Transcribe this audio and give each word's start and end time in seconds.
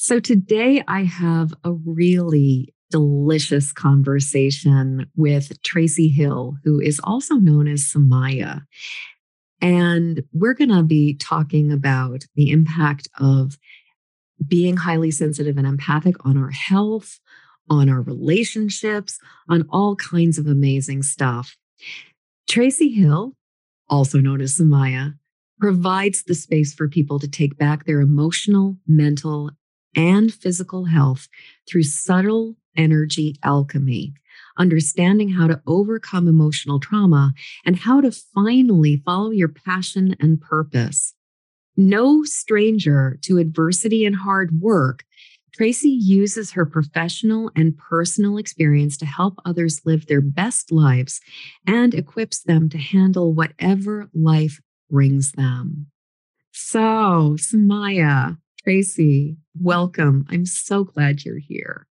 So 0.00 0.20
today 0.20 0.84
I 0.86 1.02
have 1.02 1.52
a 1.64 1.72
really 1.72 2.72
delicious 2.88 3.72
conversation 3.72 5.10
with 5.16 5.60
Traci 5.62 6.14
Hill, 6.14 6.54
who 6.62 6.78
is 6.78 7.00
also 7.02 7.34
known 7.34 7.66
as 7.66 7.82
Samaya. 7.82 8.62
And 9.60 10.22
we're 10.32 10.54
going 10.54 10.70
to 10.70 10.84
be 10.84 11.14
talking 11.14 11.72
about 11.72 12.22
the 12.36 12.52
impact 12.52 13.08
of 13.18 13.58
being 14.46 14.76
highly 14.76 15.10
sensitive 15.10 15.58
and 15.58 15.66
empathic 15.66 16.14
on 16.24 16.38
our 16.38 16.52
health, 16.52 17.18
on 17.68 17.88
our 17.88 18.00
relationships, 18.00 19.18
on 19.48 19.66
all 19.68 19.96
kinds 19.96 20.38
of 20.38 20.46
amazing 20.46 21.02
stuff. 21.02 21.56
Traci 22.48 22.94
Hill, 22.94 23.32
also 23.88 24.20
known 24.20 24.40
as 24.42 24.56
Samaya, 24.56 25.14
provides 25.58 26.22
the 26.22 26.36
space 26.36 26.72
for 26.72 26.86
people 26.86 27.18
to 27.18 27.26
take 27.26 27.58
back 27.58 27.84
their 27.84 28.00
emotional, 28.00 28.76
mental, 28.86 29.50
and 29.94 30.32
physical 30.32 30.86
health 30.86 31.28
through 31.68 31.82
subtle 31.84 32.56
energy 32.76 33.36
alchemy, 33.42 34.14
understanding 34.56 35.30
how 35.30 35.46
to 35.46 35.60
overcome 35.66 36.28
emotional 36.28 36.80
trauma 36.80 37.32
and 37.64 37.76
how 37.76 38.00
to 38.00 38.10
finally 38.12 39.02
follow 39.04 39.30
your 39.30 39.48
passion 39.48 40.14
and 40.20 40.40
purpose. 40.40 41.14
No 41.76 42.24
stranger 42.24 43.18
to 43.22 43.38
adversity 43.38 44.04
and 44.04 44.16
hard 44.16 44.60
work, 44.60 45.04
Traci 45.58 45.96
uses 46.00 46.52
her 46.52 46.66
professional 46.66 47.50
and 47.56 47.76
personal 47.76 48.38
experience 48.38 48.96
to 48.98 49.06
help 49.06 49.38
others 49.44 49.80
live 49.84 50.06
their 50.06 50.20
best 50.20 50.70
lives 50.70 51.20
and 51.66 51.94
equips 51.94 52.42
them 52.42 52.68
to 52.68 52.78
handle 52.78 53.32
whatever 53.34 54.08
life 54.14 54.60
brings 54.90 55.32
them. 55.32 55.86
So, 56.52 57.36
Samaya, 57.38 58.38
Traci, 58.68 59.34
welcome. 59.58 60.26
I'm 60.28 60.44
so 60.44 60.84
glad 60.84 61.24
you're 61.24 61.38
here. 61.38 61.86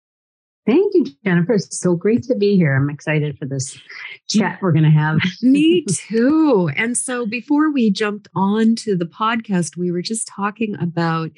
Thank 0.65 0.93
you, 0.93 1.05
Jennifer. 1.23 1.53
It's 1.53 1.79
so 1.79 1.95
great 1.95 2.23
to 2.23 2.35
be 2.35 2.57
here. 2.57 2.75
I'm 2.75 2.89
excited 2.89 3.37
for 3.37 3.45
this 3.45 3.79
chat 4.27 4.59
we're 4.61 4.73
going 4.73 4.83
to 4.83 4.89
have. 4.89 5.19
Me 5.41 5.85
too. 5.85 6.69
And 6.75 6.97
so 6.97 7.25
before 7.25 7.71
we 7.71 7.91
jumped 7.91 8.27
on 8.35 8.75
to 8.77 8.97
the 8.97 9.05
podcast, 9.05 9.77
we 9.77 9.89
were 9.89 10.01
just 10.01 10.27
talking 10.27 10.75
about, 10.81 11.29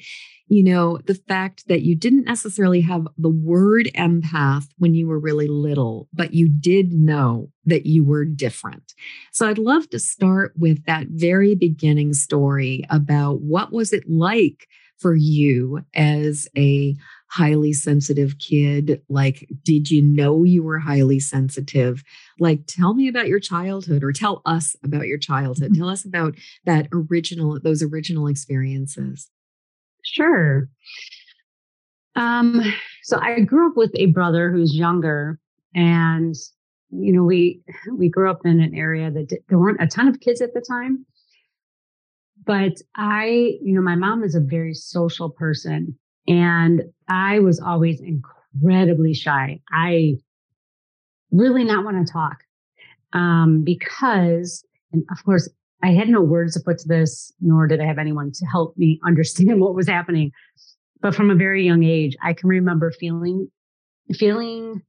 you 0.48 0.64
know, 0.64 0.98
the 1.06 1.14
fact 1.14 1.68
that 1.68 1.82
you 1.82 1.94
didn't 1.94 2.24
necessarily 2.24 2.80
have 2.80 3.06
the 3.16 3.28
word 3.28 3.90
empath 3.94 4.66
when 4.78 4.94
you 4.94 5.06
were 5.06 5.20
really 5.20 5.46
little, 5.46 6.08
but 6.12 6.34
you 6.34 6.48
did 6.48 6.94
know 6.94 7.48
that 7.64 7.86
you 7.86 8.02
were 8.02 8.24
different. 8.24 8.92
So 9.32 9.46
I'd 9.46 9.58
love 9.58 9.88
to 9.90 10.00
start 10.00 10.54
with 10.56 10.84
that 10.86 11.06
very 11.10 11.54
beginning 11.54 12.14
story 12.14 12.82
about 12.90 13.40
what 13.42 13.72
was 13.72 13.92
it 13.92 14.02
like 14.08 14.66
for 14.98 15.14
you 15.14 15.80
as 15.94 16.48
a 16.56 16.96
highly 17.30 17.72
sensitive 17.72 18.38
kid? 18.38 19.02
Like, 19.08 19.48
did 19.62 19.90
you 19.90 20.02
know 20.02 20.44
you 20.44 20.62
were 20.62 20.78
highly 20.78 21.20
sensitive? 21.20 22.02
Like, 22.38 22.66
tell 22.66 22.94
me 22.94 23.08
about 23.08 23.28
your 23.28 23.40
childhood 23.40 24.02
or 24.02 24.12
tell 24.12 24.42
us 24.46 24.76
about 24.82 25.06
your 25.06 25.18
childhood. 25.18 25.72
Mm-hmm. 25.72 25.80
Tell 25.80 25.90
us 25.90 26.04
about 26.04 26.34
that 26.64 26.88
original, 26.92 27.58
those 27.60 27.82
original 27.82 28.26
experiences. 28.26 29.30
Sure. 30.04 30.68
Um, 32.16 32.62
so 33.04 33.18
I 33.20 33.40
grew 33.40 33.68
up 33.68 33.76
with 33.76 33.92
a 33.94 34.06
brother 34.06 34.50
who's 34.50 34.74
younger 34.74 35.38
and 35.74 36.34
you 36.90 37.12
know 37.12 37.22
we 37.22 37.60
we 37.96 38.08
grew 38.08 38.30
up 38.30 38.40
in 38.44 38.60
an 38.60 38.74
area 38.74 39.10
that 39.10 39.28
did, 39.28 39.40
there 39.48 39.58
weren't 39.58 39.82
a 39.82 39.86
ton 39.86 40.08
of 40.08 40.20
kids 40.20 40.40
at 40.40 40.54
the 40.54 40.64
time 40.66 41.04
but 42.44 42.72
I, 42.96 43.58
you 43.62 43.74
know, 43.74 43.82
my 43.82 43.96
mom 43.96 44.22
is 44.24 44.34
a 44.34 44.40
very 44.40 44.74
social 44.74 45.30
person 45.30 45.98
and 46.26 46.82
I 47.08 47.40
was 47.40 47.60
always 47.60 48.00
incredibly 48.00 49.14
shy. 49.14 49.60
I 49.72 50.14
really 51.30 51.64
not 51.64 51.84
want 51.84 52.06
to 52.06 52.12
talk 52.12 52.38
um, 53.12 53.62
because, 53.64 54.64
and 54.92 55.04
of 55.10 55.24
course, 55.24 55.48
I 55.82 55.92
had 55.92 56.08
no 56.08 56.20
words 56.20 56.54
to 56.54 56.60
put 56.60 56.78
to 56.78 56.88
this, 56.88 57.32
nor 57.40 57.66
did 57.66 57.80
I 57.80 57.86
have 57.86 57.98
anyone 57.98 58.32
to 58.32 58.46
help 58.46 58.76
me 58.76 59.00
understand 59.06 59.60
what 59.60 59.74
was 59.74 59.88
happening. 59.88 60.32
But 61.00 61.14
from 61.14 61.30
a 61.30 61.36
very 61.36 61.64
young 61.64 61.84
age, 61.84 62.16
I 62.22 62.32
can 62.32 62.48
remember 62.48 62.90
feeling, 62.90 63.48
feeling 64.12 64.82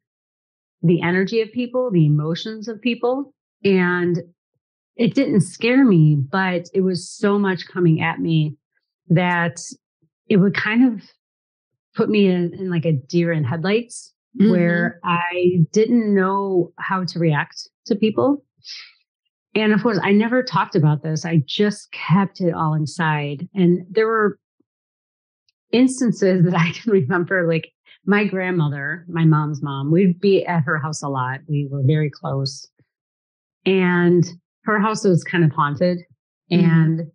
the 0.81 1.01
energy 1.01 1.41
of 1.41 1.51
people, 1.51 1.91
the 1.91 2.05
emotions 2.05 2.67
of 2.67 2.81
people. 2.81 3.33
And 3.63 4.19
it 4.99 5.15
didn't 5.15 5.41
scare 5.41 5.85
me, 5.85 6.17
but 6.29 6.65
it 6.73 6.81
was 6.81 7.09
so 7.09 7.39
much 7.39 7.65
coming 7.71 8.01
at 8.01 8.19
me 8.19 8.57
that 9.07 9.57
it 10.27 10.37
would 10.37 10.53
kind 10.53 10.93
of 10.93 11.01
put 11.95 12.09
me 12.09 12.27
in, 12.27 12.53
in 12.53 12.69
like 12.69 12.85
a 12.85 12.91
deer 12.91 13.31
in 13.31 13.45
headlights 13.45 14.13
mm-hmm. 14.39 14.51
where 14.51 14.99
I 15.05 15.61
didn't 15.71 16.13
know 16.13 16.73
how 16.77 17.05
to 17.05 17.17
react 17.17 17.69
to 17.85 17.95
people. 17.95 18.43
And 19.55 19.71
of 19.71 19.81
course, 19.81 19.99
I 20.03 20.11
never 20.11 20.43
talked 20.43 20.75
about 20.75 21.01
this. 21.01 21.25
I 21.25 21.43
just 21.47 21.93
kept 21.93 22.41
it 22.41 22.53
all 22.53 22.73
inside. 22.73 23.47
And 23.55 23.85
there 23.89 24.05
were 24.05 24.37
instances 25.71 26.43
that 26.51 26.55
I 26.55 26.73
can 26.73 26.91
remember, 26.91 27.47
like 27.47 27.71
my 28.05 28.25
grandmother, 28.25 29.05
my 29.07 29.23
mom's 29.23 29.63
mom, 29.63 29.93
we'd 29.93 30.19
be 30.19 30.45
at 30.45 30.63
her 30.63 30.77
house 30.77 31.01
a 31.01 31.07
lot. 31.07 31.39
We 31.47 31.69
were 31.71 31.83
very 31.85 32.09
close. 32.09 32.67
And 33.65 34.29
her 34.69 34.79
house 34.79 35.03
was 35.03 35.23
kind 35.23 35.43
of 35.43 35.51
haunted 35.51 35.99
mm-hmm. 36.51 36.63
and 36.63 37.11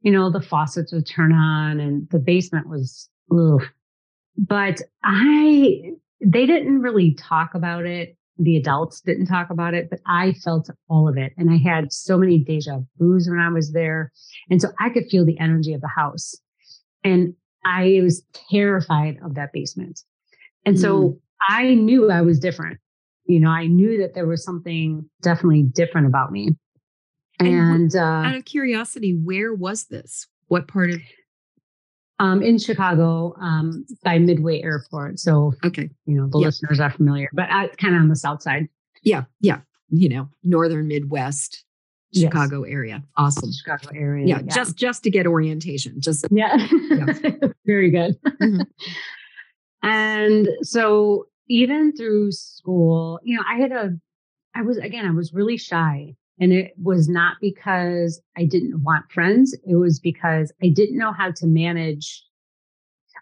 you 0.00 0.10
know 0.10 0.30
the 0.30 0.42
faucets 0.42 0.92
would 0.92 1.06
turn 1.06 1.32
on 1.32 1.78
and 1.78 2.08
the 2.10 2.18
basement 2.18 2.68
was 2.68 3.08
ugh. 3.32 3.62
but 4.36 4.80
i 5.04 5.92
they 6.20 6.46
didn't 6.46 6.80
really 6.80 7.14
talk 7.14 7.54
about 7.54 7.86
it 7.86 8.16
the 8.38 8.56
adults 8.56 9.00
didn't 9.02 9.26
talk 9.26 9.50
about 9.50 9.72
it 9.72 9.88
but 9.88 10.00
i 10.06 10.32
felt 10.32 10.68
all 10.88 11.08
of 11.08 11.16
it 11.16 11.32
and 11.36 11.50
i 11.50 11.56
had 11.56 11.92
so 11.92 12.18
many 12.18 12.38
deja 12.38 12.80
vu's 12.98 13.28
when 13.28 13.38
i 13.38 13.48
was 13.48 13.72
there 13.72 14.10
and 14.50 14.60
so 14.60 14.68
i 14.80 14.90
could 14.90 15.04
feel 15.10 15.24
the 15.24 15.38
energy 15.38 15.72
of 15.72 15.80
the 15.80 15.88
house 15.94 16.34
and 17.04 17.34
i 17.64 18.00
was 18.02 18.24
terrified 18.50 19.16
of 19.24 19.34
that 19.34 19.52
basement 19.52 20.00
and 20.66 20.76
mm. 20.76 20.80
so 20.80 21.18
i 21.48 21.74
knew 21.74 22.10
i 22.10 22.20
was 22.20 22.40
different 22.40 22.78
you 23.26 23.38
know 23.38 23.50
i 23.50 23.66
knew 23.66 24.00
that 24.00 24.14
there 24.14 24.26
was 24.26 24.42
something 24.42 25.08
definitely 25.22 25.62
different 25.62 26.06
about 26.06 26.32
me 26.32 26.48
and, 27.40 27.92
and 27.92 27.96
uh, 27.96 28.28
out 28.28 28.34
of 28.34 28.44
curiosity, 28.44 29.18
where 29.22 29.54
was 29.54 29.84
this? 29.86 30.26
What 30.48 30.68
part 30.68 30.90
of? 30.90 31.00
Um, 32.18 32.42
in 32.42 32.58
Chicago, 32.58 33.34
um, 33.40 33.86
by 34.04 34.18
Midway 34.18 34.60
Airport. 34.60 35.18
So, 35.18 35.54
okay, 35.64 35.88
you 36.04 36.16
know 36.16 36.28
the 36.28 36.38
yep. 36.38 36.46
listeners 36.46 36.78
are 36.78 36.90
familiar, 36.90 37.30
but 37.32 37.48
kind 37.48 37.94
of 37.94 38.02
on 38.02 38.08
the 38.08 38.16
south 38.16 38.42
side. 38.42 38.68
Yeah, 39.02 39.24
yeah, 39.40 39.60
you 39.88 40.08
know, 40.08 40.28
northern 40.42 40.86
Midwest 40.88 41.64
Chicago 42.14 42.64
yes. 42.64 42.72
area. 42.72 43.02
Awesome. 43.16 43.50
Chicago 43.52 43.90
area. 43.94 44.26
Yeah, 44.26 44.40
yeah, 44.44 44.54
just 44.54 44.76
just 44.76 45.02
to 45.04 45.10
get 45.10 45.26
orientation. 45.26 46.00
Just 46.00 46.26
yeah, 46.30 46.56
yeah. 46.90 47.06
very 47.66 47.90
good. 47.90 48.16
Mm-hmm. 48.24 48.62
and 49.82 50.48
so 50.62 51.26
even 51.48 51.94
through 51.96 52.32
school, 52.32 53.20
you 53.22 53.36
know, 53.36 53.42
I 53.48 53.58
had 53.58 53.72
a, 53.72 53.90
I 54.54 54.62
was 54.62 54.76
again, 54.78 55.06
I 55.06 55.12
was 55.12 55.32
really 55.32 55.56
shy. 55.56 56.16
And 56.40 56.52
it 56.52 56.72
was 56.82 57.08
not 57.08 57.36
because 57.40 58.20
I 58.36 58.44
didn't 58.44 58.82
want 58.82 59.12
friends. 59.12 59.54
It 59.66 59.76
was 59.76 60.00
because 60.00 60.52
I 60.62 60.68
didn't 60.68 60.98
know 60.98 61.12
how 61.12 61.30
to 61.32 61.46
manage 61.46 62.24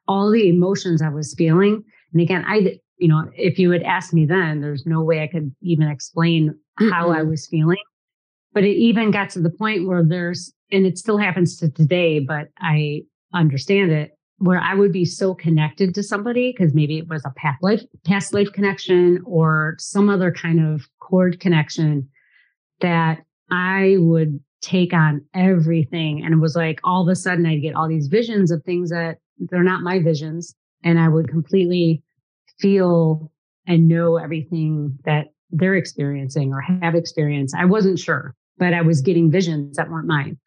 all 0.06 0.30
the 0.30 0.48
emotions 0.48 1.02
I 1.02 1.08
was 1.08 1.34
feeling. 1.34 1.82
And 2.12 2.22
again, 2.22 2.44
I, 2.46 2.78
you 2.96 3.08
know, 3.08 3.28
if 3.34 3.58
you 3.58 3.72
had 3.72 3.82
asked 3.82 4.14
me 4.14 4.24
then, 4.24 4.60
there's 4.60 4.86
no 4.86 5.02
way 5.02 5.22
I 5.22 5.26
could 5.26 5.54
even 5.60 5.88
explain 5.88 6.50
mm-hmm. 6.50 6.90
how 6.90 7.10
I 7.10 7.22
was 7.22 7.46
feeling. 7.46 7.82
But 8.54 8.64
it 8.64 8.76
even 8.76 9.10
got 9.10 9.30
to 9.30 9.40
the 9.40 9.50
point 9.50 9.86
where 9.86 10.02
there's, 10.02 10.52
and 10.70 10.86
it 10.86 10.96
still 10.96 11.18
happens 11.18 11.58
to 11.58 11.70
today, 11.70 12.20
but 12.20 12.48
I 12.58 13.02
understand 13.34 13.90
it 13.90 14.12
where 14.38 14.60
I 14.60 14.74
would 14.74 14.92
be 14.92 15.04
so 15.04 15.34
connected 15.34 15.94
to 15.96 16.02
somebody 16.02 16.52
because 16.52 16.72
maybe 16.72 16.98
it 16.98 17.08
was 17.08 17.24
a 17.24 17.32
past 17.36 17.62
life, 17.62 17.82
past 18.06 18.32
life 18.32 18.52
connection 18.52 19.20
or 19.26 19.74
some 19.78 20.08
other 20.08 20.30
kind 20.30 20.64
of 20.64 20.88
cord 21.00 21.40
connection 21.40 22.08
that 22.80 23.24
I 23.50 23.96
would 23.98 24.40
take 24.60 24.92
on 24.92 25.24
everything. 25.34 26.22
And 26.24 26.34
it 26.34 26.38
was 26.38 26.56
like 26.56 26.80
all 26.84 27.02
of 27.02 27.08
a 27.08 27.16
sudden 27.16 27.46
I'd 27.46 27.62
get 27.62 27.74
all 27.74 27.88
these 27.88 28.08
visions 28.08 28.50
of 28.50 28.62
things 28.64 28.90
that 28.90 29.18
they're 29.38 29.62
not 29.62 29.82
my 29.82 30.00
visions. 30.00 30.54
and 30.84 30.98
I 30.98 31.08
would 31.08 31.28
completely 31.28 32.02
feel 32.60 33.32
and 33.66 33.88
know 33.88 34.16
everything 34.16 34.96
that 35.04 35.28
they're 35.50 35.74
experiencing 35.74 36.52
or 36.52 36.60
have 36.60 36.94
experienced. 36.94 37.54
I 37.56 37.64
wasn't 37.64 37.98
sure, 37.98 38.34
but 38.58 38.74
I 38.74 38.82
was 38.82 39.00
getting 39.00 39.30
visions 39.30 39.76
that 39.76 39.90
weren't 39.90 40.06
mine. 40.06 40.38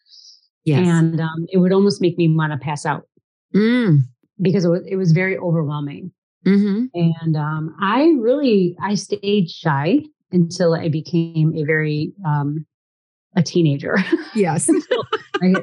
Yes. 0.63 0.87
And 0.87 1.19
um, 1.19 1.45
it 1.49 1.57
would 1.57 1.73
almost 1.73 2.01
make 2.01 2.17
me 2.17 2.33
want 2.33 2.53
to 2.53 2.57
pass 2.57 2.85
out 2.85 3.07
mm. 3.53 3.99
because 4.41 4.63
it 4.63 4.69
was, 4.69 4.85
it 4.87 4.95
was 4.95 5.11
very 5.11 5.37
overwhelming. 5.37 6.11
Mm-hmm. 6.45 6.85
And 6.93 7.35
um, 7.35 7.75
I 7.81 8.13
really, 8.19 8.75
I 8.81 8.95
stayed 8.95 9.49
shy 9.49 10.01
until 10.31 10.73
I 10.73 10.89
became 10.89 11.53
a 11.55 11.63
very, 11.63 12.13
um, 12.25 12.65
a 13.35 13.41
teenager. 13.41 13.97
Yes. 14.35 14.69
I, 15.41 15.53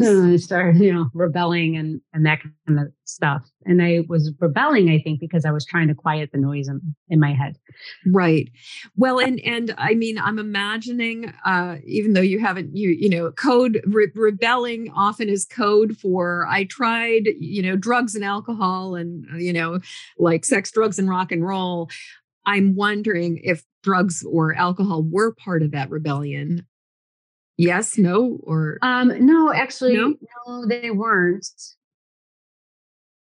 I 0.00 0.36
started, 0.36 0.80
you 0.80 0.92
know, 0.92 1.08
rebelling 1.14 1.76
and 1.76 2.00
and 2.12 2.24
that 2.26 2.40
kind 2.66 2.80
of 2.80 2.88
stuff. 3.04 3.42
And 3.64 3.82
I 3.82 4.00
was 4.08 4.32
rebelling, 4.40 4.90
I 4.90 4.98
think, 4.98 5.20
because 5.20 5.44
I 5.44 5.50
was 5.50 5.64
trying 5.64 5.88
to 5.88 5.94
quiet 5.94 6.30
the 6.32 6.38
noise 6.38 6.68
in, 6.68 6.80
in 7.08 7.20
my 7.20 7.32
head. 7.34 7.56
Right. 8.06 8.50
Well, 8.96 9.18
and 9.18 9.40
and 9.40 9.74
I 9.76 9.94
mean, 9.94 10.18
I'm 10.18 10.38
imagining, 10.38 11.32
uh, 11.44 11.76
even 11.84 12.14
though 12.14 12.20
you 12.20 12.40
haven't, 12.40 12.76
you 12.76 12.90
you 12.90 13.08
know, 13.08 13.30
code 13.32 13.82
re- 13.86 14.10
rebelling 14.14 14.90
often 14.94 15.28
is 15.28 15.44
code 15.44 15.96
for 15.98 16.46
I 16.48 16.64
tried, 16.64 17.28
you 17.38 17.62
know, 17.62 17.76
drugs 17.76 18.14
and 18.14 18.24
alcohol, 18.24 18.94
and 18.94 19.26
you 19.40 19.52
know, 19.52 19.80
like 20.18 20.44
sex, 20.44 20.70
drugs, 20.70 20.98
and 20.98 21.08
rock 21.08 21.32
and 21.32 21.46
roll. 21.46 21.90
I'm 22.46 22.74
wondering 22.74 23.40
if 23.42 23.64
drugs 23.82 24.24
or 24.28 24.54
alcohol 24.54 25.02
were 25.02 25.34
part 25.34 25.62
of 25.62 25.72
that 25.72 25.90
rebellion 25.90 26.66
Yes, 27.56 27.96
no, 27.96 28.38
or 28.42 28.78
um, 28.82 29.12
no, 29.24 29.52
actually, 29.52 29.96
no? 29.96 30.14
no, 30.46 30.66
they 30.66 30.90
weren't. 30.90 31.46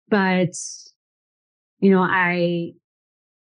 But 0.09 0.55
you 1.79 1.91
know, 1.91 2.03
I 2.03 2.73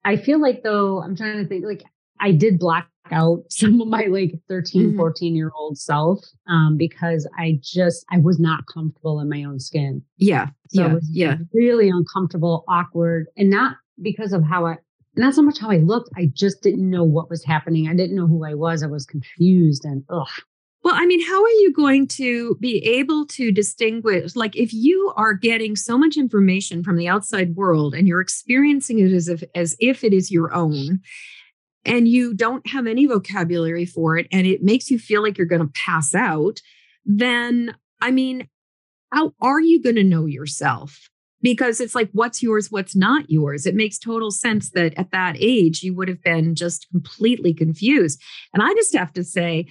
I 0.04 0.16
feel 0.16 0.40
like 0.40 0.62
though 0.62 1.00
I'm 1.02 1.16
trying 1.16 1.42
to 1.42 1.48
think 1.48 1.64
like 1.64 1.82
I 2.20 2.32
did 2.32 2.58
block 2.58 2.88
out 3.10 3.44
some 3.50 3.80
of 3.80 3.88
my 3.88 4.04
like 4.10 4.34
13, 4.48 4.88
mm-hmm. 4.88 4.96
14 4.98 5.34
year 5.34 5.50
old 5.56 5.78
self 5.78 6.22
um, 6.46 6.76
because 6.76 7.26
I 7.38 7.58
just 7.62 8.04
I 8.10 8.18
was 8.18 8.38
not 8.38 8.64
comfortable 8.66 9.20
in 9.20 9.30
my 9.30 9.44
own 9.44 9.58
skin. 9.58 10.02
Yeah. 10.18 10.48
So 10.68 10.82
yeah. 10.82 10.98
yeah. 11.10 11.36
Really 11.54 11.88
uncomfortable, 11.88 12.64
awkward, 12.68 13.28
and 13.38 13.48
not 13.48 13.76
because 14.02 14.34
of 14.34 14.44
how 14.44 14.66
I 14.66 14.76
not 15.16 15.34
so 15.34 15.42
much 15.42 15.58
how 15.58 15.70
I 15.70 15.78
looked. 15.78 16.10
I 16.16 16.30
just 16.32 16.62
didn't 16.62 16.88
know 16.88 17.04
what 17.04 17.30
was 17.30 17.44
happening. 17.44 17.88
I 17.88 17.94
didn't 17.94 18.16
know 18.16 18.26
who 18.26 18.44
I 18.44 18.54
was. 18.54 18.82
I 18.82 18.86
was 18.86 19.06
confused 19.06 19.84
and 19.84 20.04
ugh. 20.10 20.28
Well, 20.82 20.94
I 20.94 21.04
mean, 21.04 21.26
how 21.26 21.42
are 21.42 21.48
you 21.48 21.72
going 21.72 22.06
to 22.08 22.54
be 22.60 22.78
able 22.84 23.26
to 23.26 23.50
distinguish? 23.50 24.36
Like, 24.36 24.54
if 24.54 24.72
you 24.72 25.12
are 25.16 25.34
getting 25.34 25.74
so 25.74 25.98
much 25.98 26.16
information 26.16 26.84
from 26.84 26.96
the 26.96 27.08
outside 27.08 27.56
world 27.56 27.92
and 27.92 28.06
you're 28.06 28.20
experiencing 28.20 29.00
it 29.00 29.12
as 29.12 29.26
if 29.26 29.42
as 29.54 29.76
if 29.80 30.04
it 30.04 30.12
is 30.12 30.30
your 30.30 30.54
own, 30.54 31.00
and 31.84 32.06
you 32.06 32.34
don't 32.34 32.68
have 32.68 32.86
any 32.86 33.06
vocabulary 33.06 33.84
for 33.84 34.16
it, 34.16 34.28
and 34.30 34.46
it 34.46 34.62
makes 34.62 34.88
you 34.88 34.98
feel 34.98 35.22
like 35.22 35.36
you're 35.36 35.46
going 35.48 35.66
to 35.66 35.72
pass 35.74 36.14
out, 36.14 36.60
then 37.04 37.74
I 38.00 38.12
mean, 38.12 38.48
how 39.12 39.32
are 39.40 39.60
you 39.60 39.82
going 39.82 39.96
to 39.96 40.04
know 40.04 40.26
yourself? 40.26 41.08
Because 41.46 41.81
it's 41.81 41.94
like, 41.94 42.10
what's 42.12 42.43
yours, 42.43 42.72
what's 42.72 42.96
not 42.96 43.31
yours? 43.31 43.66
It 43.66 43.76
makes 43.76 43.98
total 43.98 44.32
sense 44.32 44.70
that 44.70 44.94
at 44.98 45.12
that 45.12 45.37
age, 45.38 45.84
you 45.84 45.94
would 45.94 46.08
have 46.08 46.20
been 46.22 46.56
just 46.56 46.88
completely 46.90 47.54
confused. 47.54 48.20
And 48.52 48.64
I 48.64 48.75
just 48.75 48.96
have 48.96 49.12
to 49.12 49.22
say, 49.22 49.66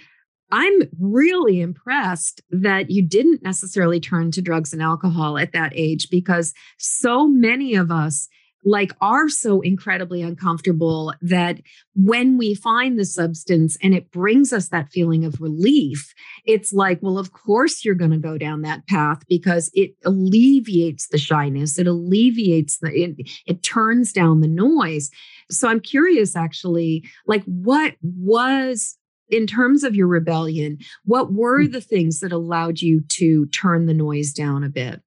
I'm 0.51 0.83
really 0.98 1.60
impressed 1.60 2.42
that 2.50 2.92
you 2.92 3.06
didn't 3.06 3.44
necessarily 3.44 4.00
turn 4.00 4.31
to 4.31 4.42
drugs 4.42 4.72
and 4.72 4.81
alcohol 4.81 5.38
at 5.38 5.51
that 5.51 5.74
age 5.75 6.07
because 6.10 6.54
so 6.77 7.27
many 7.27 7.75
of 7.75 7.92
us 7.92 8.30
like 8.65 8.91
are 9.00 9.29
so 9.29 9.62
incredibly 9.62 10.21
uncomfortable 10.21 11.13
that 11.21 11.62
when 11.94 12.38
we 12.38 12.56
find 12.56 13.00
the 13.00 13.06
substance 13.06 13.77
and 13.81 13.94
it 13.94 14.12
brings 14.12 14.51
us 14.51 14.69
that 14.69 14.91
feeling 14.91 15.23
of 15.23 15.39
relief 15.39 16.13
it's 16.45 16.73
like 16.73 17.00
well 17.01 17.17
of 17.17 17.31
course 17.31 17.85
you're 17.85 17.95
going 17.95 18.12
to 18.12 18.17
go 18.17 18.38
down 18.38 18.62
that 18.62 18.85
path 18.88 19.21
because 19.29 19.69
it 19.73 19.91
alleviates 20.03 21.07
the 21.09 21.17
shyness 21.17 21.77
it 21.77 21.88
alleviates 21.88 22.79
the 22.79 22.91
it, 22.91 23.15
it 23.45 23.63
turns 23.63 24.12
down 24.12 24.41
the 24.41 24.47
noise 24.47 25.09
so 25.50 25.69
i'm 25.69 25.79
curious 25.79 26.35
actually 26.35 27.07
like 27.27 27.44
what 27.45 27.94
was 28.01 28.97
in 29.29 29.47
terms 29.47 29.83
of 29.83 29.95
your 29.95 30.07
rebellion, 30.07 30.77
what 31.03 31.33
were 31.33 31.63
mm. 31.63 31.71
the 31.71 31.81
things 31.81 32.19
that 32.19 32.31
allowed 32.31 32.79
you 32.79 33.01
to 33.09 33.47
turn 33.47 33.85
the 33.85 33.94
noise 33.94 34.31
down 34.31 34.63
a 34.63 34.69
bit? 34.69 35.01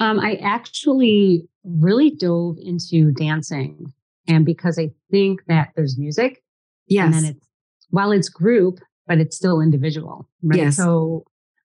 Um, 0.00 0.18
I 0.18 0.34
actually 0.36 1.48
really 1.64 2.10
dove 2.10 2.56
into 2.62 3.12
dancing. 3.12 3.92
And 4.28 4.44
because 4.44 4.78
I 4.78 4.90
think 5.10 5.40
that 5.46 5.70
there's 5.74 5.98
music. 5.98 6.42
Yes. 6.86 7.06
And 7.06 7.14
then 7.14 7.24
it's, 7.32 7.48
while 7.90 8.12
it's 8.12 8.28
group, 8.28 8.78
but 9.06 9.18
it's 9.18 9.36
still 9.36 9.60
individual. 9.60 10.28
Right? 10.42 10.60
Yes. 10.60 10.76
So 10.76 11.24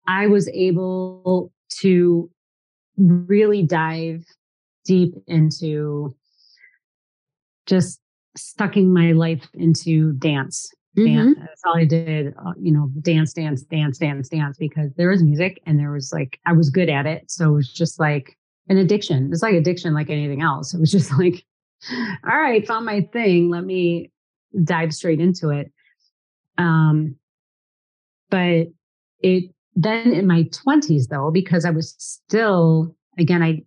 I 0.07 0.27
was 0.27 0.47
able 0.49 1.51
to 1.81 2.29
really 2.97 3.63
dive 3.63 4.23
deep 4.85 5.15
into 5.27 6.15
just 7.65 7.99
sucking 8.35 8.93
my 8.93 9.11
life 9.11 9.47
into 9.53 10.13
dance 10.13 10.69
Mm-hmm. 10.97 11.41
That's 11.41 11.61
all 11.65 11.77
I 11.77 11.85
did. 11.85 12.33
Uh, 12.45 12.53
you 12.59 12.71
know, 12.71 12.89
dance, 13.01 13.33
dance, 13.33 13.63
dance, 13.63 13.97
dance, 13.97 14.29
dance, 14.29 14.57
because 14.57 14.91
there 14.95 15.09
was 15.09 15.23
music 15.23 15.61
and 15.65 15.79
there 15.79 15.91
was 15.91 16.11
like, 16.13 16.39
I 16.45 16.53
was 16.53 16.69
good 16.69 16.89
at 16.89 17.05
it. 17.05 17.29
So 17.31 17.51
it 17.51 17.55
was 17.55 17.73
just 17.73 17.99
like 17.99 18.37
an 18.67 18.77
addiction. 18.77 19.29
It's 19.31 19.41
like 19.41 19.55
addiction, 19.55 19.93
like 19.93 20.09
anything 20.09 20.41
else. 20.41 20.73
It 20.73 20.79
was 20.79 20.91
just 20.91 21.11
like, 21.17 21.43
all 21.91 22.37
right, 22.37 22.65
found 22.65 22.85
my 22.85 23.01
thing. 23.13 23.49
Let 23.49 23.63
me 23.63 24.11
dive 24.63 24.93
straight 24.93 25.19
into 25.19 25.49
it. 25.49 25.71
Um, 26.57 27.15
but 28.29 28.67
it 29.19 29.51
then 29.75 30.13
in 30.13 30.27
my 30.27 30.43
20s, 30.43 31.07
though, 31.09 31.31
because 31.31 31.65
I 31.65 31.71
was 31.71 31.95
still, 31.97 32.95
again, 33.17 33.41
I, 33.41 33.63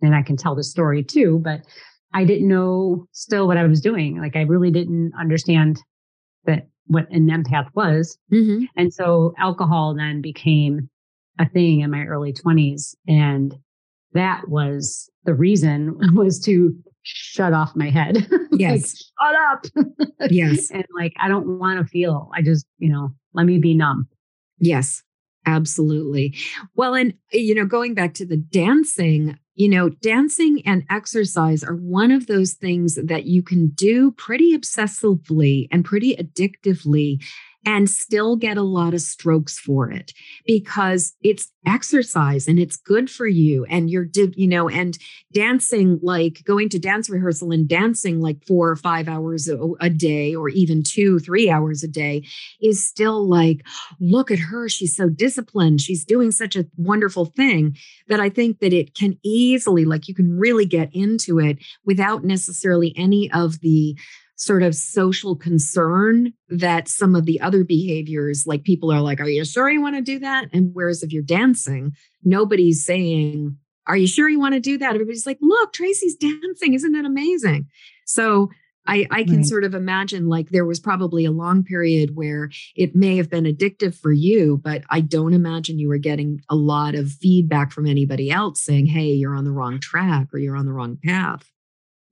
and 0.00 0.14
I 0.14 0.22
can 0.22 0.36
tell 0.36 0.56
the 0.56 0.64
story 0.64 1.04
too, 1.04 1.40
but 1.44 1.62
I 2.12 2.24
didn't 2.24 2.48
know 2.48 3.06
still 3.12 3.46
what 3.46 3.56
I 3.56 3.64
was 3.64 3.80
doing. 3.80 4.20
Like 4.20 4.36
I 4.36 4.42
really 4.42 4.70
didn't 4.70 5.12
understand 5.18 5.80
that 6.44 6.68
what 6.86 7.08
an 7.10 7.28
empath 7.28 7.68
was. 7.74 8.18
Mm-hmm. 8.32 8.64
And 8.76 8.92
so 8.92 9.34
alcohol 9.38 9.94
then 9.94 10.20
became 10.20 10.90
a 11.38 11.48
thing 11.48 11.80
in 11.80 11.90
my 11.90 12.04
early 12.04 12.32
20s. 12.32 12.94
And 13.06 13.54
that 14.14 14.48
was 14.48 15.10
the 15.24 15.34
reason 15.34 15.98
was 16.14 16.40
to 16.40 16.74
shut 17.02 17.52
off 17.52 17.74
my 17.74 17.90
head. 17.90 18.26
Yes. 18.54 19.02
like, 19.18 19.32
shut 19.32 19.36
up. 19.50 20.08
yes. 20.30 20.70
And 20.70 20.84
like, 20.94 21.14
I 21.18 21.26
don't 21.26 21.58
want 21.58 21.80
to 21.80 21.86
feel, 21.86 22.30
I 22.34 22.42
just, 22.42 22.66
you 22.78 22.92
know, 22.92 23.08
let 23.32 23.46
me 23.46 23.58
be 23.58 23.74
numb. 23.74 24.06
Yes. 24.58 25.02
Absolutely. 25.46 26.36
Well, 26.76 26.94
and, 26.94 27.14
you 27.32 27.54
know, 27.54 27.64
going 27.64 27.94
back 27.94 28.12
to 28.14 28.26
the 28.26 28.36
dancing, 28.36 29.38
you 29.54 29.70
know, 29.70 29.88
dancing 29.88 30.62
and 30.66 30.84
exercise 30.90 31.64
are 31.64 31.76
one 31.76 32.12
of 32.12 32.26
those 32.26 32.52
things 32.52 32.98
that 33.02 33.24
you 33.24 33.42
can 33.42 33.68
do 33.70 34.12
pretty 34.12 34.56
obsessively 34.56 35.66
and 35.72 35.84
pretty 35.84 36.14
addictively 36.16 37.24
and 37.64 37.88
still 37.88 38.36
get 38.36 38.56
a 38.56 38.62
lot 38.62 38.94
of 38.94 39.00
strokes 39.00 39.58
for 39.58 39.90
it 39.90 40.12
because 40.46 41.14
it's 41.22 41.50
exercise 41.64 42.48
and 42.48 42.58
it's 42.58 42.76
good 42.76 43.08
for 43.08 43.26
you 43.26 43.64
and 43.66 43.88
you're 43.88 44.08
you 44.34 44.48
know 44.48 44.68
and 44.68 44.98
dancing 45.32 46.00
like 46.02 46.42
going 46.44 46.68
to 46.68 46.78
dance 46.78 47.08
rehearsal 47.08 47.52
and 47.52 47.68
dancing 47.68 48.20
like 48.20 48.44
four 48.46 48.68
or 48.68 48.74
five 48.74 49.06
hours 49.06 49.48
a, 49.48 49.56
a 49.80 49.88
day 49.88 50.34
or 50.34 50.48
even 50.48 50.82
two 50.82 51.20
three 51.20 51.48
hours 51.48 51.84
a 51.84 51.88
day 51.88 52.24
is 52.60 52.84
still 52.84 53.28
like 53.28 53.64
look 54.00 54.32
at 54.32 54.40
her 54.40 54.68
she's 54.68 54.96
so 54.96 55.08
disciplined 55.08 55.80
she's 55.80 56.04
doing 56.04 56.32
such 56.32 56.56
a 56.56 56.66
wonderful 56.76 57.26
thing 57.26 57.76
that 58.08 58.18
i 58.18 58.28
think 58.28 58.58
that 58.58 58.72
it 58.72 58.96
can 58.96 59.16
easily 59.22 59.84
like 59.84 60.08
you 60.08 60.14
can 60.14 60.36
really 60.36 60.66
get 60.66 60.92
into 60.92 61.38
it 61.38 61.58
without 61.84 62.24
necessarily 62.24 62.92
any 62.96 63.30
of 63.30 63.60
the 63.60 63.96
sort 64.42 64.64
of 64.64 64.74
social 64.74 65.36
concern 65.36 66.32
that 66.48 66.88
some 66.88 67.14
of 67.14 67.26
the 67.26 67.40
other 67.40 67.62
behaviors, 67.62 68.44
like 68.44 68.64
people 68.64 68.90
are 68.90 69.00
like, 69.00 69.20
Are 69.20 69.28
you 69.28 69.44
sure 69.44 69.70
you 69.70 69.80
want 69.80 69.94
to 69.94 70.02
do 70.02 70.18
that? 70.18 70.48
And 70.52 70.70
whereas 70.72 71.04
if 71.04 71.12
you're 71.12 71.22
dancing, 71.22 71.92
nobody's 72.24 72.84
saying, 72.84 73.56
Are 73.86 73.96
you 73.96 74.08
sure 74.08 74.28
you 74.28 74.40
want 74.40 74.54
to 74.54 74.60
do 74.60 74.78
that? 74.78 74.94
Everybody's 74.94 75.26
like, 75.26 75.38
Look, 75.40 75.72
Traci's 75.72 76.16
dancing. 76.16 76.74
Isn't 76.74 76.90
that 76.90 77.04
amazing? 77.04 77.68
So 78.04 78.50
I, 78.84 79.06
I 79.12 79.22
can 79.22 79.36
right. 79.36 79.46
sort 79.46 79.62
of 79.62 79.76
imagine 79.76 80.28
like 80.28 80.48
there 80.48 80.66
was 80.66 80.80
probably 80.80 81.24
a 81.24 81.30
long 81.30 81.62
period 81.62 82.16
where 82.16 82.50
it 82.74 82.96
may 82.96 83.16
have 83.18 83.30
been 83.30 83.44
addictive 83.44 83.94
for 83.94 84.10
you, 84.10 84.60
but 84.64 84.82
I 84.90 85.02
don't 85.02 85.34
imagine 85.34 85.78
you 85.78 85.88
were 85.88 85.98
getting 85.98 86.40
a 86.48 86.56
lot 86.56 86.96
of 86.96 87.12
feedback 87.12 87.70
from 87.70 87.86
anybody 87.86 88.28
else 88.28 88.60
saying, 88.60 88.86
hey, 88.86 89.12
you're 89.12 89.36
on 89.36 89.44
the 89.44 89.52
wrong 89.52 89.78
track 89.78 90.34
or 90.34 90.40
you're 90.40 90.56
on 90.56 90.66
the 90.66 90.72
wrong 90.72 90.98
path. 91.04 91.48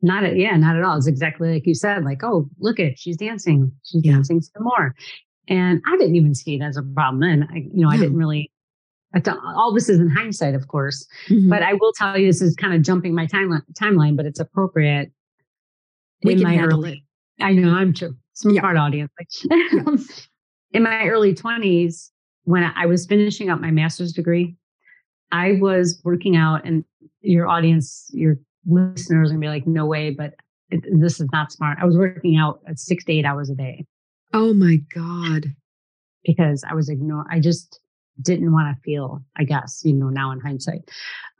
Not 0.03 0.25
at, 0.25 0.37
yeah, 0.37 0.57
not 0.57 0.77
at 0.77 0.83
all. 0.83 0.97
It's 0.97 1.07
exactly 1.07 1.53
like 1.53 1.67
you 1.67 1.75
said, 1.75 2.05
like, 2.05 2.23
oh, 2.23 2.49
look 2.59 2.81
at 2.81 2.99
she's 2.99 3.17
dancing. 3.17 3.73
She's 3.85 4.05
yeah. 4.05 4.13
dancing 4.13 4.41
some 4.41 4.65
more. 4.65 4.95
And 5.49 5.83
I 5.87 5.97
didn't 5.99 6.17
even 6.17 6.35
see 6.35 6.55
it 6.55 6.63
as 6.63 6.77
a 6.77 6.83
problem 6.83 7.21
then. 7.21 7.49
I, 7.51 7.57
you 7.59 7.83
know, 7.83 7.91
yeah. 7.91 7.97
I 7.97 7.99
didn't 7.99 8.17
really 8.17 8.51
all 9.57 9.73
this 9.75 9.89
is 9.89 9.99
in 9.99 10.09
hindsight, 10.09 10.55
of 10.55 10.69
course. 10.69 11.07
Mm-hmm. 11.29 11.49
But 11.51 11.63
I 11.63 11.75
will 11.75 11.93
tell 11.93 12.17
you, 12.19 12.27
this 12.27 12.41
is 12.41 12.55
kind 12.55 12.75
of 12.75 12.83
jumping 12.83 13.15
my 13.15 13.27
timeline, 13.27 13.63
timeline 13.79 14.17
but 14.17 14.27
it's 14.27 14.41
appropriate. 14.41 15.11
We 16.23 16.37
can 16.37 16.47
handle 16.47 16.81
early, 16.81 17.05
it. 17.39 17.45
I 17.45 17.53
know 17.53 17.73
I'm 17.73 17.93
true. 17.93 18.15
Smart 18.35 18.77
yeah. 18.77 18.83
audience. 18.83 19.13
in 20.73 20.83
my 20.83 21.07
early 21.07 21.35
20s, 21.35 22.11
when 22.45 22.63
I 22.63 22.87
was 22.87 23.07
finishing 23.07 23.51
up 23.51 23.61
my 23.61 23.71
master's 23.71 24.13
degree, 24.13 24.57
I 25.33 25.59
was 25.61 26.01
working 26.05 26.37
out, 26.37 26.65
and 26.65 26.85
your 27.21 27.49
audience, 27.49 28.11
your 28.13 28.37
listeners, 28.67 29.31
are 29.31 29.35
gonna 29.35 29.41
be 29.41 29.49
like, 29.49 29.67
"No 29.67 29.87
way!" 29.87 30.11
But 30.11 30.35
it, 30.71 30.85
this 30.93 31.21
is 31.21 31.29
not 31.33 31.53
smart. 31.53 31.79
I 31.81 31.85
was 31.85 31.97
working 31.97 32.37
out 32.37 32.61
at 32.67 32.79
six 32.79 33.05
to 33.05 33.13
eight 33.13 33.25
hours 33.25 33.51
a 33.51 33.55
day. 33.55 33.87
Oh 34.33 34.55
my 34.55 34.77
god! 34.95 35.47
Because 36.25 36.65
I 36.69 36.75
was 36.75 36.89
ignoring. 36.89 37.27
I 37.31 37.41
just 37.41 37.81
didn't 38.23 38.53
want 38.53 38.75
to 38.75 38.83
feel. 38.83 39.23
I 39.37 39.45
guess 39.45 39.83
you 39.85 39.93
know 39.93 40.09
now 40.09 40.31
in 40.31 40.41
hindsight. 40.41 40.91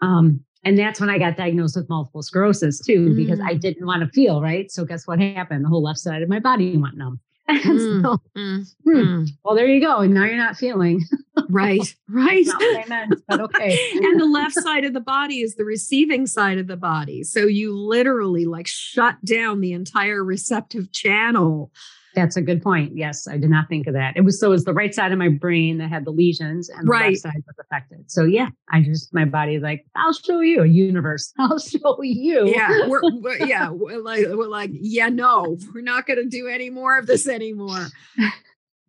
Um, 0.03 0.45
and 0.65 0.79
that's 0.79 1.01
when 1.01 1.09
I 1.09 1.19
got 1.19 1.37
diagnosed 1.37 1.77
with 1.77 1.89
multiple 1.89 2.23
sclerosis 2.23 2.81
too, 2.81 3.11
mm. 3.11 3.17
because 3.17 3.41
I 3.41 3.55
didn't 3.55 3.87
want 3.87 4.03
to 4.03 4.09
feel 4.09 4.43
right. 4.43 4.71
So 4.71 4.85
guess 4.85 5.07
what 5.07 5.19
happened? 5.19 5.65
The 5.65 5.69
whole 5.69 5.83
left 5.83 5.99
side 5.99 6.23
of 6.23 6.29
my 6.29 6.39
body 6.39 6.77
went 6.77 6.97
numb. 6.97 7.21
Mm, 7.51 8.03
so, 8.03 8.21
mm, 8.37 8.75
hmm, 8.85 8.91
mm. 8.91 9.29
Well, 9.45 9.55
there 9.55 9.67
you 9.67 9.81
go. 9.81 9.99
And 9.99 10.15
now 10.15 10.25
you're 10.25 10.37
not 10.37 10.57
feeling. 10.57 11.03
Right, 11.49 11.95
right. 12.09 12.47
not 12.47 12.61
what 12.61 12.85
I 12.85 12.89
meant, 12.89 13.15
but 13.29 13.41
okay. 13.41 13.79
and 13.95 14.21
the 14.21 14.27
left 14.27 14.55
side 14.55 14.85
of 14.85 14.93
the 14.93 15.01
body 15.01 15.41
is 15.41 15.57
the 15.57 15.65
receiving 15.65 16.27
side 16.27 16.59
of 16.59 16.67
the 16.67 16.77
body. 16.77 17.23
So 17.25 17.41
you 17.41 17.77
literally 17.77 18.47
like 18.47 18.67
shut 18.67 19.25
down 19.25 19.61
the 19.61 19.73
entire 19.73 20.23
receptive 20.25 20.93
channel 20.93 21.73
that's 22.15 22.37
a 22.37 22.43
good 22.43 22.63
point. 22.63 22.97
Yes, 22.97 23.27
I 23.29 23.37
did 23.37 23.51
not 23.51 23.69
think 23.69 23.87
of 23.87 23.95
that. 23.95 24.17
It 24.17 24.23
was 24.23 24.41
so 24.41 24.49
it 24.49 24.51
was 24.51 24.65
the 24.65 24.75
right 24.75 24.95
side 24.95 25.13
of 25.13 25.19
my 25.19 25.29
brain 25.29 25.79
that 25.79 25.89
had 25.89 26.05
the 26.05 26.11
lesions 26.11 26.69
and 26.69 26.87
the 26.87 26.91
right. 26.91 27.11
left 27.11 27.23
side 27.23 27.43
was 27.47 27.57
affected. 27.61 28.11
So 28.11 28.25
yeah, 28.25 28.49
I 28.71 28.83
just 28.83 29.15
my 29.15 29.25
body's 29.25 29.63
like, 29.63 29.85
I'll 29.95 30.13
show 30.13 30.41
you 30.41 30.63
a 30.63 30.67
universe. 30.67 31.33
I'll 31.39 31.59
show 31.59 32.03
you. 32.03 32.49
Yeah, 32.49 32.87
we're, 32.87 33.01
we're 33.21 33.47
yeah, 33.47 33.71
we're 33.71 34.01
like 34.01 34.27
we're 34.29 34.49
like, 34.49 34.71
yeah, 34.73 35.09
no, 35.09 35.57
we're 35.75 35.83
not 35.83 36.07
going 36.07 36.19
to 36.19 36.29
do 36.29 36.49
any 36.49 36.71
more 36.71 36.99
of 36.99 37.07
this 37.07 37.29
anymore. 37.29 37.89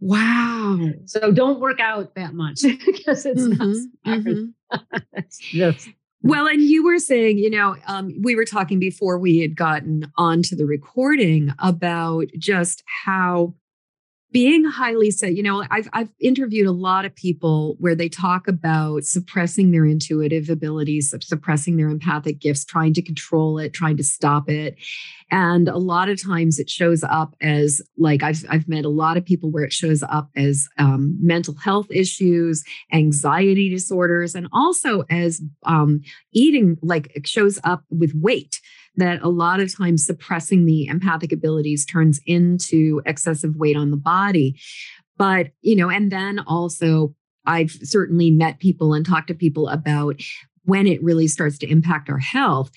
Wow. 0.01 0.79
So 1.05 1.31
don't 1.31 1.59
work 1.59 1.79
out 1.79 2.15
that 2.15 2.33
much 2.33 2.61
because 2.85 3.25
it's 3.25 3.43
mm-hmm, 3.43 4.09
not. 4.09 4.19
Mm-hmm. 4.19 4.97
it's 5.13 5.37
just 5.37 5.89
well, 6.23 6.47
and 6.47 6.61
you 6.61 6.83
were 6.83 6.99
saying, 6.99 7.39
you 7.39 7.49
know, 7.49 7.75
um, 7.87 8.13
we 8.21 8.35
were 8.35 8.45
talking 8.45 8.79
before 8.79 9.17
we 9.17 9.39
had 9.39 9.55
gotten 9.55 10.11
onto 10.17 10.55
the 10.55 10.65
recording 10.65 11.53
about 11.59 12.27
just 12.37 12.83
how 13.05 13.55
being 14.31 14.63
highly 14.63 15.11
set 15.11 15.35
you 15.35 15.43
know 15.43 15.63
I've, 15.69 15.89
I've 15.93 16.09
interviewed 16.19 16.67
a 16.67 16.71
lot 16.71 17.05
of 17.05 17.15
people 17.15 17.75
where 17.79 17.95
they 17.95 18.09
talk 18.09 18.47
about 18.47 19.03
suppressing 19.03 19.71
their 19.71 19.85
intuitive 19.85 20.49
abilities 20.49 21.13
suppressing 21.21 21.77
their 21.77 21.89
empathic 21.89 22.39
gifts 22.39 22.65
trying 22.65 22.93
to 22.93 23.01
control 23.01 23.57
it 23.57 23.73
trying 23.73 23.97
to 23.97 24.03
stop 24.03 24.49
it. 24.49 24.75
And 25.33 25.69
a 25.69 25.77
lot 25.77 26.09
of 26.09 26.21
times 26.21 26.59
it 26.59 26.69
shows 26.69 27.03
up 27.03 27.35
as 27.41 27.81
like 27.97 28.23
i've, 28.23 28.43
I've 28.49 28.67
met 28.67 28.85
a 28.85 28.89
lot 28.89 29.17
of 29.17 29.25
people 29.25 29.51
where 29.51 29.63
it 29.63 29.73
shows 29.73 30.03
up 30.03 30.29
as 30.35 30.67
um, 30.77 31.17
mental 31.21 31.55
health 31.55 31.87
issues 31.89 32.63
anxiety 32.93 33.69
disorders 33.69 34.35
and 34.35 34.47
also 34.51 35.03
as 35.09 35.41
um, 35.65 36.01
eating 36.33 36.77
like 36.81 37.11
it 37.15 37.27
shows 37.27 37.59
up 37.63 37.83
with 37.89 38.13
weight 38.15 38.59
that 38.95 39.21
a 39.21 39.29
lot 39.29 39.59
of 39.59 39.75
times 39.75 40.05
suppressing 40.05 40.65
the 40.65 40.85
empathic 40.87 41.31
abilities 41.31 41.85
turns 41.85 42.19
into 42.25 43.01
excessive 43.05 43.55
weight 43.55 43.77
on 43.77 43.91
the 43.91 43.97
body. 43.97 44.59
But, 45.17 45.51
you 45.61 45.75
know, 45.75 45.89
and 45.89 46.11
then 46.11 46.39
also 46.39 47.15
I've 47.45 47.71
certainly 47.71 48.31
met 48.31 48.59
people 48.59 48.93
and 48.93 49.05
talked 49.05 49.27
to 49.29 49.33
people 49.33 49.69
about 49.69 50.21
when 50.63 50.87
it 50.87 51.03
really 51.03 51.27
starts 51.27 51.57
to 51.59 51.69
impact 51.69 52.09
our 52.09 52.19
health. 52.19 52.71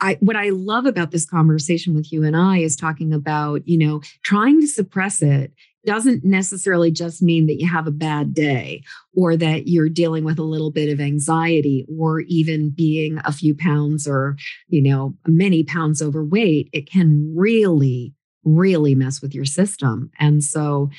I, 0.00 0.16
what 0.20 0.36
I 0.36 0.48
love 0.50 0.86
about 0.86 1.12
this 1.12 1.24
conversation 1.24 1.94
with 1.94 2.12
you 2.12 2.24
and 2.24 2.36
I 2.36 2.58
is 2.58 2.74
talking 2.74 3.12
about, 3.12 3.66
you 3.66 3.78
know, 3.78 4.00
trying 4.24 4.60
to 4.60 4.66
suppress 4.66 5.22
it 5.22 5.52
doesn't 5.84 6.24
necessarily 6.24 6.90
just 6.90 7.22
mean 7.22 7.46
that 7.46 7.60
you 7.60 7.68
have 7.68 7.86
a 7.86 7.92
bad 7.92 8.34
day 8.34 8.82
or 9.16 9.36
that 9.36 9.66
you're 9.66 9.88
dealing 9.88 10.24
with 10.24 10.38
a 10.38 10.44
little 10.44 10.70
bit 10.70 10.92
of 10.92 11.00
anxiety 11.00 11.84
or 11.98 12.20
even 12.20 12.70
being 12.70 13.18
a 13.24 13.32
few 13.32 13.54
pounds 13.54 14.06
or, 14.06 14.36
you 14.68 14.80
know, 14.80 15.16
many 15.26 15.64
pounds 15.64 16.00
overweight. 16.00 16.68
It 16.72 16.90
can 16.90 17.32
really, 17.36 18.14
really 18.44 18.94
mess 18.94 19.20
with 19.20 19.34
your 19.34 19.44
system. 19.44 20.10
And 20.18 20.44
so 20.44 20.90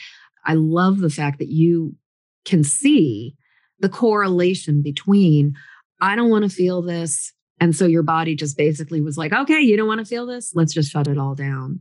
I 0.45 0.55
love 0.55 0.99
the 0.99 1.09
fact 1.09 1.39
that 1.39 1.49
you 1.49 1.95
can 2.43 2.63
see 2.63 3.35
the 3.79 3.89
correlation 3.89 4.81
between, 4.81 5.55
I 6.01 6.15
don't 6.15 6.29
want 6.29 6.43
to 6.43 6.49
feel 6.49 6.81
this. 6.81 7.31
And 7.61 7.73
so 7.73 7.85
your 7.85 8.03
body 8.03 8.35
just 8.35 8.57
basically 8.57 8.99
was 8.99 9.17
like, 9.17 9.31
okay, 9.31 9.61
you 9.61 9.77
don't 9.77 9.87
want 9.87 9.99
to 9.99 10.05
feel 10.05 10.25
this. 10.25 10.51
Let's 10.53 10.73
just 10.73 10.91
shut 10.91 11.07
it 11.07 11.17
all 11.17 11.35
down. 11.35 11.79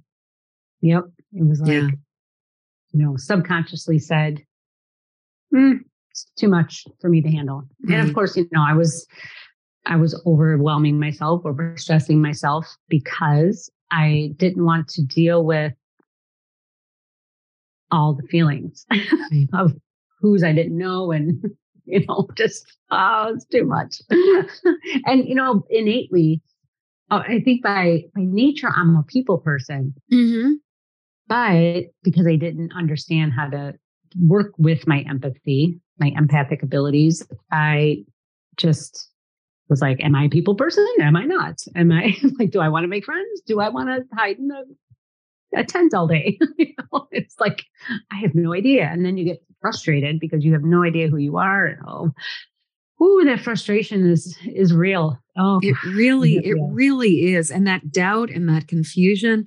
Yep. 0.83 1.05
It 1.33 1.49
was 1.49 1.61
like, 1.61 1.73
yeah 1.73 1.89
you 2.93 3.05
know, 3.05 3.17
subconsciously 3.17 3.99
said, 3.99 4.43
mm, 5.55 5.79
it's 6.11 6.27
too 6.39 6.49
much 6.49 6.85
for 7.01 7.09
me 7.09 7.23
to 7.23 7.31
handle. 7.31 7.61
Mm-hmm. 7.61 7.93
And 7.93 8.01
of 8.01 8.07
mm-hmm. 8.07 8.15
course, 8.15 8.37
you 8.37 8.49
know, 8.53 8.65
I 8.67 8.75
was, 8.75 9.07
I 9.87 9.97
was 9.97 10.21
overwhelming 10.27 11.01
myself, 11.01 11.45
over 11.45 11.75
stressing 11.77 12.21
myself 12.21 12.67
because 12.89 13.71
I 13.91 14.33
didn't 14.37 14.65
want 14.65 14.89
to 14.89 15.03
deal 15.03 15.45
with 15.45 15.73
all 17.93 18.15
the 18.15 18.27
feelings 18.29 18.87
of 19.53 19.73
who's 20.21 20.43
I 20.43 20.53
didn't 20.53 20.79
know 20.79 21.13
and 21.13 21.45
you 21.85 22.05
know 22.07 22.29
just 22.37 22.65
oh 22.91 23.33
it's 23.35 23.45
too 23.45 23.65
much 23.65 23.97
and 25.05 25.29
you 25.29 25.35
know 25.35 25.65
innately 25.69 26.41
oh, 27.11 27.19
I 27.19 27.41
think 27.45 27.63
by 27.63 28.05
by 28.15 28.23
nature 28.23 28.71
I'm 28.75 28.97
a 28.97 29.03
people 29.03 29.39
person 29.39 29.95
mm-hmm. 30.11 30.55
But 31.33 31.85
because 32.03 32.27
I 32.27 32.37
didn't 32.37 32.73
understand 32.77 33.33
how 33.33 33.49
to 33.49 33.73
work 34.21 34.53
with 34.59 34.87
my 34.87 35.03
empathy, 35.09 35.81
my 35.99 36.13
empathic 36.15 36.63
abilities, 36.63 37.27
I 37.51 38.05
just 38.59 39.09
was 39.71 39.81
like, 39.81 39.99
Am 40.05 40.15
I 40.15 40.25
a 40.25 40.29
people 40.29 40.55
person? 40.55 40.87
Am 41.01 41.17
I 41.17 41.25
not? 41.25 41.63
Am 41.75 41.91
I 41.91 42.15
like, 42.39 42.51
do 42.51 42.61
I 42.61 42.69
want 42.69 42.85
to 42.85 42.89
make 42.89 43.07
friends? 43.07 43.41
Do 43.47 43.61
I 43.61 43.71
want 43.71 43.89
to 43.89 44.05
hide 44.15 44.37
in 44.37 44.51
a, 44.51 45.59
a 45.59 45.65
tent 45.65 45.95
all 45.95 46.07
day? 46.07 46.39
you 46.59 46.75
know, 46.93 47.09
it's 47.11 47.41
like, 47.41 47.65
I 48.13 48.17
have 48.17 48.35
no 48.35 48.53
idea. 48.53 48.91
And 48.93 49.03
then 49.03 49.17
you 49.17 49.25
get 49.25 49.43
frustrated 49.63 50.21
because 50.21 50.45
you 50.45 50.53
have 50.53 50.65
no 50.65 50.85
idea 50.85 51.09
who 51.09 51.17
you 51.17 51.39
are. 51.39 51.65
And 51.65 51.79
oh, 51.89 52.13
ooh, 53.03 53.25
that 53.25 53.41
frustration 53.41 54.07
is 54.07 54.37
is 54.45 54.75
real. 54.75 55.19
Oh, 55.35 55.61
it 55.63 55.75
really, 55.85 56.35
it 56.45 56.57
really 56.73 57.33
is. 57.33 57.51
And 57.51 57.67
that 57.67 57.91
doubt 57.91 58.29
and 58.29 58.47
that 58.51 58.69
confusion. 58.69 59.47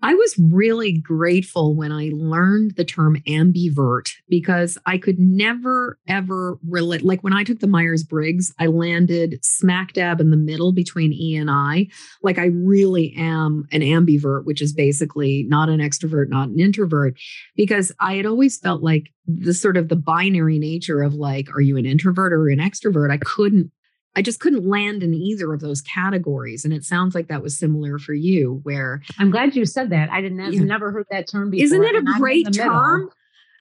I 0.00 0.14
was 0.14 0.38
really 0.38 0.92
grateful 0.92 1.74
when 1.74 1.90
I 1.90 2.12
learned 2.14 2.76
the 2.76 2.84
term 2.84 3.16
ambivert 3.26 4.10
because 4.28 4.78
I 4.86 4.96
could 4.96 5.18
never, 5.18 5.98
ever 6.06 6.58
relate. 6.68 7.02
Like 7.02 7.24
when 7.24 7.32
I 7.32 7.42
took 7.42 7.58
the 7.58 7.66
Myers 7.66 8.04
Briggs, 8.04 8.54
I 8.60 8.66
landed 8.66 9.44
smack 9.44 9.94
dab 9.94 10.20
in 10.20 10.30
the 10.30 10.36
middle 10.36 10.72
between 10.72 11.12
E 11.12 11.34
and 11.34 11.50
I. 11.50 11.88
Like 12.22 12.38
I 12.38 12.46
really 12.46 13.12
am 13.16 13.64
an 13.72 13.80
ambivert, 13.80 14.44
which 14.44 14.62
is 14.62 14.72
basically 14.72 15.44
not 15.48 15.68
an 15.68 15.80
extrovert, 15.80 16.28
not 16.28 16.50
an 16.50 16.60
introvert, 16.60 17.18
because 17.56 17.90
I 17.98 18.14
had 18.14 18.26
always 18.26 18.56
felt 18.58 18.84
like 18.84 19.10
the 19.26 19.54
sort 19.54 19.76
of 19.76 19.88
the 19.88 19.96
binary 19.96 20.60
nature 20.60 21.02
of 21.02 21.14
like, 21.14 21.48
are 21.56 21.60
you 21.60 21.76
an 21.76 21.86
introvert 21.86 22.32
or 22.32 22.48
an 22.48 22.60
extrovert? 22.60 23.10
I 23.10 23.18
couldn't 23.18 23.72
I 24.16 24.22
just 24.22 24.40
couldn't 24.40 24.66
land 24.66 25.02
in 25.02 25.12
either 25.12 25.52
of 25.52 25.60
those 25.60 25.80
categories. 25.82 26.64
And 26.64 26.72
it 26.72 26.84
sounds 26.84 27.14
like 27.14 27.28
that 27.28 27.42
was 27.42 27.58
similar 27.58 27.98
for 27.98 28.14
you, 28.14 28.60
where 28.62 29.02
I'm 29.18 29.30
glad 29.30 29.56
you 29.56 29.66
said 29.66 29.90
that. 29.90 30.10
I 30.10 30.20
didn't 30.20 30.52
yeah. 30.52 30.60
never 30.60 30.92
heard 30.92 31.06
that 31.10 31.28
term 31.28 31.50
before. 31.50 31.64
Isn't 31.64 31.84
it 31.84 31.96
a 31.96 32.02
great 32.18 32.52
term? 32.52 33.10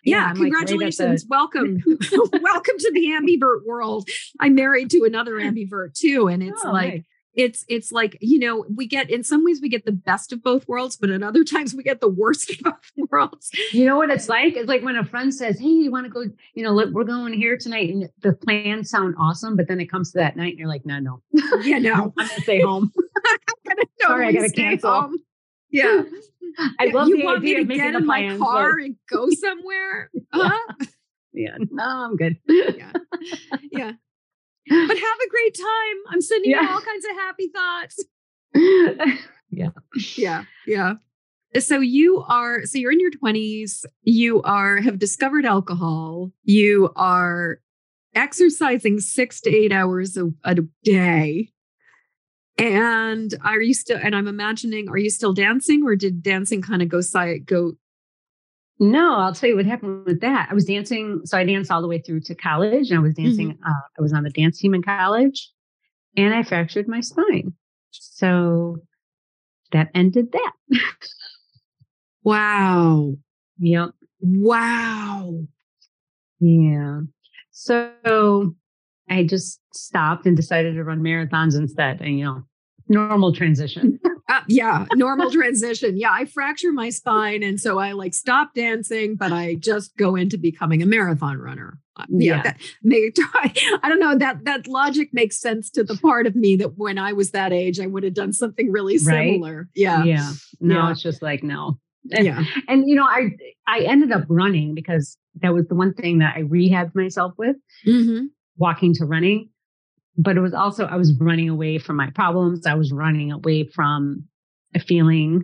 Yeah, 0.04 0.28
yeah 0.28 0.34
congratulations. 0.34 1.24
Like 1.24 1.30
Welcome. 1.30 1.84
Welcome 2.42 2.78
to 2.78 2.92
the 2.94 3.08
ambivert 3.08 3.66
world. 3.66 4.08
I'm 4.40 4.56
married 4.56 4.90
to 4.92 5.04
another 5.06 5.34
ambivert 5.34 5.98
too. 5.98 6.28
And 6.28 6.44
it's 6.44 6.64
oh, 6.64 6.72
like, 6.72 6.94
nice 6.94 7.04
it's 7.36 7.66
it's 7.68 7.92
like 7.92 8.18
you 8.22 8.38
know 8.38 8.66
we 8.76 8.86
get 8.86 9.10
in 9.10 9.24
some 9.24 9.44
ways 9.44 9.60
we 9.62 9.70
get 9.70 9.86
the 9.86 9.92
best 9.92 10.32
of 10.32 10.44
both 10.44 10.68
worlds 10.68 10.96
but 10.98 11.10
in 11.10 11.24
other 11.24 11.44
times 11.44 11.74
we 11.74 11.84
get 11.84 12.02
the 12.02 12.10
worst 12.10 12.50
of 12.52 12.60
both 12.60 12.92
worlds 13.12 13.50
you 13.72 13.86
know 13.86 13.98
what 13.98 14.10
it's 14.10 14.30
like 14.30 14.56
it's 14.56 14.68
like 14.68 14.84
when 14.84 14.96
a 14.96 15.06
friend 15.06 15.34
says 15.34 15.60
hey 15.60 15.68
you 15.68 15.92
want 15.92 16.06
to 16.06 16.12
go 16.12 16.24
you 16.54 16.64
know 16.64 16.72
look, 16.72 16.92
we're 16.92 17.04
going 17.04 17.34
here 17.34 17.58
tonight 17.58 17.90
and 17.90 18.10
the 18.22 18.34
plans 18.34 18.90
sound 18.90 19.16
awesome 19.20 19.56
but 19.56 19.68
then 19.68 19.80
it 19.80 19.90
comes 19.90 20.12
to 20.12 20.20
that 20.20 20.36
night 20.36 20.52
and 20.52 20.60
you're 20.60 20.68
like 20.68 20.86
no 20.86 21.00
no 21.00 21.22
yeah 21.64 21.80
no 21.80 21.94
i'm 22.18 22.28
gonna 22.28 22.42
stay 22.42 22.62
home 22.62 22.92
gonna 23.68 23.82
sorry 24.02 24.28
i 24.28 24.32
gotta 24.32 24.52
cancel 24.52 24.92
home. 24.92 25.16
yeah 25.70 26.04
I 26.80 26.86
love 26.94 27.08
you 27.08 27.18
the 27.18 27.24
want 27.24 27.40
idea 27.40 27.66
me 27.66 27.66
to 27.66 27.76
get 27.76 27.96
in 27.96 28.06
my 28.06 28.38
car 28.38 28.76
but... 28.78 28.86
and 28.86 28.96
go 29.10 29.28
somewhere? 29.32 30.12
Uh-huh. 30.32 30.86
yeah. 31.34 31.58
No, 31.72 31.84
I'm 31.84 32.16
good. 32.16 32.38
yeah. 32.48 32.92
Yeah 33.72 33.94
but 34.70 34.98
have 34.98 35.20
a 35.26 35.30
great 35.30 35.58
time. 35.58 35.98
I'm 36.10 36.22
sending 36.22 36.52
yeah. 36.52 36.62
you 36.62 36.70
all 36.70 36.82
kinds 36.82 37.06
of 37.06 37.16
happy 37.16 37.52
thoughts. 37.54 38.06
yeah. 39.50 39.70
Yeah. 40.18 40.44
Yeah. 40.68 40.94
So 41.60 41.80
you 41.80 42.24
are 42.28 42.66
so 42.66 42.80
you're 42.80 42.92
in 42.92 43.00
your 43.00 43.12
20s, 43.12 43.86
you 44.02 44.42
are 44.42 44.78
have 44.78 44.98
discovered 44.98 45.46
alcohol, 45.46 46.32
you 46.44 46.92
are 46.96 47.60
exercising 48.16 49.00
six 49.00 49.42
to 49.42 49.56
eight 49.56 49.72
hours 49.72 50.18
a, 50.18 50.32
a 50.44 50.56
day. 50.84 51.50
And 52.58 53.34
are 53.44 53.62
you 53.62 53.74
still, 53.74 54.00
and 54.02 54.16
I'm 54.16 54.28
imagining, 54.28 54.88
are 54.90 54.98
you 54.98 55.10
still 55.10 55.34
dancing 55.34 55.84
or 55.84 55.96
did 55.96 56.22
dancing 56.22 56.62
kind 56.62 56.82
of 56.82 56.90
go 56.90 57.02
side, 57.02 57.46
go? 57.46 57.74
No, 58.80 59.16
I'll 59.16 59.34
tell 59.34 59.50
you 59.50 59.56
what 59.56 59.66
happened 59.66 60.06
with 60.06 60.22
that. 60.22 60.48
I 60.50 60.54
was 60.54 60.66
dancing. 60.66 61.22
So 61.26 61.38
I 61.38 61.44
danced 61.44 61.72
all 61.72 61.82
the 61.82 61.88
way 61.88 62.00
through 62.00 62.22
to 62.22 62.36
college 62.36 62.90
and 62.90 63.00
I 63.00 63.02
was 63.02 63.14
dancing. 63.14 63.54
Mm-hmm. 63.54 63.64
Uh, 63.66 63.82
I 63.98 64.02
was 64.02 64.14
on 64.14 64.24
the 64.24 64.30
dance 64.30 64.60
team 64.60 64.74
in 64.74 64.82
college 64.82 65.52
and 66.18 66.34
I 66.34 66.44
fractured 66.44 66.88
my 66.88 67.02
spine. 67.02 67.54
So 67.92 68.78
that 69.72 69.90
ended 69.94 70.32
that. 70.32 70.80
wow. 72.24 73.16
Yep. 73.60 73.92
Wow. 74.20 75.46
Yeah. 76.40 77.02
So 77.52 78.56
I 79.10 79.24
just 79.24 79.62
stopped 79.74 80.26
and 80.26 80.36
decided 80.36 80.74
to 80.74 80.84
run 80.84 81.02
marathons 81.02 81.56
instead. 81.56 82.02
And, 82.02 82.18
you 82.18 82.26
know, 82.26 82.44
normal 82.90 83.32
transition. 83.32 84.00
uh, 84.34 84.42
yeah, 84.48 84.86
normal 84.94 85.32
transition. 85.32 85.98
Yeah, 85.98 86.12
I 86.12 86.26
fracture 86.26 86.72
my 86.72 86.90
spine. 86.90 87.44
And 87.44 87.60
so 87.60 87.80
I 87.80 87.92
like 87.92 88.14
stop 88.14 88.54
dancing, 88.54 89.16
but 89.16 89.32
I 89.32 89.56
just 89.56 89.96
go 89.98 90.16
into 90.16 90.38
becoming 90.38 90.82
a 90.82 90.86
marathon 90.86 91.38
runner. 91.38 91.80
Uh, 91.96 92.06
yeah, 92.10 92.36
yeah. 92.36 92.42
That 92.42 92.62
may, 92.82 93.12
I 93.84 93.90
don't 93.90 94.00
know 94.00 94.18
that 94.18 94.46
that 94.46 94.68
logic 94.68 95.10
makes 95.14 95.40
sense 95.40 95.70
to 95.72 95.84
the 95.84 95.96
part 95.98 96.26
of 96.26 96.36
me 96.36 96.56
that 96.56 96.78
when 96.78 96.98
I 96.98 97.14
was 97.14 97.32
that 97.32 97.54
age, 97.54 97.80
I 97.80 97.86
would 97.86 98.04
have 98.04 98.16
done 98.16 98.34
something 98.34 98.72
really 98.72 98.98
similar. 98.98 99.58
Right? 99.58 99.68
Yeah, 99.76 100.04
yeah. 100.04 100.32
No, 100.60 100.76
yeah. 100.76 100.92
it's 100.92 101.02
just 101.02 101.22
like 101.22 101.44
no. 101.44 101.80
And, 102.12 102.26
yeah, 102.26 102.44
and 102.68 102.90
you 102.90 102.96
know, 102.96 103.06
I 103.06 103.30
I 103.68 103.80
ended 103.82 104.12
up 104.12 104.24
running 104.28 104.74
because 104.74 105.18
that 105.42 105.54
was 105.54 105.68
the 105.68 105.76
one 105.76 105.94
thing 105.94 106.20
that 106.20 106.36
I 106.36 106.42
rehabbed 106.42 106.96
myself 106.96 107.34
with, 107.38 107.56
mm-hmm. 107.86 108.26
walking 108.58 108.94
to 108.96 109.06
running. 109.06 109.50
But 110.18 110.38
it 110.38 110.42
was 110.42 110.54
also 110.54 110.86
I 110.86 110.96
was 110.96 111.14
running 111.20 111.50
away 111.50 111.80
from 111.80 111.96
my 111.96 112.10
problems. 112.12 112.68
I 112.68 112.76
was 112.76 112.92
running 112.92 113.32
away 113.32 113.66
from 113.66 114.28
a 114.76 114.80
feeling, 114.80 115.44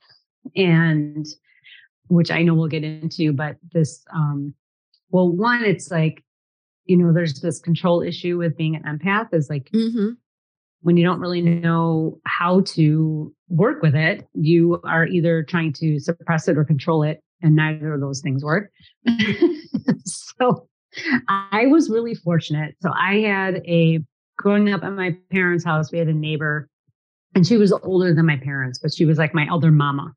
and 0.56 1.26
which 2.08 2.30
I 2.30 2.42
know 2.42 2.54
we'll 2.54 2.68
get 2.68 2.84
into. 2.84 3.32
But 3.32 3.56
this 3.72 4.04
um, 4.12 4.54
well, 5.10 5.30
one, 5.30 5.64
it's 5.64 5.90
like, 5.90 6.24
you 6.84 6.96
know, 6.96 7.12
there's 7.12 7.40
this 7.40 7.58
control 7.58 8.02
issue 8.02 8.38
with 8.38 8.56
being 8.56 8.76
an 8.76 8.82
empath 8.82 9.32
is 9.32 9.48
like 9.50 9.70
mm-hmm. 9.70 10.10
when 10.82 10.96
you 10.96 11.04
don't 11.04 11.20
really 11.20 11.42
know 11.42 12.18
how 12.24 12.60
to 12.62 13.32
work 13.48 13.82
with 13.82 13.94
it, 13.94 14.26
you 14.34 14.80
are 14.84 15.06
either 15.06 15.42
trying 15.42 15.72
to 15.74 15.98
suppress 15.98 16.48
it 16.48 16.56
or 16.56 16.64
control 16.64 17.02
it. 17.02 17.22
And 17.40 17.54
neither 17.54 17.94
of 17.94 18.00
those 18.00 18.20
things 18.20 18.42
work. 18.42 18.72
so 20.04 20.68
I 21.28 21.66
was 21.66 21.90
really 21.90 22.14
fortunate. 22.14 22.74
So 22.80 22.90
I 22.92 23.20
had 23.20 23.56
a 23.66 24.00
growing 24.36 24.72
up 24.72 24.84
at 24.84 24.92
my 24.92 25.16
parents' 25.30 25.64
house, 25.64 25.90
we 25.90 25.98
had 25.98 26.08
a 26.08 26.14
neighbor 26.14 26.68
and 27.34 27.46
she 27.46 27.56
was 27.56 27.72
older 27.72 28.14
than 28.14 28.26
my 28.26 28.36
parents, 28.36 28.78
but 28.78 28.92
she 28.92 29.04
was 29.04 29.18
like 29.18 29.34
my 29.34 29.46
elder 29.48 29.70
mama. 29.70 30.12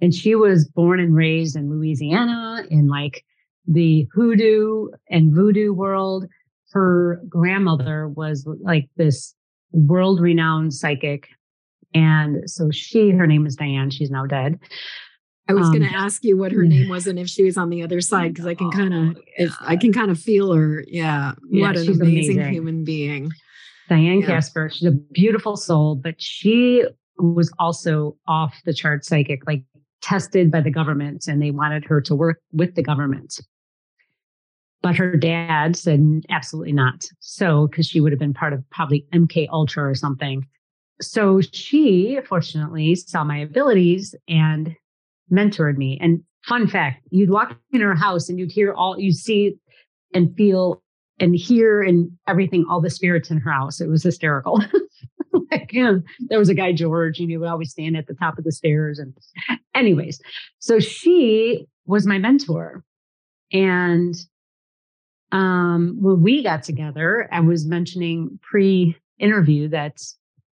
And 0.00 0.14
she 0.14 0.34
was 0.34 0.66
born 0.66 1.00
and 1.00 1.14
raised 1.14 1.56
in 1.56 1.70
Louisiana 1.70 2.64
in 2.70 2.88
like 2.88 3.24
the 3.66 4.06
hoodoo 4.14 4.86
and 5.10 5.34
voodoo 5.34 5.72
world. 5.72 6.26
Her 6.72 7.20
grandmother 7.28 8.08
was 8.08 8.48
like 8.62 8.88
this 8.96 9.34
world 9.72 10.20
renowned 10.20 10.72
psychic. 10.72 11.28
And 11.94 12.48
so 12.48 12.70
she, 12.70 13.10
her 13.10 13.26
name 13.26 13.44
is 13.44 13.56
Diane. 13.56 13.90
She's 13.90 14.10
now 14.10 14.24
dead. 14.24 14.58
I 15.48 15.54
was 15.54 15.66
um, 15.66 15.72
going 15.72 15.90
to 15.90 15.96
ask 15.96 16.22
you 16.24 16.36
what 16.36 16.52
her 16.52 16.62
name 16.62 16.88
was 16.88 17.06
and 17.06 17.18
if 17.18 17.28
she 17.28 17.42
was 17.42 17.56
on 17.56 17.68
the 17.68 17.82
other 17.82 18.00
side 18.00 18.32
because 18.32 18.46
I 18.46 18.54
can 18.54 18.70
kind 18.70 18.94
of, 18.94 19.16
oh, 19.16 19.22
yeah. 19.38 19.48
I 19.60 19.76
can 19.76 19.92
kind 19.92 20.10
of 20.10 20.18
feel 20.18 20.52
her. 20.52 20.84
Yeah, 20.86 21.32
yeah 21.50 21.66
what 21.66 21.76
an 21.76 21.88
amazing, 21.88 22.00
amazing, 22.38 22.52
human 22.52 22.84
being. 22.84 23.30
Diane 23.88 24.20
yeah. 24.20 24.26
Casper. 24.26 24.70
She's 24.70 24.88
a 24.88 24.92
beautiful 24.92 25.56
soul, 25.56 25.96
but 25.96 26.20
she 26.20 26.84
was 27.18 27.52
also 27.58 28.16
off 28.26 28.54
the 28.64 28.72
chart 28.72 29.04
psychic, 29.04 29.46
like 29.46 29.64
tested 30.00 30.50
by 30.50 30.60
the 30.60 30.70
government, 30.70 31.26
and 31.26 31.42
they 31.42 31.50
wanted 31.50 31.84
her 31.84 32.00
to 32.02 32.14
work 32.14 32.40
with 32.52 32.74
the 32.74 32.82
government. 32.82 33.40
But 34.80 34.96
her 34.96 35.16
dad 35.16 35.76
said 35.76 36.22
absolutely 36.30 36.72
not. 36.72 37.04
So, 37.20 37.66
because 37.66 37.86
she 37.86 38.00
would 38.00 38.12
have 38.12 38.18
been 38.18 38.34
part 38.34 38.52
of 38.52 38.68
probably 38.70 39.06
MK 39.12 39.48
Ultra 39.52 39.88
or 39.88 39.94
something. 39.94 40.46
So 41.00 41.40
she 41.40 42.20
fortunately 42.24 42.94
saw 42.94 43.24
my 43.24 43.38
abilities 43.38 44.14
and 44.28 44.76
mentored 45.32 45.76
me. 45.76 45.98
And 46.00 46.22
fun 46.46 46.66
fact, 46.66 47.06
you'd 47.10 47.30
walk 47.30 47.56
in 47.72 47.80
her 47.80 47.94
house 47.94 48.28
and 48.28 48.38
you'd 48.38 48.52
hear 48.52 48.72
all 48.72 48.98
you 48.98 49.12
see 49.12 49.56
and 50.14 50.34
feel 50.36 50.82
and 51.18 51.36
hear 51.36 51.82
and 51.82 52.10
everything, 52.26 52.64
all 52.68 52.80
the 52.80 52.90
spirits 52.90 53.30
in 53.30 53.38
her 53.38 53.50
house. 53.50 53.80
It 53.80 53.88
was 53.88 54.02
hysterical. 54.02 54.60
like, 55.50 55.72
you 55.72 55.84
know, 55.84 56.02
there 56.28 56.38
was 56.38 56.48
a 56.48 56.54
guy, 56.54 56.72
George, 56.72 57.20
and 57.20 57.30
he 57.30 57.36
would 57.36 57.48
always 57.48 57.70
stand 57.70 57.96
at 57.96 58.06
the 58.06 58.14
top 58.14 58.38
of 58.38 58.44
the 58.44 58.52
stairs. 58.52 58.98
And 58.98 59.14
anyways, 59.74 60.20
so 60.58 60.80
she 60.80 61.66
was 61.86 62.06
my 62.06 62.18
mentor. 62.18 62.84
And 63.52 64.14
um, 65.30 65.96
when 66.00 66.22
we 66.22 66.42
got 66.42 66.62
together, 66.62 67.28
I 67.30 67.40
was 67.40 67.66
mentioning 67.66 68.38
pre 68.42 68.96
interview 69.18 69.68
that, 69.68 70.02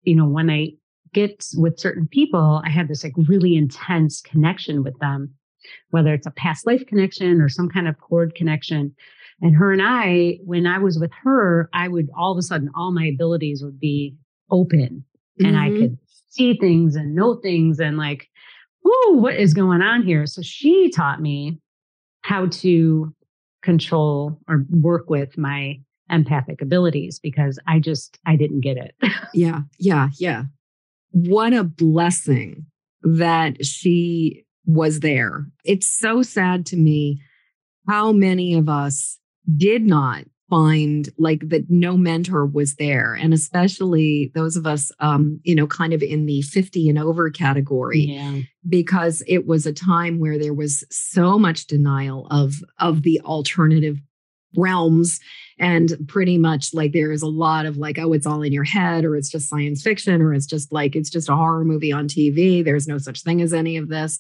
you 0.03 0.15
know, 0.15 0.27
when 0.27 0.51
I 0.51 0.73
get 1.13 1.45
with 1.57 1.79
certain 1.79 2.07
people, 2.07 2.63
I 2.65 2.71
have 2.71 2.89
this 2.89 3.05
like 3.05 3.15
really 3.29 3.57
intense 3.57 4.21
connection 4.21 4.83
with 4.83 4.99
them, 4.99 5.35
whether 5.91 6.15
it's 6.15 6.27
a 6.27 6.33
past 6.33 6.67
life 6.67 6.87
connection 6.87 7.41
or 7.41 7.49
some 7.49 7.69
kind 7.69 7.89
of 7.89 7.99
cord 7.99 8.35
connection. 8.35 8.95
And 9.43 9.57
her 9.57 9.73
and 9.73 9.83
I, 9.83 10.39
when 10.45 10.67
I 10.67 10.79
was 10.79 10.99
with 10.99 11.13
her, 11.23 11.71
I 11.73 11.89
would 11.89 12.09
all 12.17 12.33
of 12.33 12.39
a 12.39 12.43
sudden, 12.43 12.71
all 12.75 12.93
my 12.93 13.07
abilities 13.07 13.63
would 13.63 13.81
be 13.81 14.17
open 14.51 15.05
mm-hmm. 15.41 15.47
and 15.47 15.57
I 15.57 15.69
mm-hmm. 15.69 15.81
could 15.81 15.99
see 16.29 16.57
things 16.57 16.97
and 16.97 17.15
know 17.15 17.37
things 17.37 17.81
and 17.81 17.97
like, 17.97 18.29
whoa, 18.83 19.17
what 19.17 19.37
is 19.37 19.55
going 19.55 19.83
on 19.83 20.03
here? 20.03 20.27
So 20.27 20.43
she 20.43 20.91
taught 20.91 21.21
me 21.21 21.59
how 22.23 22.47
to 22.47 23.15
control 23.63 24.39
or 24.49 24.65
work 24.71 25.11
with 25.11 25.37
my 25.37 25.81
empathic 26.11 26.61
abilities 26.61 27.19
because 27.19 27.59
I 27.67 27.79
just 27.79 28.19
I 28.27 28.37
didn't 28.37 28.61
get 28.61 28.77
it. 28.77 28.95
yeah, 29.35 29.61
yeah, 29.79 30.09
yeah. 30.19 30.45
What 31.11 31.53
a 31.53 31.65
blessing 31.65 32.67
that 33.03 33.65
she 33.65 34.45
was 34.67 35.01
there. 35.01 35.47
It's 35.65 35.87
so 35.87 36.23
sad 36.23 36.67
to 36.67 36.77
me 36.77 37.21
how 37.89 38.13
many 38.13 38.55
of 38.55 38.69
us 38.69 39.19
did 39.57 39.83
not 39.83 40.25
find 40.51 41.09
like 41.17 41.49
that 41.49 41.71
no 41.71 41.97
mentor 41.97 42.45
was 42.45 42.75
there 42.75 43.15
and 43.15 43.33
especially 43.33 44.33
those 44.35 44.57
of 44.57 44.67
us 44.67 44.91
um 44.99 45.39
you 45.45 45.55
know 45.55 45.67
kind 45.67 45.93
of 45.93 46.03
in 46.03 46.27
the 46.27 46.43
50 46.43 46.89
and 46.89 46.99
over 46.99 47.31
category 47.31 48.01
yeah. 48.01 48.41
because 48.69 49.23
it 49.29 49.47
was 49.47 49.65
a 49.65 49.73
time 49.73 50.19
where 50.19 50.41
there 50.41 50.53
was 50.53 50.85
so 50.91 51.39
much 51.39 51.69
denial 51.69 52.27
of 52.33 52.57
of 52.81 53.03
the 53.03 53.21
alternative 53.21 53.99
realms 54.57 55.21
and 55.59 55.93
pretty 56.09 56.39
much 56.39 56.73
like 56.73 56.93
there 56.93 57.13
is 57.13 57.23
a 57.23 57.29
lot 57.29 57.67
of 57.67 57.77
like 57.77 57.99
oh 57.99 58.13
it's 58.13 58.27
all 58.27 58.43
in 58.43 58.53
your 58.53 58.65
head 58.65 59.05
or 59.05 59.17
it's 59.17 59.31
just 59.31 59.49
science 59.49 59.83
fiction 59.83 60.21
or 60.21 60.35
it's 60.35 60.47
just 60.47 60.73
like 60.73 60.97
it's 60.97 61.11
just 61.11 61.29
a 61.29 61.37
horror 61.37 61.65
movie 61.65 61.93
on 61.93 62.09
TV 62.09 62.65
there's 62.65 62.89
no 62.89 62.99
such 62.99 63.23
thing 63.23 63.41
as 63.41 63.53
any 63.53 63.77
of 63.77 63.89
this 63.89 64.19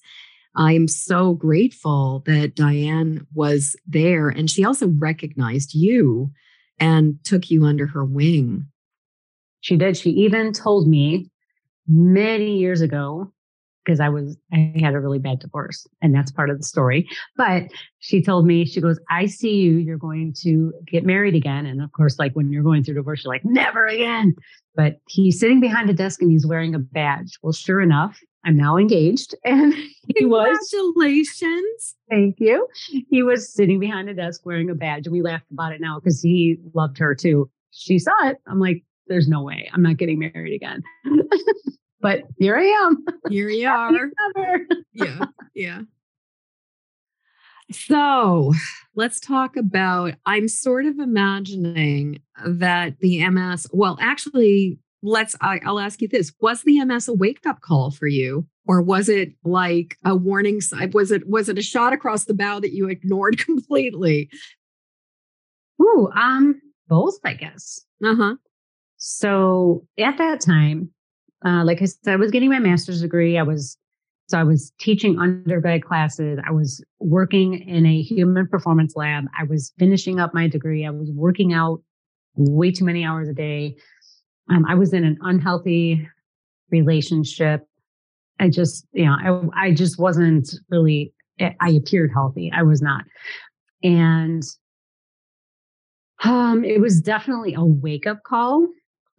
I'm 0.57 0.89
so 0.89 1.35
grateful 1.35 2.23
that 2.27 2.57
Diane 2.57 3.27
was 3.35 3.77
there 3.87 4.29
and 4.29 4.51
she 4.51 4.65
also 4.65 4.89
recognized 4.89 5.75
you 5.75 6.33
and 6.79 7.23
took 7.25 7.51
you 7.51 7.65
under 7.65 7.87
her 7.87 8.05
wing. 8.05 8.67
She 9.61 9.77
did. 9.77 9.97
She 9.97 10.11
even 10.11 10.53
told 10.53 10.89
me 10.89 11.31
many 11.87 12.59
years 12.59 12.81
ago 12.81 13.33
because 13.85 14.01
I 14.01 14.09
was 14.09 14.37
I 14.53 14.73
had 14.81 14.95
a 14.95 15.01
really 15.01 15.19
bad 15.19 15.41
divorce 15.41 15.87
and 16.03 16.15
that's 16.15 16.31
part 16.31 16.51
of 16.51 16.59
the 16.59 16.65
story. 16.65 17.09
But 17.37 17.65
she 17.99 18.23
told 18.23 18.47
me 18.47 18.65
she 18.65 18.81
goes, 18.81 18.99
"I 19.11 19.27
see 19.27 19.57
you. 19.57 19.77
You're 19.77 19.99
going 19.99 20.35
to 20.43 20.73
get 20.87 21.05
married 21.05 21.35
again." 21.35 21.67
And 21.67 21.83
of 21.83 21.93
course, 21.93 22.19
like 22.19 22.33
when 22.33 22.53
you're 22.53 22.63
going 22.63 22.85
through 22.85 22.95
divorce, 22.95 23.25
you're 23.25 23.33
like, 23.33 23.45
"Never 23.45 23.87
again." 23.87 24.35
But 24.77 24.97
he's 25.09 25.39
sitting 25.41 25.61
behind 25.61 25.91
a 25.91 25.95
desk 25.95 26.23
and 26.23 26.31
he's 26.31 26.47
wearing 26.47 26.75
a 26.75 26.79
badge. 26.79 27.39
Well, 27.43 27.53
sure 27.53 27.81
enough, 27.81 28.21
I'm 28.45 28.57
now 28.57 28.77
engaged. 28.77 29.35
And 29.45 29.75
he 30.17 30.25
was. 30.25 30.59
Congratulations. 30.71 31.97
Thank 32.09 32.37
you. 32.39 32.67
He 33.11 33.23
was 33.23 33.53
sitting 33.53 33.79
behind 33.79 34.09
a 34.09 34.15
desk 34.15 34.45
wearing 34.45 34.71
a 34.71 34.75
badge. 34.75 35.07
And 35.07 35.13
we 35.13 35.23
laughed 35.23 35.51
about 35.53 35.73
it 35.73 35.81
now 35.81 35.99
because 35.99 36.21
he 36.21 36.59
loved 36.75 36.99
her 36.99 37.15
too. 37.15 37.51
She 37.71 37.99
saw 37.99 38.29
it. 38.29 38.39
I'm 38.47 38.59
like, 38.59 38.83
there's 39.07 39.29
no 39.29 39.43
way. 39.43 39.71
I'm 39.73 39.83
not 39.83 39.97
getting 39.97 40.19
married 40.19 40.55
again. 40.55 40.83
but 42.01 42.23
here 42.39 42.57
I 42.57 42.65
am. 42.65 43.05
Here 43.29 43.49
you 43.49 43.69
are. 43.69 44.11
yeah. 44.93 45.25
Yeah. 45.53 45.81
So 47.73 48.53
let's 48.95 49.21
talk 49.21 49.57
about. 49.57 50.15
I'm 50.25 50.49
sort 50.49 50.87
of 50.87 50.99
imagining 50.99 52.21
that 52.47 52.99
the 53.01 53.29
MS, 53.29 53.67
well, 53.73 53.99
actually, 54.01 54.79
let's 55.03 55.37
I, 55.41 55.61
will 55.65 55.81
ask 55.81 56.01
you 56.01 56.09
this 56.09 56.33
was 56.41 56.63
the 56.63 56.83
ms 56.85 57.09
a 57.09 57.15
wake 57.15 57.47
up 57.47 57.63
call 57.63 57.91
for 57.91 58.07
you 58.07 58.47
or 58.67 58.83
was 58.83 59.09
it 59.09 59.33
like 59.45 59.97
a 60.05 60.15
warning 60.15 60.61
sign 60.61 60.91
was 60.93 61.11
it 61.11 61.27
was 61.27 61.49
it 61.49 61.57
a 61.57 61.63
shot 61.63 61.95
across 61.95 62.27
the 62.27 62.35
bow 62.35 62.61
that 62.61 62.75
you 62.75 62.87
ignored 62.87 63.39
completely 63.45 64.29
Ooh, 65.81 66.11
um 66.15 66.61
both, 66.89 67.19
I 67.25 67.35
guess. 67.35 67.81
Uh 68.05 68.15
huh. 68.15 68.35
So 68.99 69.87
at 69.99 70.19
that 70.19 70.41
time, 70.41 70.91
uh, 71.45 71.65
like 71.65 71.81
I 71.83 71.87
said, 71.87 72.13
I 72.13 72.17
was 72.17 72.31
getting 72.31 72.51
my 72.51 72.59
master's 72.59 73.01
degree. 73.01 73.39
I 73.39 73.43
was 73.43 73.77
so 74.29 74.39
I 74.39 74.45
was 74.45 74.73
teaching 74.79 75.19
undergrad 75.19 75.85
classes. 75.85 76.39
I 76.47 76.53
was 76.53 76.85
working 77.01 77.69
in 77.69 77.85
a 77.85 78.01
human 78.01 78.47
performance 78.47 78.95
lab. 78.95 79.25
I 79.37 79.43
was 79.43 79.73
finishing 79.77 80.21
up 80.21 80.33
my 80.33 80.47
degree. 80.47 80.87
I 80.87 80.91
was 80.91 81.11
working 81.11 81.53
out 81.53 81.83
way 82.37 82.71
too 82.71 82.85
many 82.85 83.05
hours 83.05 83.29
a 83.29 83.33
day. 83.33 83.75
Um, 84.49 84.65
I 84.67 84.77
was 84.77 84.93
in 84.93 85.05
an 85.05 85.19
unhealthy 85.23 86.09
relationship. 86.71 87.67
I 88.39 88.51
just, 88.51 88.87
you 88.93 89.05
know, 89.05 89.51
I, 89.53 89.67
I 89.67 89.75
just 89.75 89.99
wasn't 89.99 90.55
really, 90.71 91.13
I 91.41 91.71
appeared 91.71 92.13
healthy. 92.13 92.53
I 92.55 92.63
was 92.63 92.81
not. 92.81 93.03
And 93.83 94.45
um, 96.23 96.65
it 96.65 96.81
was 96.81 97.01
definitely 97.01 97.55
a 97.55 97.65
wake 97.65 98.07
up 98.07 98.23
call 98.23 98.69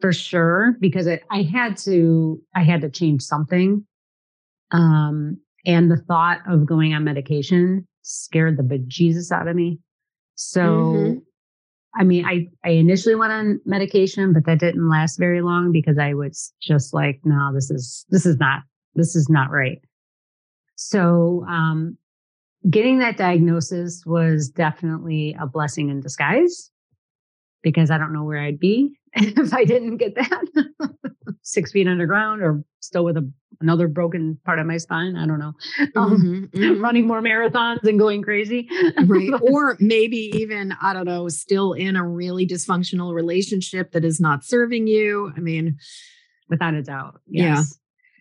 for 0.02 0.12
sure 0.12 0.76
because 0.80 1.08
it, 1.08 1.24
I 1.30 1.44
had 1.44 1.78
to, 1.78 2.42
I 2.56 2.64
had 2.64 2.82
to 2.82 2.90
change 2.90 3.22
something. 3.22 3.86
Um, 4.72 5.38
and 5.66 5.92
the 5.92 5.98
thought 5.98 6.40
of 6.48 6.66
going 6.66 6.94
on 6.94 7.04
medication 7.04 7.88
scared 8.02 8.58
the 8.58 8.64
bejesus 8.64 9.32
out 9.32 9.48
of 9.48 9.56
me. 9.56 9.80
So, 10.36 10.62
mm-hmm. 10.62 11.20
I 11.94 12.04
mean, 12.04 12.26
I, 12.26 12.48
I 12.66 12.72
initially 12.72 13.16
went 13.16 13.34
on 13.34 13.60
medication, 13.66 14.34
but 14.34 14.46
that 14.46 14.60
didn't 14.60 14.90
last 14.90 15.20
very 15.20 15.42
long 15.42 15.72
because 15.72 16.00
I 16.00 16.14
was 16.14 16.54
just 16.62 16.94
like, 16.94 17.20
no, 17.24 17.52
this 17.54 17.70
is, 17.70 18.06
this 18.10 18.26
is 18.26 18.38
not, 18.38 18.62
this 18.96 19.16
is 19.16 19.30
not 19.30 19.52
right. 19.52 19.80
So, 20.76 21.46
um, 21.48 21.98
getting 22.70 23.00
that 23.00 23.18
diagnosis 23.18 24.04
was 24.06 24.50
definitely 24.50 25.36
a 25.40 25.48
blessing 25.48 25.90
in 25.90 26.00
disguise 26.00 26.72
because 27.62 27.92
I 27.92 27.98
don't 27.98 28.14
know 28.14 28.24
where 28.24 28.40
I'd 28.40 28.60
be 28.60 28.98
if 29.14 29.54
I 29.54 29.66
didn't 29.66 29.98
get 29.98 30.16
that 30.16 30.42
six 31.42 31.72
feet 31.72 31.88
underground 31.88 32.42
or 32.42 32.64
still 32.80 33.04
with 33.04 33.18
a, 33.18 33.30
another 33.60 33.88
broken 33.88 34.40
part 34.46 34.60
of 34.60 34.66
my 34.66 34.78
spine. 34.78 35.16
I 35.16 35.28
don't 35.28 35.40
know. 35.40 35.54
Um, 35.96 36.50
mm-hmm, 36.52 36.58
mm-hmm. 36.58 36.82
Running 36.82 37.08
more 37.08 37.22
marathons 37.22 37.84
and 37.84 38.00
going 38.00 38.22
crazy. 38.22 38.70
right. 39.06 39.32
Or 39.42 39.76
maybe 39.80 40.32
even, 40.36 40.74
I 40.82 40.94
don't 40.94 41.06
know, 41.06 41.28
still 41.28 41.74
in 41.74 41.96
a 41.96 42.08
really 42.08 42.48
dysfunctional 42.48 43.14
relationship 43.14 43.92
that 43.92 44.06
is 44.06 44.20
not 44.20 44.46
serving 44.46 44.88
you. 44.88 45.34
I 45.36 45.40
mean, 45.40 45.78
without 46.50 46.74
a 46.74 46.82
doubt. 46.82 47.20
Yes. 47.28 47.78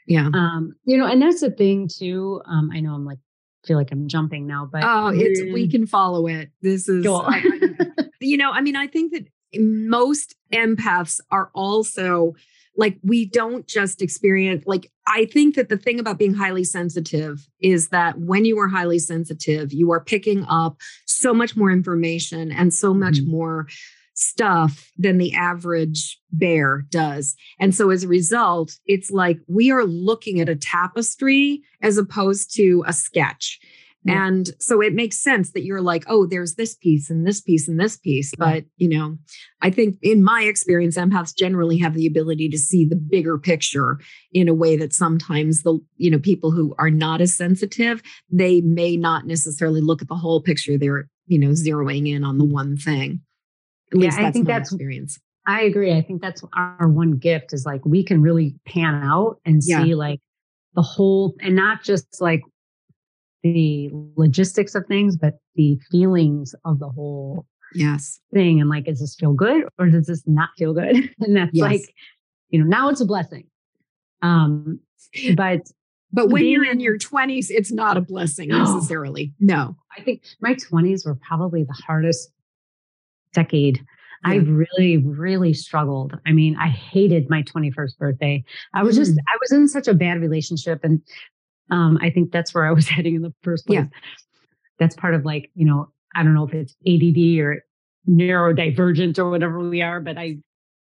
Yeah. 0.07 0.23
Yeah. 0.23 0.31
Um, 0.35 0.73
you 0.85 0.97
know, 0.97 1.07
and 1.07 1.23
that's 1.23 1.41
the 1.41 1.53
thing 1.53 1.89
too. 1.89 2.41
Um, 2.47 2.71
I 2.75 2.81
know 2.81 2.95
I'm 2.95 3.05
like, 3.05 3.19
feel 3.65 3.77
like 3.77 3.93
I'm 3.93 4.09
jumping 4.09 4.47
now, 4.47 4.69
but 4.71 4.83
oh, 4.83 5.13
it's 5.15 5.41
we 5.53 5.69
can 5.69 5.87
follow 5.87 6.27
it. 6.27 6.51
This 6.63 6.89
is, 6.89 7.07
I, 7.07 7.11
I, 7.21 8.05
you 8.21 8.37
know, 8.37 8.51
I 8.51 8.61
mean, 8.61 8.75
I 8.75 8.87
think 8.87 9.13
that 9.13 9.27
most 9.55 10.35
empaths 10.53 11.21
are 11.31 11.51
also 11.55 12.35
like 12.77 12.99
we 13.03 13.27
don't 13.27 13.67
just 13.67 14.01
experience 14.03 14.63
like 14.67 14.91
i 15.09 15.25
think 15.27 15.55
that 15.55 15.69
the 15.69 15.77
thing 15.77 15.99
about 15.99 16.19
being 16.19 16.35
highly 16.35 16.65
sensitive 16.65 17.47
is 17.61 17.89
that 17.89 18.19
when 18.19 18.45
you 18.45 18.59
are 18.59 18.69
highly 18.69 18.99
sensitive 18.99 19.73
you 19.73 19.91
are 19.91 20.03
picking 20.03 20.45
up 20.45 20.77
so 21.07 21.35
much 21.35 21.57
more 21.57 21.71
information 21.71 22.51
and 22.53 22.73
so 22.73 22.95
much 22.95 23.17
mm-hmm. 23.17 23.31
more 23.33 23.67
stuff 24.15 24.91
than 24.99 25.19
the 25.19 25.35
average 25.35 26.19
bear 26.31 26.85
does 26.91 27.35
and 27.59 27.75
so 27.75 27.91
as 27.91 28.05
a 28.05 28.09
result 28.09 28.77
it's 28.87 29.11
like 29.11 29.39
we 29.47 29.71
are 29.71 29.85
looking 29.85 30.41
at 30.41 30.49
a 30.49 30.57
tapestry 30.57 31.63
as 31.83 31.97
opposed 31.97 32.55
to 32.55 32.85
a 32.87 32.93
sketch 32.93 33.59
and 34.07 34.51
so 34.59 34.81
it 34.81 34.95
makes 34.95 35.23
sense 35.23 35.53
that 35.53 35.65
you're 35.65 35.83
like, 35.83 36.05
oh, 36.07 36.27
there's 36.27 36.55
this 36.55 36.75
piece 36.75 37.11
and 37.11 37.27
this 37.27 37.41
piece 37.41 37.69
and 37.69 37.79
this 37.79 37.99
piece. 37.99 38.33
But, 38.37 38.65
you 38.77 38.89
know, 38.89 39.19
I 39.61 39.71
think 39.71 39.97
in 40.01 40.25
my 40.25 40.43
experience, 40.43 40.97
empaths 40.97 41.37
generally 41.37 41.77
have 41.79 41.95
the 41.95 42.07
ability 42.07 42.49
to 42.49 42.59
see 42.59 42.87
the 42.87 42.97
bigger 42.97 43.37
picture 43.37 43.99
in 44.33 44.49
a 44.49 44.55
way 44.55 44.77
that 44.77 44.95
sometimes 44.95 45.63
the, 45.63 45.79
you 45.97 46.11
know, 46.11 46.19
people 46.19 46.51
who 46.51 46.75
are 46.79 46.91
not 46.91 47.21
as 47.21 47.37
sensitive, 47.37 48.03
they 48.31 48.63
may 48.63 48.97
not 48.97 49.27
necessarily 49.27 49.83
look 49.83 50.01
at 50.01 50.09
the 50.09 50.15
whole 50.15 50.41
picture. 50.41 50.79
They're, 50.79 51.09
you 51.27 51.39
know, 51.39 51.51
zeroing 51.51 52.09
in 52.09 52.25
on 52.25 52.39
the 52.39 52.47
one 52.47 52.79
thing. 52.79 53.21
At 53.93 54.01
yeah, 54.01 54.17
I 54.17 54.31
think 54.31 54.47
that's 54.47 54.73
experience. 54.73 55.19
I 55.47 55.63
agree. 55.63 55.93
I 55.93 56.01
think 56.01 56.23
that's 56.23 56.43
our 56.55 56.89
one 56.89 57.19
gift 57.19 57.53
is 57.53 57.67
like 57.67 57.85
we 57.85 58.05
can 58.05 58.23
really 58.23 58.55
pan 58.67 58.95
out 58.95 59.41
and 59.45 59.61
yeah. 59.65 59.83
see 59.83 59.95
like 59.95 60.21
the 60.75 60.83
whole 60.83 61.35
and 61.41 61.57
not 61.57 61.83
just 61.83 62.21
like 62.21 62.43
the 63.43 63.91
logistics 64.17 64.75
of 64.75 64.87
things, 64.87 65.17
but 65.17 65.35
the 65.55 65.79
feelings 65.91 66.55
of 66.65 66.79
the 66.79 66.89
whole 66.89 67.47
yes 67.75 68.21
thing. 68.33 68.61
And 68.61 68.69
like, 68.69 68.85
does 68.85 69.01
this 69.01 69.15
feel 69.15 69.33
good 69.33 69.65
or 69.79 69.87
does 69.87 70.07
this 70.07 70.23
not 70.27 70.51
feel 70.59 70.75
good? 70.75 70.97
and 71.21 71.37
that's 71.37 71.51
yes. 71.53 71.63
like, 71.63 71.95
you 72.51 72.59
know, 72.59 72.67
now 72.67 72.89
it's 72.89 73.01
a 73.01 73.07
blessing. 73.07 73.47
Um, 74.23 74.81
but 75.35 75.71
but 76.13 76.31
when 76.31 76.45
you're 76.47 76.69
in 76.69 76.81
your 76.81 76.99
20s, 76.99 77.47
it's 77.51 77.71
not 77.71 77.97
a 77.97 78.01
blessing 78.01 78.49
necessarily. 78.51 79.33
No. 79.39 79.77
I 79.97 80.03
think 80.03 80.23
my 80.41 80.55
20s 80.55 81.07
were 81.07 81.15
probably 81.15 81.65
the 81.65 81.77
hardest 81.87 82.31
decade. 83.33 83.79
Yeah. 83.79 84.33
I 84.33 84.35
really, 84.37 84.99
really 84.99 85.55
struggled. 85.55 86.19
I 86.27 86.33
mean, 86.33 86.57
I 86.57 86.69
hated 86.69 87.31
my 87.31 87.43
21st 87.43 87.97
birthday. 87.99 88.45
I 88.75 88.83
was 88.83 88.97
mm. 88.97 88.99
just, 88.99 89.13
I 89.13 89.37
was 89.41 89.53
in 89.53 89.69
such 89.69 89.89
a 89.89 89.95
bad 89.95 90.21
relationship. 90.21 90.81
And 90.83 91.01
um, 91.71 91.99
I 92.01 92.11
think 92.11 92.33
that's 92.33 92.55
where 92.55 92.67
I 92.67 92.73
was 92.73 92.89
heading 92.97 93.15
in 93.15 93.23
the 93.23 93.35
first 93.43 93.67
place. 93.67 93.81
Yeah. 93.81 93.87
That's 94.79 94.97
part 94.97 95.15
of 95.15 95.25
like, 95.25 95.51
you 95.55 95.67
know, 95.67 95.91
I 96.15 96.23
don't 96.23 96.35
know 96.35 96.47
if 96.47 96.55
it's 96.55 96.75
ADD 96.87 97.41
or 97.41 97.63
neurodivergent 98.09 99.19
or 99.19 99.31
whatever 99.31 99.61
we 99.61 99.83
are, 99.83 100.01
but 100.01 100.19
I 100.19 100.39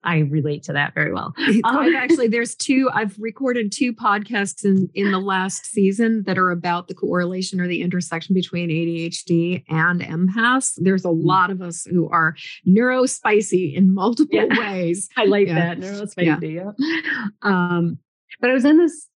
I 0.05 0.19
relate 0.19 0.65
to 0.65 0.73
that 0.73 0.95
very 0.95 1.13
well. 1.13 1.33
Um, 1.39 1.61
I've 1.65 1.95
actually 1.95 2.29
there's 2.29 2.55
two 2.55 2.91
I've 2.93 3.17
recorded 3.19 3.73
two 3.73 3.93
podcasts 3.93 4.65
in 4.65 4.89
in 4.95 5.13
the 5.13 5.21
last 5.21 5.67
season 5.67 6.25
that 6.27 6.39
are 6.39 6.51
about 6.51 6.89
the 6.89 6.95
correlation 6.95 7.61
or 7.61 7.69
the 7.69 7.83
intersection 7.83 8.35
between 8.35 8.69
ADHD 8.69 9.65
and 9.69 10.01
empaths. 10.01 10.73
There's 10.77 11.05
a 11.05 11.09
mm. 11.09 11.25
lot 11.25 11.51
of 11.51 11.63
us 11.63 11.85
who 11.85 12.09
are 12.09 12.35
neurospicy 12.67 13.75
in 13.75 13.95
multiple 13.95 14.47
yeah. 14.51 14.59
ways. 14.59 15.09
I 15.17 15.25
like 15.25 15.49
yeah. 15.49 15.55
that 15.55 15.79
neurospicy. 15.79 16.55
Yeah. 16.55 16.73
yeah. 16.79 17.27
Um, 17.43 17.99
but 18.41 18.51
I 18.51 18.55
was 18.55 18.65
in 18.65 18.79
this 18.79 19.09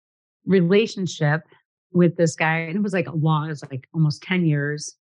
relationship 0.46 1.42
with 1.92 2.16
this 2.16 2.34
guy 2.34 2.58
and 2.58 2.76
it 2.76 2.82
was 2.82 2.92
like 2.92 3.06
a 3.06 3.14
long 3.14 3.46
it 3.46 3.50
was 3.50 3.64
like 3.70 3.88
almost 3.94 4.22
10 4.22 4.44
years. 4.44 4.96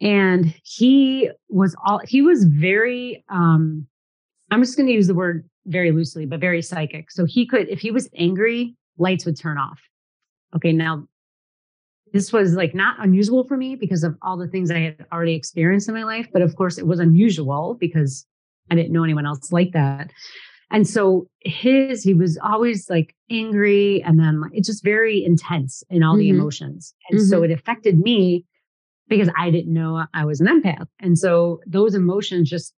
And 0.00 0.54
he 0.64 1.30
was 1.48 1.76
all 1.86 2.00
he 2.04 2.22
was 2.22 2.44
very 2.44 3.24
um 3.28 3.86
i'm 4.50 4.62
just 4.62 4.76
going 4.76 4.88
to 4.88 4.92
use 4.92 5.06
the 5.06 5.14
word 5.14 5.48
very 5.66 5.92
loosely 5.92 6.26
but 6.26 6.40
very 6.40 6.62
psychic. 6.62 7.10
So 7.10 7.24
he 7.24 7.46
could 7.46 7.68
if 7.68 7.80
he 7.80 7.90
was 7.90 8.08
angry 8.16 8.74
lights 8.98 9.24
would 9.26 9.38
turn 9.38 9.58
off. 9.58 9.80
Okay 10.56 10.72
now 10.72 11.06
this 12.12 12.32
was 12.32 12.54
like 12.54 12.74
not 12.74 12.96
unusual 12.98 13.44
for 13.44 13.56
me 13.56 13.74
because 13.74 14.04
of 14.04 14.16
all 14.22 14.36
the 14.36 14.48
things 14.48 14.70
i 14.70 14.78
had 14.78 15.06
already 15.12 15.34
experienced 15.34 15.88
in 15.88 15.94
my 15.94 16.04
life 16.04 16.28
but 16.32 16.42
of 16.42 16.54
course 16.56 16.78
it 16.78 16.86
was 16.86 17.00
unusual 17.00 17.76
because 17.80 18.26
i 18.70 18.74
didn't 18.74 18.92
know 18.92 19.04
anyone 19.04 19.26
else 19.26 19.50
like 19.52 19.72
that 19.72 20.10
and 20.72 20.88
so 20.88 21.28
his, 21.40 22.02
he 22.02 22.14
was 22.14 22.38
always 22.42 22.88
like 22.88 23.14
angry 23.30 24.02
and 24.02 24.18
then 24.18 24.40
like, 24.40 24.52
it's 24.54 24.66
just 24.66 24.82
very 24.82 25.22
intense 25.24 25.84
in 25.90 26.02
all 26.02 26.14
mm-hmm. 26.14 26.20
the 26.20 26.28
emotions. 26.30 26.94
And 27.10 27.20
mm-hmm. 27.20 27.28
so 27.28 27.42
it 27.42 27.50
affected 27.50 27.98
me 27.98 28.44
because 29.08 29.28
I 29.38 29.50
didn't 29.50 29.72
know 29.72 30.04
I 30.14 30.24
was 30.24 30.40
an 30.40 30.46
empath. 30.46 30.86
And 31.00 31.18
so 31.18 31.60
those 31.66 31.94
emotions 31.94 32.48
just, 32.48 32.74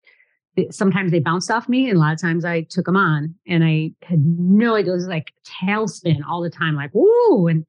sometimes 0.71 1.11
they 1.11 1.19
bounced 1.19 1.51
off 1.51 1.69
me 1.69 1.87
and 1.87 1.97
a 1.97 1.99
lot 1.99 2.13
of 2.13 2.21
times 2.21 2.45
I 2.45 2.61
took 2.69 2.85
them 2.85 2.97
on 2.97 3.35
and 3.47 3.63
I 3.63 3.91
had 4.03 4.23
no 4.25 4.75
idea. 4.75 4.93
It 4.93 4.95
was 4.95 5.07
like 5.07 5.31
tailspin 5.63 6.21
all 6.27 6.41
the 6.41 6.49
time, 6.49 6.75
like, 6.75 6.91
woo. 6.93 7.47
And 7.47 7.65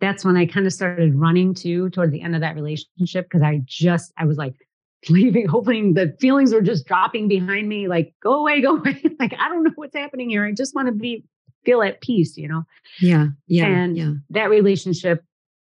that's 0.00 0.24
when 0.24 0.36
I 0.36 0.46
kind 0.46 0.66
of 0.66 0.72
started 0.72 1.14
running 1.14 1.54
to 1.54 1.90
towards 1.90 2.12
the 2.12 2.22
end 2.22 2.34
of 2.34 2.40
that 2.40 2.54
relationship 2.54 3.26
because 3.26 3.42
I 3.42 3.62
just, 3.66 4.12
I 4.16 4.24
was 4.24 4.38
like, 4.38 4.54
leaving, 5.08 5.46
hoping 5.46 5.94
the 5.94 6.14
feelings 6.20 6.52
were 6.52 6.62
just 6.62 6.86
dropping 6.86 7.28
behind 7.28 7.68
me, 7.68 7.88
like, 7.88 8.14
go 8.22 8.34
away, 8.34 8.60
go 8.60 8.76
away. 8.76 9.02
like, 9.20 9.34
I 9.38 9.48
don't 9.48 9.64
know 9.64 9.72
what's 9.74 9.96
happening 9.96 10.30
here. 10.30 10.44
I 10.44 10.52
just 10.52 10.74
want 10.74 10.86
to 10.86 10.92
be 10.92 11.24
feel 11.64 11.82
at 11.82 12.00
peace, 12.00 12.36
you 12.36 12.48
know? 12.48 12.62
Yeah. 13.00 13.28
Yeah. 13.46 13.66
And 13.66 13.96
yeah. 13.96 14.12
that 14.30 14.50
relationship 14.50 15.22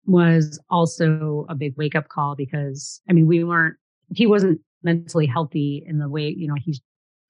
was 0.07 0.61
also 0.71 1.47
a 1.49 1.55
big 1.55 1.75
wake 1.77 1.95
up 1.95 2.09
call 2.09 2.35
because 2.35 3.01
I 3.09 3.13
mean, 3.13 3.27
we 3.27 3.45
weren't, 3.45 3.77
he 4.15 4.27
wasn't 4.27 4.61
mentally 4.83 5.27
healthy 5.27 5.85
in 5.87 5.99
the 5.99 6.09
way, 6.09 6.35
you 6.37 6.49
know, 6.49 6.57
he 6.59 6.81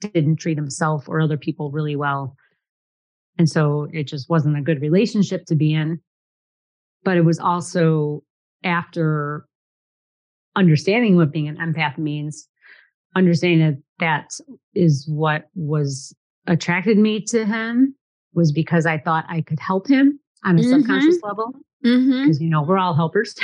didn't 0.00 0.36
treat 0.36 0.56
himself 0.56 1.08
or 1.08 1.20
other 1.20 1.36
people 1.36 1.70
really 1.70 1.96
well. 1.96 2.36
And 3.38 3.48
so 3.48 3.88
it 3.92 4.04
just 4.04 4.28
wasn't 4.28 4.58
a 4.58 4.62
good 4.62 4.80
relationship 4.80 5.44
to 5.46 5.54
be 5.54 5.74
in. 5.74 6.00
But 7.04 7.16
it 7.16 7.24
was 7.24 7.38
also 7.38 8.22
after 8.62 9.46
understanding 10.56 11.16
what 11.16 11.32
being 11.32 11.48
an 11.48 11.56
empath 11.56 11.98
means, 11.98 12.48
understanding 13.16 13.60
that 13.60 13.82
that 13.98 14.30
is 14.74 15.06
what 15.08 15.48
was 15.54 16.14
attracted 16.46 16.98
me 16.98 17.20
to 17.26 17.44
him 17.44 17.94
was 18.34 18.52
because 18.52 18.86
I 18.86 18.98
thought 18.98 19.24
I 19.28 19.42
could 19.42 19.60
help 19.60 19.86
him 19.88 20.18
on 20.44 20.58
a 20.58 20.62
mm-hmm. 20.62 20.70
subconscious 20.70 21.18
level. 21.22 21.52
Because 21.82 22.00
mm-hmm. 22.00 22.44
you 22.44 22.48
know 22.48 22.62
we're 22.62 22.78
all 22.78 22.94
helpers. 22.94 23.34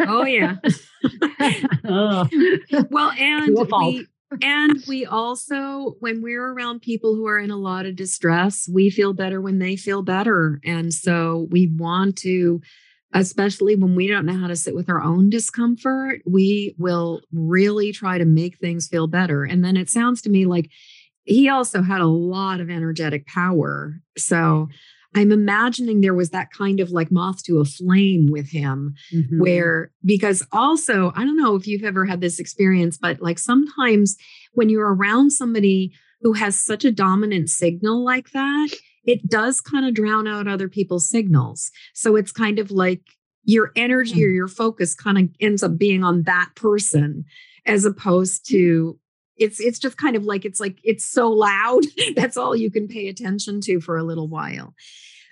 oh 0.00 0.24
yeah. 0.24 0.56
oh. 1.84 2.28
Well, 2.90 3.12
and 3.12 3.56
we 3.56 4.08
and 4.42 4.82
we 4.88 5.06
also, 5.06 5.94
when 6.00 6.22
we're 6.22 6.44
around 6.44 6.82
people 6.82 7.14
who 7.14 7.26
are 7.26 7.38
in 7.38 7.50
a 7.50 7.56
lot 7.56 7.86
of 7.86 7.96
distress, 7.96 8.68
we 8.72 8.90
feel 8.90 9.12
better 9.12 9.40
when 9.40 9.58
they 9.58 9.76
feel 9.76 10.02
better. 10.02 10.60
And 10.64 10.92
so 10.92 11.46
we 11.50 11.70
want 11.76 12.16
to, 12.18 12.60
especially 13.14 13.76
when 13.76 13.94
we 13.94 14.08
don't 14.08 14.26
know 14.26 14.36
how 14.36 14.48
to 14.48 14.56
sit 14.56 14.74
with 14.74 14.90
our 14.90 15.00
own 15.00 15.30
discomfort, 15.30 16.20
we 16.26 16.74
will 16.78 17.22
really 17.32 17.92
try 17.92 18.18
to 18.18 18.24
make 18.24 18.58
things 18.58 18.88
feel 18.88 19.06
better. 19.06 19.44
And 19.44 19.64
then 19.64 19.76
it 19.76 19.88
sounds 19.88 20.20
to 20.22 20.30
me 20.30 20.44
like 20.44 20.68
he 21.22 21.48
also 21.48 21.80
had 21.80 22.00
a 22.00 22.06
lot 22.06 22.60
of 22.60 22.68
energetic 22.68 23.26
power. 23.26 24.00
So 24.18 24.68
I'm 25.14 25.30
imagining 25.30 26.00
there 26.00 26.12
was 26.12 26.30
that 26.30 26.50
kind 26.50 26.80
of 26.80 26.90
like 26.90 27.12
moth 27.12 27.44
to 27.44 27.60
a 27.60 27.64
flame 27.64 28.30
with 28.30 28.50
him, 28.50 28.94
mm-hmm. 29.14 29.40
where, 29.40 29.92
because 30.04 30.44
also, 30.50 31.12
I 31.14 31.24
don't 31.24 31.36
know 31.36 31.54
if 31.54 31.68
you've 31.68 31.84
ever 31.84 32.04
had 32.04 32.20
this 32.20 32.40
experience, 32.40 32.98
but 32.98 33.22
like 33.22 33.38
sometimes 33.38 34.16
when 34.54 34.68
you're 34.68 34.92
around 34.92 35.30
somebody 35.30 35.92
who 36.22 36.32
has 36.32 36.60
such 36.60 36.84
a 36.84 36.90
dominant 36.90 37.48
signal 37.48 38.04
like 38.04 38.30
that, 38.32 38.70
it 39.06 39.28
does 39.28 39.60
kind 39.60 39.86
of 39.86 39.94
drown 39.94 40.26
out 40.26 40.48
other 40.48 40.68
people's 40.68 41.08
signals. 41.08 41.70
So 41.94 42.16
it's 42.16 42.32
kind 42.32 42.58
of 42.58 42.70
like 42.70 43.02
your 43.44 43.72
energy 43.76 44.14
mm-hmm. 44.14 44.24
or 44.24 44.32
your 44.32 44.48
focus 44.48 44.94
kind 44.94 45.18
of 45.18 45.28
ends 45.40 45.62
up 45.62 45.76
being 45.76 46.02
on 46.02 46.22
that 46.22 46.50
person 46.54 47.24
as 47.66 47.84
opposed 47.84 48.48
to 48.48 48.98
it's 49.36 49.60
it's 49.60 49.78
just 49.78 49.96
kind 49.96 50.16
of 50.16 50.24
like 50.24 50.44
it's 50.44 50.60
like 50.60 50.78
it's 50.82 51.04
so 51.04 51.28
loud 51.28 51.82
that's 52.16 52.36
all 52.36 52.54
you 52.54 52.70
can 52.70 52.88
pay 52.88 53.08
attention 53.08 53.60
to 53.60 53.80
for 53.80 53.96
a 53.96 54.02
little 54.02 54.28
while 54.28 54.74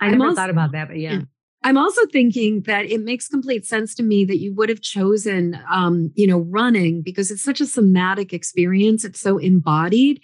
i 0.00 0.08
never 0.08 0.24
also, 0.24 0.36
thought 0.36 0.50
about 0.50 0.72
that 0.72 0.88
but 0.88 0.98
yeah. 0.98 1.12
yeah. 1.12 1.20
i'm 1.62 1.78
also 1.78 2.04
thinking 2.06 2.62
that 2.62 2.84
it 2.86 3.00
makes 3.00 3.28
complete 3.28 3.64
sense 3.64 3.94
to 3.94 4.02
me 4.02 4.24
that 4.24 4.38
you 4.38 4.52
would 4.54 4.68
have 4.68 4.80
chosen 4.80 5.58
um 5.70 6.10
you 6.14 6.26
know 6.26 6.40
running 6.40 7.02
because 7.02 7.30
it's 7.30 7.42
such 7.42 7.60
a 7.60 7.66
somatic 7.66 8.32
experience 8.32 9.04
it's 9.04 9.20
so 9.20 9.38
embodied 9.38 10.20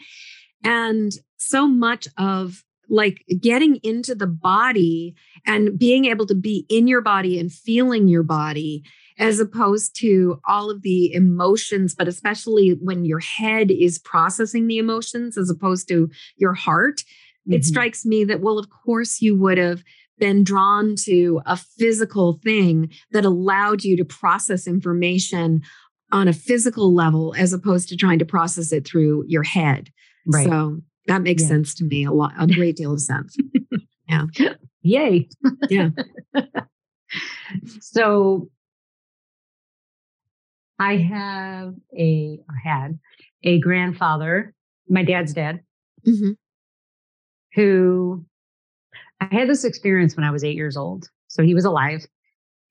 and 0.65 1.13
so 1.37 1.69
much 1.69 2.09
of 2.19 2.65
like 2.89 3.25
getting 3.41 3.77
into 3.77 4.15
the 4.15 4.27
body 4.27 5.15
and 5.47 5.79
being 5.79 6.07
able 6.07 6.27
to 6.27 6.35
be 6.35 6.67
in 6.69 6.87
your 6.87 7.01
body 7.01 7.39
and 7.39 7.53
feeling 7.53 8.09
your 8.09 8.23
body 8.23 8.83
as 9.19 9.41
opposed 9.41 9.99
to 9.99 10.41
all 10.47 10.71
of 10.71 10.83
the 10.83 11.13
emotions, 11.13 11.95
but 11.95 12.09
especially 12.09 12.71
when 12.81 13.05
your 13.05 13.19
head 13.19 13.71
is 13.71 13.99
processing 13.99 14.69
the 14.69 14.79
emotions 14.79 15.37
as 15.37 15.51
opposed 15.51 15.89
to 15.89 16.09
your 16.37 16.55
heart. 16.55 16.99
Mm-hmm. 16.99 17.55
It 17.55 17.65
strikes 17.65 18.07
me 18.07 18.25
that, 18.25 18.41
well, 18.41 18.59
of 18.59 18.69
course, 18.71 19.21
you 19.21 19.37
would 19.39 19.59
have 19.59 19.83
been 20.19 20.45
drawn 20.45 20.95
to 20.97 21.41
a 21.47 21.57
physical 21.57 22.41
thing 22.45 22.93
that 23.13 23.25
allowed 23.25 23.85
you 23.85 23.97
to 23.97 24.05
process 24.05 24.67
information 24.67 25.63
on 26.11 26.29
a 26.29 26.33
physical 26.33 26.95
level 26.95 27.35
as 27.37 27.53
opposed 27.53 27.89
to 27.89 27.97
trying 27.97 28.19
to 28.19 28.25
process 28.25 28.73
it 28.73 28.87
through 28.87 29.25
your 29.27 29.43
head. 29.43 29.91
Right. 30.27 30.47
So 30.47 30.81
that 31.09 31.23
makes 31.23 31.43
yeah. 31.43 31.49
sense 31.49 31.75
to 31.77 31.85
me 31.85 32.05
a 32.05 32.13
lot, 32.13 32.33
a 32.39 32.47
great 32.47 32.77
deal 32.77 32.93
of 32.93 33.01
sense. 33.01 33.37
yeah. 34.09 34.25
Yay. 34.83 35.29
Yeah. 35.69 35.89
so 37.81 38.49
I 40.79 40.97
have 40.97 41.75
a 41.99 42.39
had 42.63 42.99
a 43.43 43.59
grandfather, 43.59 44.55
my 44.89 45.03
dad's 45.03 45.33
dad, 45.33 45.61
mm-hmm. 46.07 46.33
who 47.55 48.25
I 49.21 49.29
had 49.31 49.49
this 49.49 49.65
experience 49.65 50.17
when 50.17 50.25
I 50.25 50.31
was 50.31 50.45
eight 50.45 50.57
years 50.57 50.77
old. 50.77 51.09
So 51.27 51.43
he 51.43 51.55
was 51.55 51.65
alive. 51.65 52.07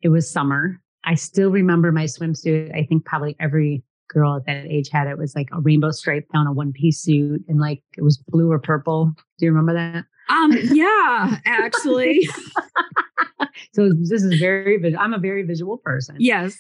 It 0.02 0.10
was 0.10 0.32
summer. 0.32 0.82
I 1.04 1.15
still 1.15 1.52
remember 1.52 1.91
my 1.91 2.06
swimsuit. 2.06 2.76
I 2.76 2.86
think 2.86 3.06
probably 3.06 3.36
every 3.39 3.84
girl 4.08 4.36
at 4.36 4.46
that 4.46 4.65
age 4.67 4.89
had 4.89 5.08
it. 5.08 5.17
was 5.17 5.36
like 5.36 5.50
a 5.52 5.60
rainbow 5.60 5.91
stripe 5.91 6.28
down 6.34 6.48
a 6.48 6.54
one 6.54 6.74
piece 6.74 7.00
suit 7.00 7.43
and 7.48 7.60
like 7.60 7.84
it 7.98 8.04
was 8.04 8.17
blue 8.17 8.52
or 8.52 8.60
purple. 8.60 9.13
Do 9.38 9.46
you 9.46 9.52
remember 9.52 9.74
that? 9.74 10.06
Um, 10.30 10.52
yeah, 10.74 11.39
actually. 11.46 12.28
so 13.74 13.89
this 13.93 14.12
is 14.24 14.39
very, 14.39 14.96
I'm 14.96 15.13
a 15.13 15.20
very 15.20 15.43
visual 15.43 15.78
person. 15.78 16.17
Yes. 16.20 16.58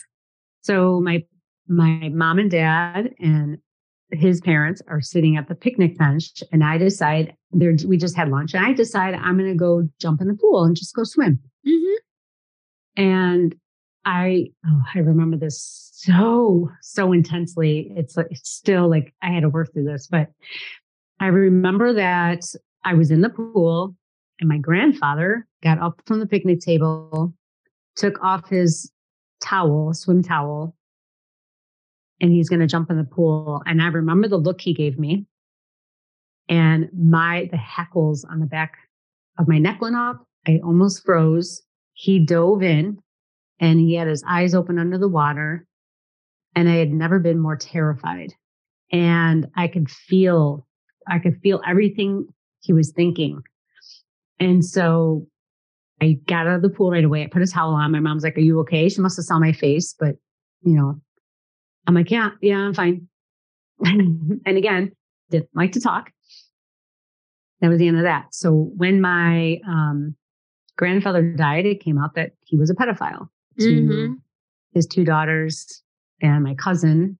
So 0.61 0.99
my 0.99 1.23
my 1.69 2.09
mom 2.13 2.39
and 2.39 2.49
dad 2.49 3.13
and 3.19 3.57
his 4.11 4.39
parents 4.39 4.81
are 4.87 5.01
sitting 5.01 5.35
at 5.35 5.49
the 5.49 5.55
picnic 5.55 5.97
bench 5.97 6.41
and 6.53 6.63
I 6.63 6.77
decide 6.77 7.35
there 7.51 7.75
we 7.85 7.97
just 7.97 8.15
had 8.15 8.29
lunch 8.29 8.53
and 8.53 8.65
I 8.65 8.73
decide 8.73 9.15
I'm 9.15 9.37
going 9.37 9.51
to 9.51 9.57
go 9.57 9.87
jump 9.99 10.21
in 10.21 10.27
the 10.27 10.33
pool 10.33 10.63
and 10.63 10.75
just 10.75 10.95
go 10.95 11.03
swim. 11.03 11.39
Mm-hmm. 11.67 13.03
And 13.03 13.55
I 14.07 14.45
oh, 14.65 14.81
I 14.95 14.99
remember 14.99 15.35
this 15.35 15.91
so 15.93 16.71
so 16.81 17.11
intensely. 17.11 17.91
It's 17.97 18.15
like 18.15 18.27
it's 18.31 18.49
still 18.49 18.89
like 18.89 19.13
I 19.21 19.31
had 19.31 19.41
to 19.41 19.49
work 19.49 19.73
through 19.73 19.83
this, 19.83 20.07
but 20.07 20.29
I 21.19 21.27
remember 21.27 21.93
that 21.93 22.45
I 22.85 22.93
was 22.93 23.11
in 23.11 23.19
the 23.19 23.29
pool 23.29 23.95
and 24.39 24.47
my 24.47 24.59
grandfather 24.59 25.45
got 25.61 25.79
up 25.79 26.01
from 26.05 26.21
the 26.21 26.25
picnic 26.25 26.61
table, 26.61 27.33
took 27.97 28.23
off 28.23 28.47
his 28.49 28.89
towel, 29.43 29.93
swim 29.93 30.23
towel, 30.23 30.73
and 32.21 32.31
he's 32.31 32.47
going 32.47 32.61
to 32.61 32.67
jump 32.67 32.89
in 32.89 32.97
the 32.97 33.03
pool. 33.03 33.61
And 33.65 33.81
I 33.81 33.87
remember 33.87 34.29
the 34.29 34.37
look 34.37 34.61
he 34.61 34.73
gave 34.73 34.97
me 34.97 35.25
and 36.47 36.87
my, 36.97 37.49
the 37.51 37.57
hackles 37.57 38.23
on 38.23 38.39
the 38.39 38.45
back 38.45 38.77
of 39.37 39.49
my 39.49 39.57
neck 39.57 39.81
went 39.81 39.97
up. 39.97 40.25
I 40.47 40.61
almost 40.63 41.03
froze. 41.03 41.61
He 41.93 42.19
dove 42.19 42.63
in 42.63 42.99
and 43.59 43.79
he 43.79 43.95
had 43.95 44.07
his 44.07 44.23
eyes 44.27 44.53
open 44.53 44.79
under 44.79 44.97
the 44.97 45.07
water. 45.07 45.65
And 46.55 46.69
I 46.69 46.75
had 46.75 46.91
never 46.91 47.19
been 47.19 47.39
more 47.39 47.55
terrified. 47.55 48.33
And 48.91 49.47
I 49.55 49.67
could 49.67 49.89
feel, 49.89 50.65
I 51.07 51.19
could 51.19 51.39
feel 51.41 51.61
everything 51.67 52.27
he 52.61 52.73
was 52.73 52.91
thinking. 52.91 53.41
And 54.39 54.63
so 54.63 55.27
I 56.01 56.19
got 56.27 56.47
out 56.47 56.55
of 56.55 56.61
the 56.61 56.69
pool 56.69 56.91
right 56.91 57.03
away. 57.03 57.23
I 57.23 57.27
put 57.27 57.41
a 57.41 57.47
towel 57.47 57.73
on. 57.73 57.91
My 57.91 57.99
mom's 57.99 58.23
like, 58.23 58.37
Are 58.37 58.41
you 58.41 58.59
okay? 58.61 58.89
She 58.89 59.01
must 59.01 59.17
have 59.17 59.25
saw 59.25 59.39
my 59.39 59.51
face, 59.51 59.95
but 59.99 60.15
you 60.61 60.75
know, 60.75 60.99
I'm 61.85 61.95
like, 61.95 62.11
yeah, 62.11 62.31
yeah, 62.41 62.57
I'm 62.57 62.73
fine. 62.73 63.07
and 63.83 64.41
again, 64.45 64.91
didn't 65.29 65.49
like 65.55 65.73
to 65.73 65.79
talk. 65.79 66.11
That 67.61 67.69
was 67.69 67.79
the 67.79 67.87
end 67.87 67.97
of 67.97 68.03
that. 68.03 68.27
So 68.33 68.71
when 68.75 69.01
my 69.01 69.59
um, 69.67 70.15
grandfather 70.77 71.33
died, 71.33 71.65
it 71.65 71.83
came 71.83 71.97
out 71.97 72.15
that 72.15 72.31
he 72.43 72.57
was 72.57 72.69
a 72.69 72.75
pedophile 72.75 73.29
to 73.59 73.81
mm-hmm. 73.81 74.13
his 74.73 74.85
two 74.85 75.03
daughters 75.03 75.83
and 76.21 76.43
my 76.43 76.55
cousin. 76.55 77.17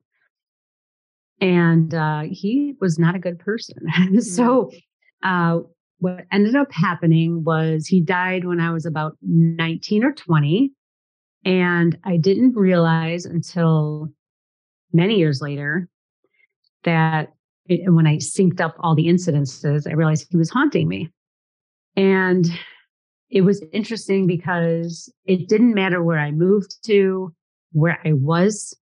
And 1.39 1.93
uh, 1.93 2.23
he 2.29 2.73
was 2.81 2.97
not 2.97 3.15
a 3.15 3.19
good 3.19 3.39
person. 3.39 3.77
Mm-hmm. 3.87 4.19
so 4.19 4.71
uh, 5.23 5.59
what 5.99 6.25
ended 6.31 6.55
up 6.55 6.71
happening 6.71 7.43
was 7.43 7.87
he 7.87 8.01
died 8.01 8.45
when 8.45 8.59
I 8.59 8.71
was 8.71 8.85
about 8.85 9.17
19 9.21 10.03
or 10.03 10.13
20. 10.13 10.71
And 11.45 11.97
I 12.03 12.17
didn't 12.17 12.55
realize 12.55 13.25
until 13.25 14.09
many 14.93 15.15
years 15.15 15.41
later 15.41 15.87
that 16.83 17.33
it, 17.67 17.91
when 17.91 18.07
I 18.07 18.17
synced 18.17 18.61
up 18.61 18.75
all 18.79 18.95
the 18.95 19.07
incidences, 19.07 19.87
I 19.87 19.93
realized 19.93 20.27
he 20.29 20.37
was 20.37 20.49
haunting 20.49 20.87
me. 20.87 21.09
And 21.95 22.47
it 23.29 23.41
was 23.41 23.63
interesting 23.73 24.27
because 24.27 25.11
it 25.25 25.47
didn't 25.47 25.73
matter 25.73 26.03
where 26.03 26.19
I 26.19 26.31
moved 26.31 26.77
to, 26.85 27.33
where 27.71 27.99
I 28.05 28.13
was, 28.13 28.75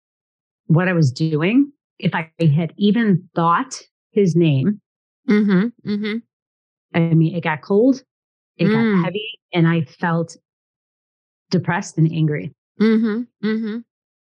what 0.66 0.88
I 0.88 0.92
was 0.92 1.12
doing. 1.12 1.72
If 1.98 2.14
I 2.14 2.30
had 2.38 2.72
even 2.76 3.28
thought 3.34 3.80
his 4.10 4.34
name, 4.34 4.80
mm-hmm, 5.28 5.88
mm-hmm. 5.88 6.16
I 6.94 7.14
mean, 7.14 7.34
it 7.34 7.42
got 7.42 7.62
cold, 7.62 8.02
it 8.56 8.66
mm. 8.66 8.72
got 8.72 9.04
heavy, 9.04 9.38
and 9.52 9.66
I 9.66 9.82
felt 9.82 10.36
depressed 11.50 11.98
and 11.98 12.10
angry. 12.12 12.52
Mm-hmm, 12.80 13.46
mm-hmm 13.46 13.78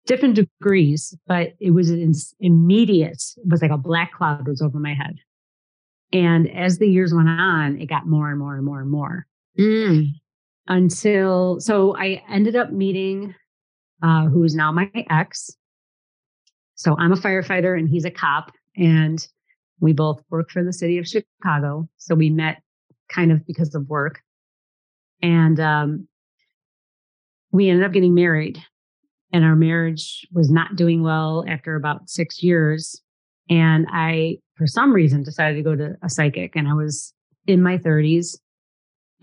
different 0.06 0.34
degrees, 0.34 1.16
but 1.26 1.54
it 1.60 1.70
was 1.70 1.90
an 1.90 2.12
immediate, 2.40 3.22
it 3.36 3.50
was 3.50 3.62
like 3.62 3.70
a 3.70 3.78
black 3.78 4.12
cloud 4.12 4.46
was 4.46 4.60
over 4.60 4.78
my 4.78 4.94
head. 4.94 5.16
And 6.12 6.50
as 6.50 6.78
the 6.78 6.88
years 6.88 7.12
went 7.14 7.28
on, 7.28 7.80
it 7.80 7.86
got 7.86 8.06
more 8.06 8.30
and 8.30 8.38
more 8.38 8.54
and 8.54 8.64
more 8.64 8.80
and 8.80 8.90
more. 8.90 9.26
Mm. 9.58 10.08
Until, 10.66 11.60
so 11.60 11.96
I 11.96 12.22
ended 12.30 12.56
up 12.56 12.72
meeting 12.72 13.34
uh, 14.02 14.26
who 14.26 14.42
is 14.44 14.54
now 14.54 14.72
my 14.72 14.90
ex. 15.10 15.50
So 16.74 16.96
I'm 16.98 17.12
a 17.12 17.16
firefighter 17.16 17.78
and 17.78 17.88
he's 17.88 18.04
a 18.04 18.10
cop. 18.10 18.50
And 18.76 19.26
we 19.80 19.92
both 19.92 20.22
work 20.30 20.50
for 20.50 20.64
the 20.64 20.72
city 20.72 20.98
of 20.98 21.06
Chicago. 21.06 21.88
So 21.98 22.14
we 22.14 22.30
met 22.30 22.62
kind 23.08 23.30
of 23.30 23.46
because 23.46 23.74
of 23.74 23.88
work. 23.88 24.20
And 25.22 25.60
um, 25.60 26.08
we 27.52 27.68
ended 27.68 27.84
up 27.84 27.92
getting 27.92 28.14
married 28.14 28.58
and 29.32 29.44
our 29.44 29.56
marriage 29.56 30.26
was 30.32 30.50
not 30.50 30.76
doing 30.76 31.02
well 31.02 31.44
after 31.48 31.76
about 31.76 32.08
six 32.08 32.42
years. 32.42 33.00
And 33.50 33.86
I, 33.90 34.38
for 34.56 34.66
some 34.66 34.92
reason, 34.92 35.22
decided 35.22 35.56
to 35.56 35.62
go 35.62 35.74
to 35.74 35.96
a 36.02 36.08
psychic 36.08 36.56
and 36.56 36.68
I 36.68 36.74
was 36.74 37.12
in 37.46 37.62
my 37.62 37.78
30s. 37.78 38.36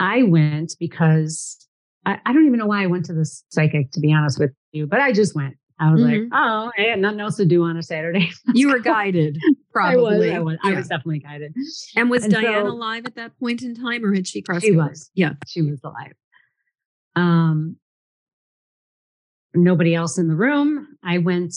I 0.02 0.24
went 0.24 0.76
because 0.80 1.68
I, 2.06 2.18
I 2.26 2.34
don't 2.34 2.48
even 2.48 2.58
know 2.58 2.66
why 2.66 2.84
I 2.84 2.88
went 2.88 3.06
to 3.06 3.14
the 3.14 3.24
psychic, 3.50 3.92
to 3.92 4.00
be 4.00 4.12
honest 4.12 4.40
with 4.40 4.52
you, 4.72 4.88
but 4.88 5.00
I 5.00 5.14
just 5.14 5.36
went. 5.36 5.56
I 5.80 5.92
was 5.92 6.02
mm-hmm. 6.02 6.24
like, 6.24 6.30
oh, 6.34 6.72
I 6.78 6.90
had 6.90 7.00
nothing 7.00 7.20
else 7.20 7.38
to 7.38 7.46
do 7.46 7.64
on 7.64 7.78
a 7.78 7.84
Saturday. 7.84 8.30
you 8.54 8.70
were 8.70 8.80
guided. 8.80 9.40
Probably. 9.72 10.32
I 10.32 10.40
was. 10.40 10.40
I 10.40 10.40
was, 10.40 10.58
yeah. 10.64 10.70
I 10.72 10.74
was 10.76 10.88
definitely 10.88 11.20
guided. 11.20 11.56
And 11.96 12.10
was 12.10 12.24
And 12.24 12.34
Diane 12.34 12.66
so- 12.66 12.72
alive 12.72 13.06
at 13.06 13.16
that 13.16 13.38
point 13.40 13.62
in 13.62 13.76
time, 13.76 14.04
or 14.04 14.14
had 14.14 14.28
she 14.28 14.42
crossed? 14.42 14.66
She 14.66 14.72
over? 14.72 14.90
was. 14.90 15.10
Yeah. 15.14 15.34
She 15.48 15.62
was 15.62 15.80
alive. 15.84 16.14
Um, 17.16 17.78
nobody 19.54 19.96
else 19.96 20.18
in 20.18 20.28
the 20.28 20.36
room. 20.36 20.88
I 21.04 21.20
went, 21.20 21.54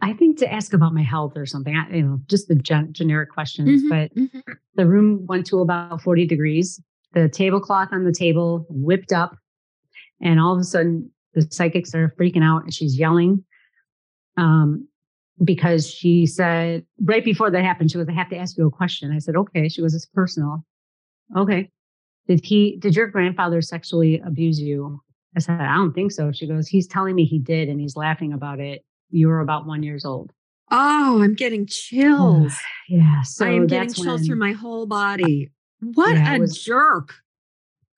I 0.00 0.12
think, 0.14 0.38
to 0.38 0.52
ask 0.52 0.72
about 0.72 0.94
my 0.94 1.02
health 1.02 1.32
or 1.36 1.46
something. 1.46 1.76
I, 1.76 1.96
you 1.96 2.02
know, 2.02 2.20
just 2.26 2.48
the 2.48 2.54
gen- 2.54 2.92
generic 2.92 3.30
questions. 3.30 3.82
Mhm, 3.82 3.88
But 3.88 4.14
mhm. 4.14 4.42
the 4.74 4.86
room 4.86 5.26
went 5.26 5.46
to 5.46 5.60
about 5.60 6.00
40 6.00 6.26
degrees. 6.26 6.80
The 7.14 7.28
tablecloth 7.28 7.88
on 7.92 8.04
the 8.04 8.12
table 8.12 8.66
whipped 8.68 9.12
up, 9.12 9.36
and 10.20 10.40
all 10.40 10.54
of 10.54 10.60
a 10.60 10.64
sudden, 10.64 11.10
the 11.34 11.46
psychics 11.50 11.94
are 11.94 12.14
freaking 12.18 12.42
out 12.42 12.62
and 12.64 12.72
she's 12.74 12.98
yelling. 12.98 13.44
Um, 14.36 14.88
because 15.42 15.88
she 15.90 16.26
said 16.26 16.84
right 17.02 17.24
before 17.24 17.50
that 17.50 17.64
happened, 17.64 17.90
she 17.90 17.98
was, 17.98 18.08
I 18.08 18.12
have 18.12 18.30
to 18.30 18.36
ask 18.36 18.56
you 18.56 18.66
a 18.66 18.70
question. 18.70 19.12
I 19.12 19.18
said, 19.18 19.36
okay. 19.36 19.68
She 19.68 19.80
goes, 19.80 19.94
it's 19.94 20.06
personal. 20.06 20.64
Okay. 21.36 21.70
Did 22.28 22.44
he, 22.44 22.76
did 22.76 22.94
your 22.94 23.08
grandfather 23.08 23.60
sexually 23.60 24.20
abuse 24.20 24.60
you? 24.60 25.00
I 25.36 25.40
said, 25.40 25.60
I 25.60 25.74
don't 25.74 25.92
think 25.92 26.12
so. 26.12 26.30
She 26.32 26.46
goes, 26.46 26.68
he's 26.68 26.86
telling 26.86 27.14
me 27.14 27.24
he 27.24 27.38
did 27.38 27.68
and 27.68 27.80
he's 27.80 27.96
laughing 27.96 28.32
about 28.32 28.60
it. 28.60 28.84
You 29.10 29.28
were 29.28 29.40
about 29.40 29.66
one 29.66 29.82
years 29.82 30.04
old. 30.04 30.32
Oh, 30.70 31.20
I'm 31.22 31.34
getting 31.34 31.66
chills. 31.66 32.54
Yeah. 32.88 33.22
So 33.22 33.46
I 33.46 33.50
am 33.50 33.66
getting 33.66 33.92
chills 33.92 34.20
when- 34.20 34.24
through 34.24 34.36
my 34.36 34.52
whole 34.52 34.86
body. 34.86 35.50
What 35.82 36.14
Yeah, 36.14 36.36
a 36.36 36.40
was- 36.40 36.62
jerk. 36.62 37.14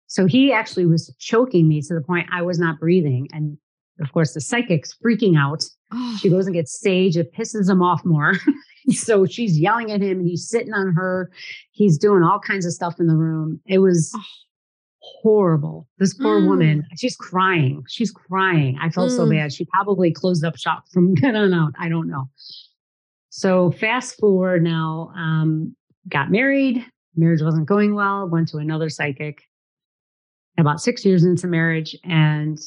So 0.07 0.27
he 0.27 0.53
actually 0.53 0.87
was 0.87 1.13
choking 1.19 1.67
me 1.69 1.83
to 1.83 1.95
the 1.95 2.01
point 2.01 2.29
I 2.33 2.43
was 2.43 2.59
not 2.59 2.79
breathing. 2.79 3.27
And 3.33 3.59
of 4.01 4.13
course, 4.13 4.33
the 4.35 4.41
psychic's 4.41 4.95
freaking 5.05 5.37
out. 5.37 5.65
Oh, 5.93 6.17
She 6.21 6.29
goes 6.31 6.47
and 6.47 6.55
gets 6.55 6.79
sage. 6.81 7.17
It 7.17 7.33
pisses 7.35 7.69
him 7.69 7.83
off 7.83 8.05
more. 8.05 8.35
so 8.91 9.25
she's 9.27 9.59
yelling 9.59 9.91
at 9.91 10.01
him. 10.01 10.21
He's 10.25 10.49
sitting 10.49 10.73
on 10.73 10.93
her. 10.95 11.31
He's 11.73 11.99
doing 11.99 12.23
all 12.23 12.39
kinds 12.39 12.65
of 12.67 12.73
stuff 12.73 13.01
in 13.01 13.07
the 13.09 13.17
room. 13.17 13.61
It 13.67 13.79
was 13.79 14.13
Oh. 14.17 14.23
horrible. 15.23 15.89
This 15.99 16.15
poor 16.15 16.41
Mm. 16.41 16.49
woman, 16.49 16.87
she's 16.97 17.17
crying. 17.17 17.83
She's 17.89 18.11
crying. 18.11 18.79
I 18.81 18.91
felt 18.91 19.11
so 19.11 19.27
Mm. 19.27 19.31
bad. 19.31 19.53
She 19.53 19.65
probably 19.67 20.13
closed 20.13 20.45
up 20.45 20.57
shop 20.57 20.85
from 20.93 21.15
then 21.21 21.35
on 21.37 21.53
out. 21.55 21.73
I 21.79 21.89
don't 21.89 22.09
know. 22.09 22.31
So 23.31 23.73
fast 23.73 24.19
forward 24.19 24.63
now, 24.63 25.13
um, 25.17 25.75
got 26.09 26.31
married. 26.31 26.85
Marriage 27.17 27.43
wasn't 27.43 27.67
going 27.67 27.95
well. 27.95 28.29
Went 28.29 28.49
to 28.49 28.59
another 28.59 28.89
psychic. 28.89 29.43
About 30.59 30.81
six 30.81 31.05
years 31.05 31.25
into 31.25 31.49
marriage, 31.49 31.97
and 32.05 32.59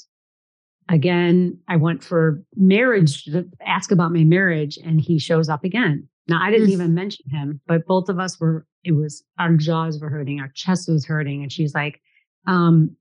again, 0.89 1.57
I 1.69 1.77
went 1.77 2.03
for 2.03 2.43
marriage 2.55 3.23
to 3.25 3.49
ask 3.65 3.91
about 3.91 4.11
my 4.11 4.25
marriage, 4.25 4.77
and 4.83 4.99
he 4.99 5.19
shows 5.19 5.47
up 5.47 5.63
again. 5.63 6.07
Now, 6.27 6.41
I 6.41 6.51
didn't 6.51 6.67
Mm. 6.67 6.73
even 6.73 6.93
mention 6.93 7.29
him, 7.29 7.61
but 7.65 7.85
both 7.85 8.09
of 8.09 8.19
us 8.19 8.39
were, 8.41 8.65
it 8.83 8.91
was 8.91 9.23
our 9.39 9.55
jaws 9.55 10.01
were 10.01 10.09
hurting, 10.09 10.41
our 10.41 10.51
chest 10.53 10.89
was 10.89 11.05
hurting. 11.05 11.43
And 11.43 11.51
she's 11.51 11.73
like, 11.73 12.01
um, 12.45 12.95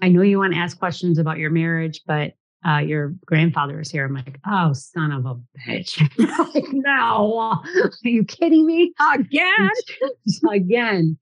I 0.00 0.08
know 0.08 0.22
you 0.22 0.38
want 0.38 0.52
to 0.54 0.60
ask 0.60 0.78
questions 0.78 1.18
about 1.18 1.38
your 1.38 1.50
marriage, 1.50 2.02
but 2.06 2.34
uh, 2.66 2.78
your 2.78 3.14
grandfather 3.24 3.80
is 3.80 3.90
here. 3.90 4.04
I'm 4.04 4.14
like, 4.14 4.38
oh, 4.46 4.72
son 4.72 5.12
of 5.12 5.26
a 5.26 5.36
bitch. 5.66 6.00
like, 6.54 6.64
no, 6.72 7.38
are 7.38 7.62
you 8.02 8.24
kidding 8.24 8.66
me? 8.66 8.92
again. 9.12 9.70
again. 10.52 11.18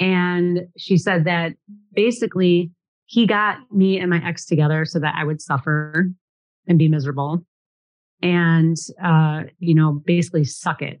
And 0.00 0.60
she 0.76 0.96
said 0.96 1.24
that 1.24 1.54
basically 1.92 2.70
he 3.06 3.26
got 3.26 3.58
me 3.72 3.98
and 3.98 4.10
my 4.10 4.24
ex 4.26 4.46
together 4.46 4.84
so 4.84 4.98
that 5.00 5.14
I 5.16 5.24
would 5.24 5.42
suffer 5.42 6.08
and 6.66 6.78
be 6.78 6.88
miserable. 6.88 7.44
And, 8.22 8.76
uh, 9.02 9.44
you 9.58 9.74
know, 9.74 9.92
basically 9.92 10.44
suck 10.44 10.82
it, 10.82 11.00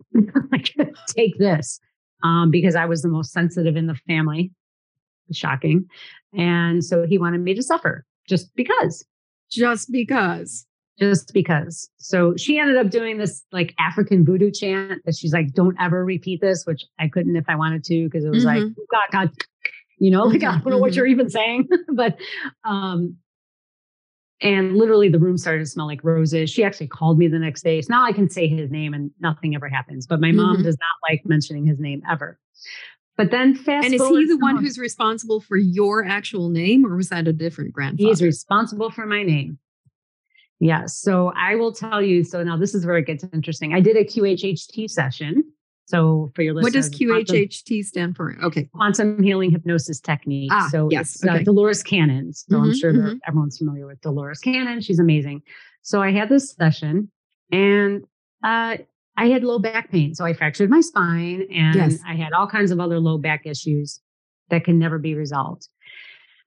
like 0.52 0.74
take 1.08 1.36
this, 1.38 1.80
um, 2.22 2.50
because 2.50 2.76
I 2.76 2.84
was 2.86 3.02
the 3.02 3.08
most 3.08 3.32
sensitive 3.32 3.76
in 3.76 3.86
the 3.86 3.96
family. 4.06 4.52
Shocking. 5.32 5.86
And 6.36 6.84
so 6.84 7.06
he 7.06 7.18
wanted 7.18 7.40
me 7.40 7.54
to 7.54 7.62
suffer 7.62 8.04
just 8.28 8.54
because 8.54 9.04
Just 9.50 9.90
because. 9.92 10.64
just 10.98 11.32
because. 11.32 11.88
So 11.98 12.34
she 12.36 12.58
ended 12.58 12.76
up 12.76 12.90
doing 12.90 13.18
this 13.18 13.44
like 13.52 13.72
African 13.78 14.24
voodoo 14.24 14.50
chant 14.50 15.00
that 15.04 15.14
she's 15.14 15.32
like, 15.32 15.52
don't 15.54 15.76
ever 15.80 16.04
repeat 16.04 16.40
this, 16.40 16.64
which 16.66 16.84
I 16.98 17.06
couldn't 17.06 17.36
if 17.36 17.44
I 17.48 17.54
wanted 17.54 17.84
to, 17.84 18.04
because 18.04 18.24
it 18.24 18.30
was 18.30 18.44
like, 18.44 18.64
Mhm. 18.64 18.74
God, 18.90 19.06
God, 19.12 19.30
you 19.98 20.10
know, 20.10 20.24
like, 20.24 20.42
I 20.42 20.52
don't 20.58 20.66
know 20.66 20.78
what 20.78 20.92
Mhm, 20.92 20.96
you're 20.96 21.06
even 21.06 21.30
saying. 21.30 21.68
but, 21.94 22.18
um, 22.64 23.16
and 24.40 24.76
literally 24.76 25.08
the 25.08 25.18
room 25.20 25.36
started 25.38 25.60
to 25.60 25.66
smell 25.66 25.86
like 25.86 26.02
roses. 26.04 26.50
She 26.50 26.62
actually 26.64 26.86
called 26.88 27.16
me 27.18 27.28
the 27.28 27.38
next 27.38 27.62
day. 27.62 27.80
So 27.80 27.92
now 27.92 28.04
I 28.04 28.12
can 28.12 28.28
say 28.28 28.46
his 28.48 28.70
name 28.70 28.92
and 28.94 29.10
nothing 29.20 29.54
ever 29.54 29.68
happens. 29.68 30.06
But 30.06 30.20
my 30.20 30.32
mom 30.32 30.58
Mhm. 30.58 30.62
does 30.64 30.76
not 30.78 31.10
like 31.10 31.22
mentioning 31.26 31.64
his 31.66 31.78
name 31.78 32.02
ever. 32.10 32.38
But 33.18 33.32
then 33.32 33.54
fast 33.56 33.84
And 33.84 33.92
is 33.94 34.00
he 34.00 34.26
the 34.26 34.38
one 34.38 34.56
who's 34.58 34.78
responsible 34.78 35.40
for 35.40 35.56
your 35.56 36.04
actual 36.06 36.48
name, 36.48 36.86
or 36.86 36.96
was 36.96 37.08
that 37.10 37.26
a 37.28 37.32
different 37.32 37.72
grandfather? 37.72 38.06
He 38.06 38.10
is 38.10 38.22
responsible 38.22 38.90
for 38.90 39.04
my 39.06 39.24
name. 39.24 39.58
Yes. 40.60 40.96
So 40.96 41.32
I 41.36 41.56
will 41.56 41.72
tell 41.72 42.00
you. 42.00 42.22
So 42.24 42.42
now 42.42 42.56
this 42.56 42.74
is 42.74 42.86
where 42.86 42.96
it 42.96 43.06
gets 43.06 43.24
interesting. 43.32 43.74
I 43.74 43.80
did 43.80 43.96
a 43.96 44.04
QHHT 44.04 44.88
session. 44.88 45.42
So 45.86 46.30
for 46.34 46.42
your 46.42 46.54
what 46.54 46.64
listeners, 46.64 46.90
does 46.90 46.98
quantum- 46.98 47.36
QHHT 47.36 47.84
stand 47.84 48.16
for? 48.16 48.36
Okay. 48.42 48.68
Quantum 48.74 49.20
healing 49.22 49.50
hypnosis 49.50 49.98
technique. 50.00 50.50
Ah, 50.52 50.68
so 50.70 50.88
yes, 50.90 51.16
it's 51.16 51.24
uh. 51.24 51.38
Dolores 51.44 51.82
Cannon. 51.82 52.32
So 52.32 52.58
I'm 52.58 52.70
Mhm, 52.70 52.80
sure 52.80 52.92
that 52.92 53.18
everyone's 53.26 53.58
familiar 53.58 53.86
with 53.86 54.00
Dolores 54.00 54.38
Cannon. 54.38 54.80
She's 54.80 54.98
amazing. 55.00 55.42
So 55.82 56.02
I 56.02 56.12
had 56.12 56.28
this 56.28 56.52
session 56.52 57.10
and 57.50 58.04
uh, 58.44 58.76
I 59.18 59.26
had 59.28 59.42
low 59.42 59.58
back 59.58 59.90
pain. 59.90 60.14
So 60.14 60.24
I 60.24 60.32
fractured 60.32 60.70
my 60.70 60.80
spine 60.80 61.42
and 61.52 61.74
Yes. 61.74 61.98
I 62.06 62.14
had 62.14 62.32
all 62.32 62.46
kinds 62.46 62.70
of 62.70 62.78
other 62.80 63.00
low 63.00 63.18
back 63.18 63.42
issues 63.46 64.00
that 64.50 64.64
can 64.64 64.78
never 64.78 64.98
be 64.98 65.14
resolved. 65.14 65.68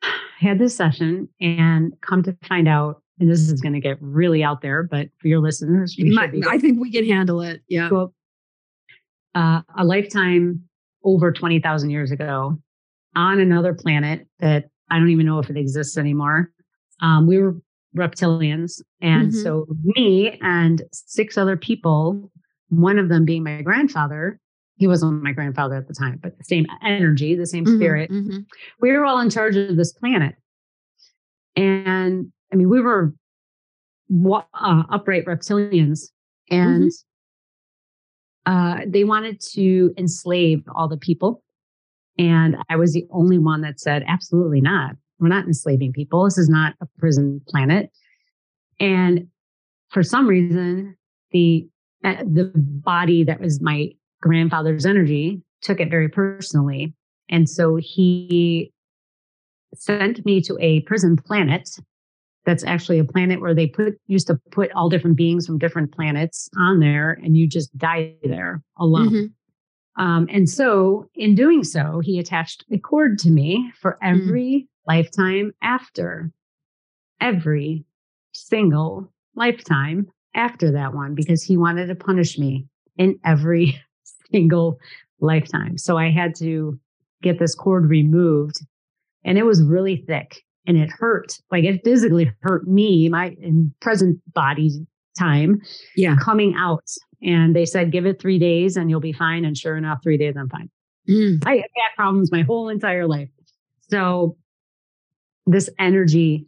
I 0.03 0.10
had 0.39 0.57
this 0.57 0.75
session 0.75 1.27
and 1.39 1.93
come 2.01 2.23
to 2.23 2.36
find 2.47 2.67
out, 2.67 3.03
and 3.19 3.29
this 3.29 3.41
is 3.41 3.62
going 3.62 3.73
to 3.73 3.79
get 3.79 3.97
really 4.01 4.43
out 4.43 4.62
there, 4.62 4.84
but 4.84 5.10
for 5.19 5.27
your 5.27 5.39
listeners, 5.39 5.95
we 5.97 6.10
My- 6.15 6.23
should 6.23 6.31
be 6.31 6.43
I 6.49 6.57
think 6.57 6.79
we 6.79 6.91
can 6.91 7.05
handle 7.05 7.41
it. 7.41 7.62
Yeah. 7.67 7.89
Well, 7.91 8.13
uh, 9.36 9.62
a 9.77 9.84
lifetime 9.86 10.63
over 11.03 11.31
20,000 11.31 11.89
years 11.89 12.10
ago 12.12 12.57
on 13.15 13.39
another 13.39 13.73
planet 13.73 14.27
that 14.39 14.69
I 14.89 14.97
don't 14.97 15.10
even 15.10 15.25
know 15.25 15.39
if 15.39 15.49
it 15.49 15.57
exists 15.57 15.97
anymore. 15.97 16.51
Um, 17.01 17.27
we 17.27 17.38
were 17.38 17.57
reptilians. 17.95 18.81
And 19.01 19.31
Mhm. 19.31 19.43
so 19.43 19.65
me 19.84 20.39
and 20.41 20.81
six 20.93 21.38
other 21.38 21.57
people, 21.57 22.31
one 22.71 22.97
of 22.97 23.10
them 23.10 23.25
being 23.25 23.43
my 23.43 23.62
grandfather, 23.62 24.39
he 24.77 24.88
wasn't 24.88 25.21
my 25.21 25.34
grandfather 25.34 25.75
at 25.75 25.88
the 25.88 25.93
time, 25.93 26.19
but 26.23 26.38
the 26.38 26.43
same 26.43 26.65
energy, 26.84 27.36
the 27.36 27.45
same 27.45 27.65
Mhm, 27.65 27.75
spirit, 27.75 28.10
mhm. 28.10 28.45
we 28.79 28.91
were 28.91 29.05
all 29.05 29.19
in 29.19 29.29
charge 29.29 29.55
of 29.55 29.75
this 29.75 29.91
planet. 29.91 30.36
And 31.55 32.31
I 32.51 32.55
mean, 32.55 32.69
we 32.69 32.81
were 32.81 33.13
uh, 34.23 34.84
upright 34.89 35.25
reptilians, 35.25 36.12
and 36.49 36.91
uh, 38.45 38.79
they 38.88 39.03
wanted 39.03 39.39
to 39.53 39.93
enslave 39.97 40.63
all 40.73 40.88
the 40.88 40.97
people. 40.97 41.43
And 42.17 42.57
I 42.69 42.75
was 42.77 42.93
the 42.93 43.05
only 43.12 43.38
one 43.38 43.62
that 43.62 43.79
said, 43.79 44.03
absolutely 44.07 44.62
not. 44.62 44.95
We're 45.19 45.27
not 45.27 45.45
enslaving 45.45 45.93
people. 45.93 46.25
This 46.25 46.38
is 46.38 46.49
not 46.49 46.73
a 46.81 46.88
prison 46.97 47.41
planet. 47.47 47.89
And 48.79 49.27
for 49.89 50.03
some 50.03 50.27
reason, 50.27 50.95
the 51.31 51.67
the 52.03 52.51
body 52.55 53.23
that 53.23 53.39
was 53.39 53.61
my 53.61 53.89
grandfather's 54.21 54.85
energy 54.85 55.41
took 55.61 55.79
it 55.79 55.89
very 55.89 56.09
personally. 56.09 56.93
And 57.29 57.49
so 57.49 57.77
he 57.77 58.71
sent 59.73 60.25
me 60.25 60.41
to 60.41 60.57
a 60.59 60.81
prison 60.81 61.15
planet 61.15 61.69
that's 62.45 62.63
actually 62.63 62.99
a 62.99 63.05
planet 63.05 63.39
where 63.39 63.53
they 63.53 63.67
put 63.67 63.93
used 64.07 64.28
to 64.28 64.39
put 64.51 64.71
all 64.71 64.89
different 64.89 65.15
beings 65.15 65.45
from 65.45 65.59
different 65.59 65.93
planets 65.93 66.49
on 66.57 66.80
there 66.80 67.19
and 67.23 67.38
you 67.38 67.47
just 67.47 67.76
die 67.78 68.15
there 68.23 68.61
alone. 68.78 69.09
Mhm. 69.09 69.34
Um, 69.97 70.28
and 70.32 70.49
so 70.49 71.07
in 71.15 71.36
doing 71.36 71.63
so, 71.63 71.99
he 71.99 72.17
attached 72.17 72.65
a 72.71 72.78
cord 72.78 73.19
to 73.19 73.30
me 73.30 73.71
for 73.80 73.97
every 74.01 74.67
lifetime 74.88 75.51
after 75.61 76.32
every 77.19 77.86
single 78.34 79.11
lifetime 79.36 80.07
after 80.36 80.71
that 80.71 80.93
one 80.93 81.15
because 81.15 81.43
he 81.43 81.57
wanted 81.57 81.88
to 81.88 81.95
punish 81.95 82.38
me 82.38 82.65
in 82.97 83.19
every 83.25 83.79
single 84.32 84.77
lifetime. 85.19 85.77
So 85.77 85.97
I 85.97 86.09
had 86.09 86.36
to 86.36 86.79
get 87.21 87.39
this 87.39 87.53
cord 87.55 87.89
removed 87.89 88.59
and 89.23 89.38
it 89.38 89.45
was 89.45 89.61
really 89.61 90.03
thick 90.07 90.41
and 90.65 90.77
it 90.77 90.89
hurt. 90.91 91.38
Like 91.51 91.63
it 91.63 91.82
physically 91.84 92.32
hurt 92.41 92.67
me, 92.67 93.09
my 93.09 93.36
in 93.41 93.73
present 93.82 94.19
body 94.34 94.71
time 95.17 95.61
Yeah. 95.95 96.15
coming 96.21 96.55
out. 96.57 96.86
And 97.21 97.55
they 97.55 97.65
said, 97.65 97.91
give 97.91 98.05
it 98.05 98.19
three 98.19 98.39
days 98.39 98.77
and 98.77 98.89
you'll 98.89 98.99
be 98.99 99.13
fine. 99.13 99.45
And 99.45 99.55
sure 99.55 99.77
enough, 99.77 99.99
three 100.01 100.17
days, 100.17 100.36
I'm 100.38 100.49
fine. 100.49 100.69
Mm. 101.07 101.43
I 101.45 101.55
had 101.55 101.61
back 101.61 101.95
problems 101.95 102.32
my 102.32 102.41
whole 102.41 102.69
entire 102.69 103.07
life. 103.07 103.29
So 103.89 104.38
this 105.45 105.69
energy 105.77 106.47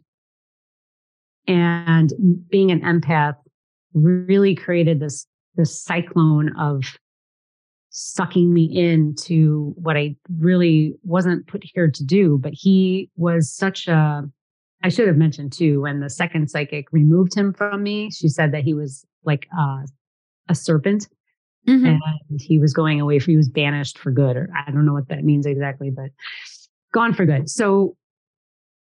and 1.46 2.12
being 2.48 2.70
an 2.70 2.80
empath 2.80 3.36
really 3.94 4.54
created 4.54 5.00
this 5.00 5.26
this 5.56 5.80
cyclone 5.80 6.52
of 6.58 6.82
sucking 7.90 8.52
me 8.52 8.64
into 8.64 9.72
what 9.76 9.96
I 9.96 10.16
really 10.38 10.94
wasn't 11.04 11.46
put 11.46 11.62
here 11.62 11.88
to 11.88 12.04
do. 12.04 12.38
But 12.42 12.52
he 12.52 13.08
was 13.14 13.52
such 13.52 13.86
a, 13.86 14.28
I 14.82 14.88
should 14.88 15.06
have 15.06 15.16
mentioned 15.16 15.52
too, 15.52 15.82
when 15.82 16.00
the 16.00 16.10
second 16.10 16.50
psychic 16.50 16.86
removed 16.90 17.36
him 17.36 17.52
from 17.52 17.84
me, 17.84 18.10
she 18.10 18.28
said 18.28 18.50
that 18.50 18.64
he 18.64 18.74
was 18.74 19.04
like 19.22 19.46
uh, 19.56 19.82
a 20.48 20.56
serpent 20.56 21.06
mm-hmm. 21.68 21.86
and 21.86 22.40
he 22.40 22.58
was 22.58 22.72
going 22.72 23.00
away 23.00 23.20
for, 23.20 23.30
he 23.30 23.36
was 23.36 23.48
banished 23.48 23.96
for 23.98 24.10
good, 24.10 24.36
or 24.36 24.50
I 24.56 24.72
don't 24.72 24.84
know 24.84 24.92
what 24.92 25.08
that 25.10 25.22
means 25.22 25.46
exactly, 25.46 25.90
but 25.90 26.10
gone 26.92 27.14
for 27.14 27.24
good. 27.24 27.48
So, 27.48 27.96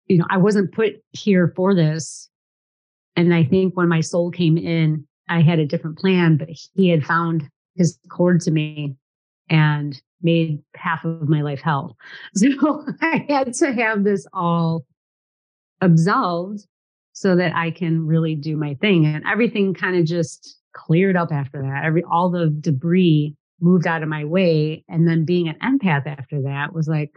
you 0.08 0.18
know, 0.18 0.26
I 0.30 0.38
wasn't 0.38 0.72
put 0.72 0.94
here 1.12 1.52
for 1.58 1.76
this. 1.76 2.30
And 3.16 3.34
I 3.34 3.44
think 3.44 3.76
when 3.76 3.88
my 3.88 4.02
soul 4.02 4.32
came 4.32 4.58
in, 4.58 5.06
I 5.30 5.42
had 5.42 5.60
a 5.60 5.66
different 5.66 5.98
plan, 5.98 6.38
but 6.38 6.50
he 6.74 6.90
had 6.90 7.06
found 7.06 7.50
his 7.76 7.98
cord 8.10 8.42
to 8.42 8.52
me 8.52 8.96
and 9.50 10.00
made 10.22 10.60
half 10.76 11.04
of 11.06 11.28
my 11.28 11.42
life 11.42 11.62
hell. 11.62 11.98
So 12.36 12.86
I 13.02 13.26
had 13.30 13.54
to 13.56 13.74
have 13.74 14.04
this 14.04 14.26
all 14.34 14.86
absolved 15.82 16.66
so 17.14 17.36
that 17.36 17.56
I 17.56 17.72
can 17.72 18.06
really 18.08 18.36
do 18.36 18.58
my 18.58 18.74
thing. 18.76 19.06
And 19.06 19.24
everything 19.30 19.74
kind 19.74 19.96
of 19.96 20.06
just 20.06 20.58
cleared 20.74 21.16
up 21.16 21.32
after 21.32 21.62
that. 21.62 21.84
Every 21.86 22.04
all 22.04 22.32
the 22.32 22.50
debris 22.50 23.36
moved 23.62 23.88
out 23.88 24.04
of 24.04 24.10
my 24.10 24.26
way. 24.26 24.84
And 24.90 25.08
then 25.08 25.26
being 25.26 25.48
an 25.48 25.56
empath 25.64 26.08
after 26.08 26.42
that 26.44 26.74
was 26.74 26.88
like, 26.88 27.12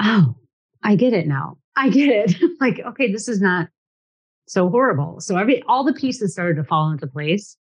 oh, 0.00 0.36
I 0.82 0.96
get 0.96 1.12
it 1.12 1.26
now. 1.26 1.58
I 1.76 1.90
get 1.90 2.08
it. 2.08 2.42
like, 2.60 2.80
okay, 2.80 3.12
this 3.12 3.28
is 3.28 3.40
not 3.40 3.68
so 4.50 4.68
horrible. 4.68 5.20
So 5.20 5.36
every 5.36 5.62
all 5.68 5.84
the 5.84 5.92
pieces 5.92 6.32
started 6.32 6.56
to 6.56 6.64
fall 6.64 6.90
into 6.90 7.06
place. 7.06 7.56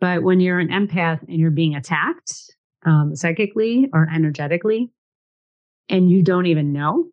But 0.00 0.24
when 0.24 0.40
you're 0.40 0.58
an 0.58 0.68
empath 0.68 1.22
and 1.28 1.38
you're 1.38 1.52
being 1.52 1.76
attacked 1.76 2.34
um, 2.84 3.14
psychically 3.14 3.88
or 3.92 4.08
energetically, 4.12 4.90
and 5.88 6.10
you 6.10 6.22
don't 6.22 6.46
even 6.46 6.72
know, 6.72 7.06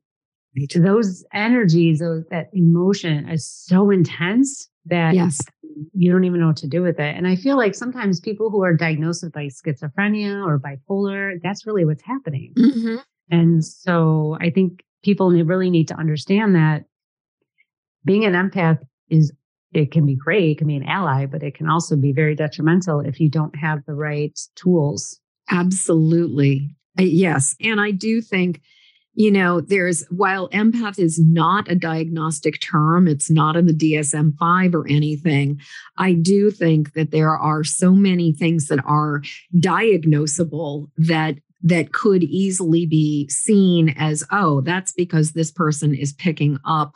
those 0.76 1.24
energies, 1.34 2.00
those 2.00 2.24
that 2.32 2.48
emotion 2.54 3.30
is 3.30 3.48
so 3.48 3.92
intense 3.92 4.68
that 4.86 5.14
yes. 5.14 5.40
you 5.94 6.12
don't 6.12 6.24
even 6.24 6.40
know 6.40 6.48
what 6.48 6.58
to 6.58 6.68
do 6.68 6.82
with 6.82 7.00
it. 7.00 7.16
And 7.16 7.28
I 7.28 7.36
feel 7.36 7.58
like 7.58 7.76
sometimes 7.76 8.20
people 8.20 8.50
who 8.50 8.64
are 8.64 8.76
diagnosed 8.76 9.24
with 9.24 9.36
like 9.36 9.52
schizophrenia 9.52 10.44
or 10.44 10.60
bipolar, 10.60 11.36
that's 11.44 11.68
really 11.68 11.86
what's 11.86 12.04
happening. 12.04 12.54
Mm-hmm. 12.58 12.96
And 13.30 13.64
so 13.64 14.38
I 14.42 14.50
think 14.50 14.84
people 15.04 15.30
really 15.30 15.70
need 15.70 15.88
to 15.90 15.96
understand 15.96 16.56
that 16.56 16.86
being 18.06 18.26
an 18.26 18.34
empath 18.34 18.80
is 19.10 19.32
it 19.74 19.92
can 19.92 20.06
be 20.06 20.16
great, 20.16 20.52
it 20.52 20.58
can 20.58 20.68
be 20.68 20.76
an 20.76 20.84
ally, 20.84 21.26
but 21.26 21.44
it 21.44 21.56
can 21.56 21.70
also 21.70 21.96
be 21.96 22.12
very 22.12 22.36
detrimental 22.36 23.00
if 23.00 23.20
you 23.20 23.30
don't 23.30 23.56
have 23.56 23.86
the 23.86 23.94
right 23.94 24.38
tools. 24.56 25.20
Absolutely. 25.50 26.76
Yes. 26.98 27.56
And 27.62 27.80
I 27.80 27.92
do 27.92 28.22
think, 28.22 28.62
you 29.14 29.32
know, 29.32 29.62
there's 29.62 30.06
while 30.10 30.50
empath 30.50 31.00
is 31.00 31.20
not 31.24 31.70
a 31.70 31.76
diagnostic 31.76 32.62
term, 32.62 33.08
it's 33.08 33.30
not 33.30 33.56
in 33.56 33.66
the 33.66 33.74
DSM 33.74 34.38
5 34.38 34.76
or 34.76 34.88
anything. 34.88 35.60
I 35.98 36.14
do 36.14 36.52
think 36.52 36.94
that 36.94 37.12
there 37.12 37.38
are 37.38 37.64
so 37.64 37.92
many 37.92 38.34
things 38.34 38.68
that 38.68 38.84
are 38.86 39.22
diagnosable 39.56 40.88
that 40.98 41.36
that 41.64 41.94
could 41.94 42.24
easily 42.24 42.88
be 42.88 43.30
seen 43.30 43.90
as 43.90 44.24
oh 44.32 44.62
that's 44.62 44.94
because 44.94 45.34
this 45.34 45.52
person 45.52 45.94
is 45.94 46.12
picking 46.12 46.58
up 46.66 46.94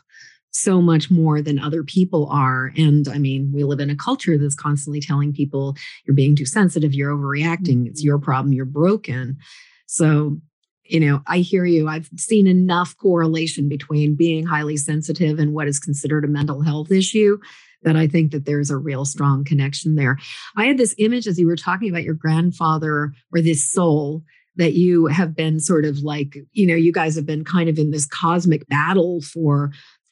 so 0.56 0.82
much 0.82 1.12
more 1.12 1.42
than 1.42 1.60
other 1.60 1.84
people 1.84 2.28
are. 2.32 2.72
And 2.78 3.08
I 3.08 3.18
mean, 3.18 3.52
we 3.54 3.64
live 3.64 3.82
in 3.82 3.90
a 3.90 3.96
culture 3.96 4.38
that's 4.38 4.56
constantly 4.56 5.02
telling 5.02 5.34
people 5.34 5.76
you're 6.06 6.16
being 6.16 6.36
too 6.36 6.46
sensitive, 6.46 6.94
you're 6.94 7.16
overreacting, 7.16 7.88
it's 7.88 8.02
mm-hmm. 8.02 8.08
your 8.08 8.20
problem, 8.20 8.54
you're 8.54 8.66
broken. 8.66 9.38
So, 9.86 10.40
you 10.84 11.00
know, 11.00 11.22
I 11.28 11.40
hear 11.40 11.66
you. 11.66 11.88
I've 11.88 12.10
seen 12.16 12.48
enough 12.48 12.96
correlation 12.96 13.68
between 13.68 14.16
being 14.16 14.46
highly 14.46 14.78
sensitive 14.78 15.40
and 15.40 15.54
what 15.54 15.68
is 15.68 15.80
considered 15.80 16.24
a 16.24 16.30
mental 16.30 16.62
health 16.62 16.92
issue 16.92 17.38
that 17.84 17.98
I 17.98 18.08
think 18.08 18.32
that 18.32 18.46
there's 18.46 18.70
a 18.70 18.78
real 18.78 19.04
strong 19.04 19.44
connection 19.44 19.96
there. 19.96 20.18
I 20.56 20.66
had 20.66 20.78
this 20.78 20.96
image 20.98 21.28
as 21.28 21.38
you 21.38 21.48
were 21.48 21.56
talking 21.56 21.90
about 21.90 22.04
your 22.04 22.14
grandfather 22.14 23.14
or 23.34 23.42
this 23.42 23.70
soul 23.70 24.24
that 24.56 24.74
you 24.74 25.08
have 25.08 25.36
been 25.36 25.60
sort 25.60 25.86
of 25.86 26.00
like, 26.00 26.38
you 26.54 26.66
know, 26.66 26.76
you 26.76 26.92
guys 26.92 27.16
have 27.16 27.26
been 27.26 27.44
kind 27.44 27.68
of 27.68 27.78
in 27.78 27.92
this 27.92 28.06
cosmic 28.06 28.68
battle 28.68 29.22
for 29.22 29.72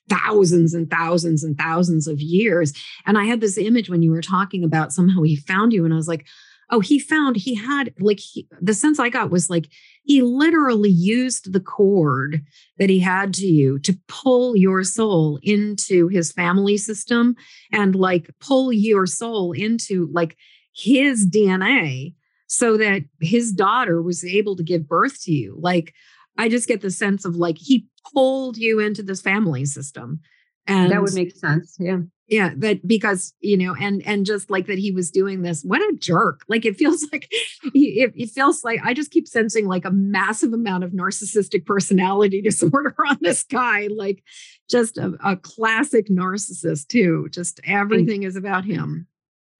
thousands 0.09 0.73
and 0.73 0.89
thousands 0.89 1.43
and 1.43 1.57
thousands 1.57 2.07
of 2.07 2.19
years. 2.19 2.73
And 3.05 3.17
I 3.17 3.25
had 3.25 3.41
this 3.41 3.57
image 3.57 3.89
when 3.89 4.01
you 4.01 4.11
were 4.11 4.21
talking 4.21 4.63
about 4.63 4.93
somehow 4.93 5.21
he 5.23 5.35
found 5.35 5.73
you, 5.73 5.85
and 5.85 5.93
I 5.93 5.97
was 5.97 6.07
like, 6.07 6.25
oh, 6.69 6.79
he 6.79 6.97
found 6.99 7.35
he 7.35 7.55
had 7.55 7.93
like 7.99 8.19
he, 8.19 8.47
the 8.61 8.73
sense 8.73 8.99
I 8.99 9.09
got 9.09 9.29
was 9.29 9.49
like 9.49 9.67
he 10.03 10.21
literally 10.21 10.89
used 10.89 11.53
the 11.53 11.59
cord 11.59 12.41
that 12.77 12.89
he 12.89 12.99
had 12.99 13.33
to 13.35 13.45
you 13.45 13.79
to 13.79 13.97
pull 14.07 14.55
your 14.55 14.83
soul 14.83 15.39
into 15.43 16.07
his 16.07 16.31
family 16.31 16.77
system 16.77 17.35
and 17.71 17.95
like 17.95 18.29
pull 18.39 18.73
your 18.73 19.05
soul 19.05 19.51
into 19.51 20.09
like 20.11 20.35
his 20.73 21.29
DNA 21.29 22.13
so 22.47 22.77
that 22.77 23.03
his 23.21 23.51
daughter 23.51 24.01
was 24.01 24.23
able 24.23 24.55
to 24.55 24.63
give 24.63 24.87
birth 24.87 25.23
to 25.23 25.31
you. 25.31 25.57
Like, 25.59 25.93
I 26.37 26.49
just 26.49 26.67
get 26.67 26.81
the 26.81 26.91
sense 26.91 27.25
of 27.25 27.35
like 27.35 27.57
he 27.57 27.87
pulled 28.13 28.57
you 28.57 28.79
into 28.79 29.03
this 29.03 29.21
family 29.21 29.65
system. 29.65 30.19
And 30.65 30.91
that 30.91 31.01
would 31.01 31.13
make 31.13 31.35
sense. 31.35 31.75
Yeah. 31.79 31.99
Yeah. 32.27 32.51
That 32.55 32.87
because, 32.87 33.33
you 33.41 33.57
know, 33.57 33.75
and 33.75 34.01
and 34.05 34.25
just 34.25 34.49
like 34.49 34.67
that 34.67 34.77
he 34.77 34.91
was 34.91 35.11
doing 35.11 35.41
this, 35.41 35.61
what 35.63 35.81
a 35.81 35.93
jerk. 35.99 36.41
Like 36.49 36.65
it 36.65 36.77
feels 36.77 37.05
like 37.11 37.29
he, 37.73 38.01
it, 38.01 38.13
it 38.15 38.29
feels 38.29 38.63
like 38.63 38.79
I 38.83 38.93
just 38.93 39.11
keep 39.11 39.27
sensing 39.27 39.67
like 39.67 39.83
a 39.83 39.91
massive 39.91 40.53
amount 40.53 40.85
of 40.85 40.91
narcissistic 40.91 41.65
personality 41.65 42.41
disorder 42.43 42.95
on 43.07 43.17
this 43.21 43.43
guy. 43.43 43.87
Like 43.93 44.23
just 44.69 44.97
a, 44.97 45.17
a 45.23 45.35
classic 45.35 46.07
narcissist, 46.09 46.87
too. 46.87 47.27
Just 47.31 47.59
everything 47.65 48.23
is 48.23 48.35
about 48.35 48.63
him. 48.63 49.07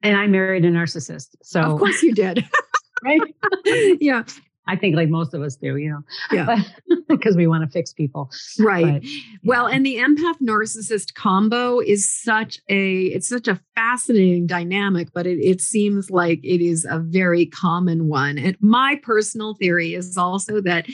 And 0.01 0.15
I 0.17 0.27
married 0.27 0.65
a 0.65 0.71
narcissist. 0.71 1.35
So 1.43 1.61
of 1.61 1.79
course 1.79 2.01
you 2.01 2.13
did. 2.13 2.45
right? 3.03 3.21
yeah. 3.99 4.23
I 4.67 4.75
think 4.75 4.95
like 4.95 5.09
most 5.09 5.33
of 5.33 5.41
us 5.41 5.55
do, 5.55 5.75
you 5.75 5.89
know, 5.89 6.01
yeah, 6.31 6.63
because 7.09 7.35
we 7.37 7.47
want 7.47 7.63
to 7.63 7.69
fix 7.69 7.91
people. 7.91 8.29
Right. 8.59 9.01
But, 9.01 9.09
well, 9.43 9.67
and 9.67 9.85
the 9.85 9.97
empath 9.97 10.39
narcissist 10.41 11.15
combo 11.15 11.79
is 11.79 12.09
such 12.09 12.59
a, 12.69 13.03
it's 13.07 13.27
such 13.27 13.47
a 13.47 13.59
fascinating 13.75 14.47
dynamic, 14.47 15.09
but 15.13 15.27
it, 15.27 15.39
it 15.39 15.59
seems 15.59 16.09
like 16.09 16.39
it 16.43 16.61
is 16.61 16.85
a 16.89 16.99
very 16.99 17.45
common 17.45 18.07
one. 18.07 18.37
And 18.37 18.55
my 18.61 18.99
personal 19.03 19.55
theory 19.55 19.95
is 19.95 20.17
also 20.17 20.61
that 20.61 20.85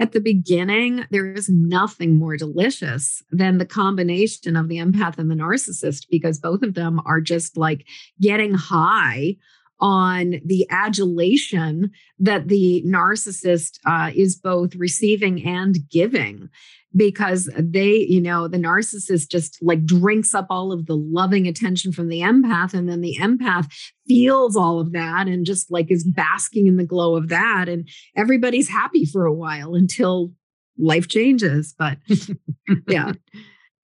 at 0.00 0.12
the 0.12 0.20
beginning, 0.20 1.06
there 1.10 1.32
is 1.32 1.48
nothing 1.48 2.18
more 2.18 2.36
delicious 2.36 3.22
than 3.30 3.58
the 3.58 3.66
combination 3.66 4.56
of 4.56 4.68
the 4.68 4.78
empath 4.78 5.18
and 5.18 5.30
the 5.30 5.36
narcissist 5.36 6.06
because 6.10 6.38
both 6.38 6.62
of 6.62 6.74
them 6.74 7.00
are 7.06 7.20
just 7.20 7.56
like 7.56 7.86
getting 8.20 8.54
high 8.54 9.36
on 9.80 10.40
the 10.44 10.66
adulation 10.70 11.90
that 12.18 12.48
the 12.48 12.82
narcissist 12.86 13.78
uh, 13.86 14.10
is 14.14 14.36
both 14.36 14.74
receiving 14.76 15.44
and 15.46 15.78
giving. 15.90 16.48
Because 16.96 17.50
they 17.58 18.06
you 18.08 18.20
know 18.20 18.46
the 18.46 18.56
narcissist 18.56 19.28
just 19.28 19.58
like 19.60 19.84
drinks 19.84 20.32
up 20.32 20.46
all 20.48 20.70
of 20.70 20.86
the 20.86 20.94
loving 20.94 21.48
attention 21.48 21.90
from 21.90 22.06
the 22.08 22.20
empath 22.20 22.72
and 22.72 22.88
then 22.88 23.00
the 23.00 23.18
empath 23.20 23.66
feels 24.06 24.54
all 24.54 24.78
of 24.78 24.92
that 24.92 25.26
and 25.26 25.44
just 25.44 25.72
like 25.72 25.90
is 25.90 26.04
basking 26.04 26.68
in 26.68 26.76
the 26.76 26.86
glow 26.86 27.16
of 27.16 27.30
that. 27.30 27.68
And 27.68 27.88
everybody's 28.16 28.68
happy 28.68 29.04
for 29.06 29.26
a 29.26 29.34
while 29.34 29.74
until 29.74 30.34
life 30.78 31.08
changes 31.08 31.74
but 31.76 31.98
yeah. 32.88 33.12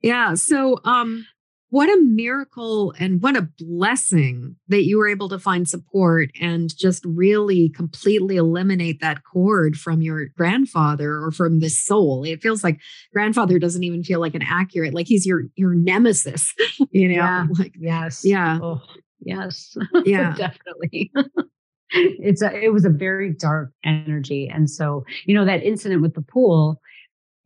Yeah 0.02 0.34
so 0.34 0.78
um 0.84 1.26
what 1.70 1.88
a 1.88 2.02
miracle 2.02 2.92
and 2.98 3.22
what 3.22 3.36
a 3.36 3.48
blessing 3.58 4.56
that 4.68 4.84
you 4.84 4.98
were 4.98 5.08
able 5.08 5.28
to 5.28 5.38
find 5.38 5.68
support 5.68 6.30
and 6.40 6.76
just 6.76 7.04
really 7.04 7.68
completely 7.70 8.36
eliminate 8.36 9.00
that 9.00 9.22
cord 9.24 9.76
from 9.76 10.02
your 10.02 10.26
grandfather 10.36 11.22
or 11.22 11.30
from 11.30 11.60
the 11.60 11.70
soul. 11.70 12.24
It 12.24 12.42
feels 12.42 12.64
like 12.64 12.80
grandfather 13.12 13.58
doesn't 13.60 13.84
even 13.84 14.02
feel 14.02 14.18
like 14.18 14.34
an 14.34 14.42
accurate, 14.42 14.94
like 14.94 15.06
he's 15.06 15.24
your 15.24 15.44
your 15.54 15.74
nemesis, 15.74 16.52
you 16.90 17.08
know? 17.08 17.14
Yeah. 17.14 17.46
Like 17.56 17.74
yes. 17.78 18.22
Yeah. 18.24 18.58
Oh, 18.60 18.80
yes. 19.20 19.76
Yeah. 20.04 20.34
Definitely. 20.36 21.12
it's 21.90 22.42
a 22.42 22.52
it 22.52 22.72
was 22.72 22.84
a 22.84 22.90
very 22.90 23.32
dark 23.32 23.70
energy. 23.84 24.50
And 24.52 24.68
so, 24.68 25.04
you 25.24 25.36
know, 25.36 25.44
that 25.44 25.62
incident 25.62 26.02
with 26.02 26.14
the 26.14 26.22
pool, 26.22 26.80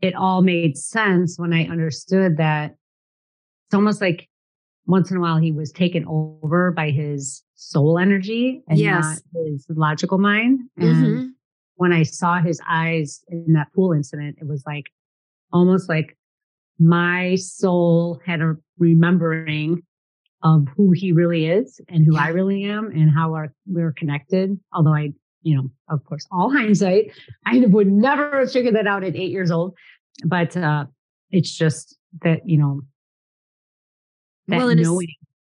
it 0.01 0.15
all 0.15 0.41
made 0.41 0.79
sense 0.79 1.39
when 1.39 1.53
I 1.53 1.67
understood 1.67 2.39
that 2.39 2.77
it's 3.67 3.75
almost 3.75 4.01
like 4.01 4.29
once 4.87 5.11
in 5.11 5.17
a 5.17 5.21
while 5.21 5.39
he 5.39 5.53
was 5.53 5.73
taken 5.73 6.05
over 6.07 6.71
by 6.71 6.91
his 6.91 7.43
soul 7.55 7.99
energy 7.99 8.63
and 8.69 8.79
yes. 8.79 9.03
not 9.33 9.45
his 9.47 9.67
logical 9.71 10.19
mind. 10.19 10.61
And 10.77 11.07
mm-hmm. 11.07 11.27
when 11.77 11.93
I 11.93 12.03
saw 12.03 12.41
his 12.41 12.61
eyes 12.69 13.23
in 13.29 13.55
that 13.55 13.69
pool 13.75 13.93
incident, 13.93 14.37
it 14.41 14.47
was 14.47 14.63
like 14.67 14.87
almost 15.53 15.89
like 15.89 16.17
my 16.79 17.37
soul 17.37 18.21
had 18.25 18.41
a 18.41 18.57
remembering 18.79 19.83
of 20.43 20.67
who 20.77 20.93
he 20.93 21.13
really 21.13 21.47
is 21.47 21.81
and 21.89 22.05
who 22.05 22.15
yeah. 22.15 22.25
I 22.25 22.29
really 22.29 22.65
am 22.65 22.91
and 22.91 23.11
how 23.11 23.33
our, 23.33 23.55
we're 23.67 23.93
connected. 23.93 24.59
Although 24.73 24.95
I 24.95 25.13
you 25.45 25.55
know, 25.55 25.71
of 25.89 26.05
course, 26.05 26.27
all 26.33 26.51
hindsight. 26.57 27.13
I 27.47 27.61
would 27.61 27.87
never 27.87 28.41
have 28.41 28.51
figured 28.51 28.75
that 28.75 28.89
out 28.89 29.05
at 29.05 29.15
eight 29.15 29.31
years 29.31 29.53
old. 29.53 29.77
But 30.25 30.57
uh, 30.57 30.87
it's 31.31 31.55
just 31.57 31.97
that, 32.23 32.41
you 32.49 32.59
know, 32.59 32.81
that 34.49 34.59
well, 34.59 34.75
knowing. 34.75 35.09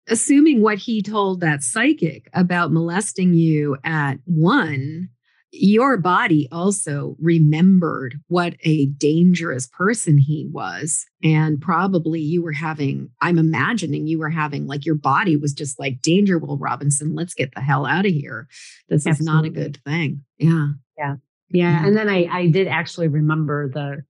assuming 0.08 0.62
what 0.62 0.78
he 0.78 1.02
told 1.02 1.40
that 1.40 1.62
psychic 1.62 2.28
about 2.32 2.72
molesting 2.72 3.34
you 3.34 3.76
at 3.84 4.16
one, 4.24 5.08
your 5.54 5.98
body 5.98 6.48
also 6.50 7.14
remembered 7.20 8.18
what 8.28 8.54
a 8.62 8.86
dangerous 8.86 9.66
person 9.66 10.16
he 10.16 10.48
was. 10.50 11.04
And 11.22 11.60
probably 11.60 12.20
you 12.20 12.42
were 12.42 12.52
having, 12.52 13.10
I'm 13.20 13.38
imagining 13.38 14.06
you 14.06 14.18
were 14.18 14.30
having 14.30 14.66
like 14.66 14.86
your 14.86 14.94
body 14.94 15.36
was 15.36 15.52
just 15.52 15.78
like, 15.78 16.00
danger, 16.00 16.38
Will 16.38 16.56
Robinson, 16.56 17.14
let's 17.14 17.34
get 17.34 17.54
the 17.54 17.60
hell 17.60 17.84
out 17.84 18.06
of 18.06 18.12
here. 18.12 18.48
This 18.88 19.06
Absolutely. 19.06 19.22
is 19.22 19.26
not 19.26 19.44
a 19.44 19.50
good 19.50 19.78
thing. 19.84 20.24
Yeah. 20.38 20.68
Yeah. 20.96 21.14
Yeah. 21.50 21.86
And 21.86 21.94
then 21.94 22.08
I, 22.08 22.26
I 22.30 22.46
did 22.46 22.66
actually 22.66 23.08
remember 23.08 23.68
the 23.68 24.04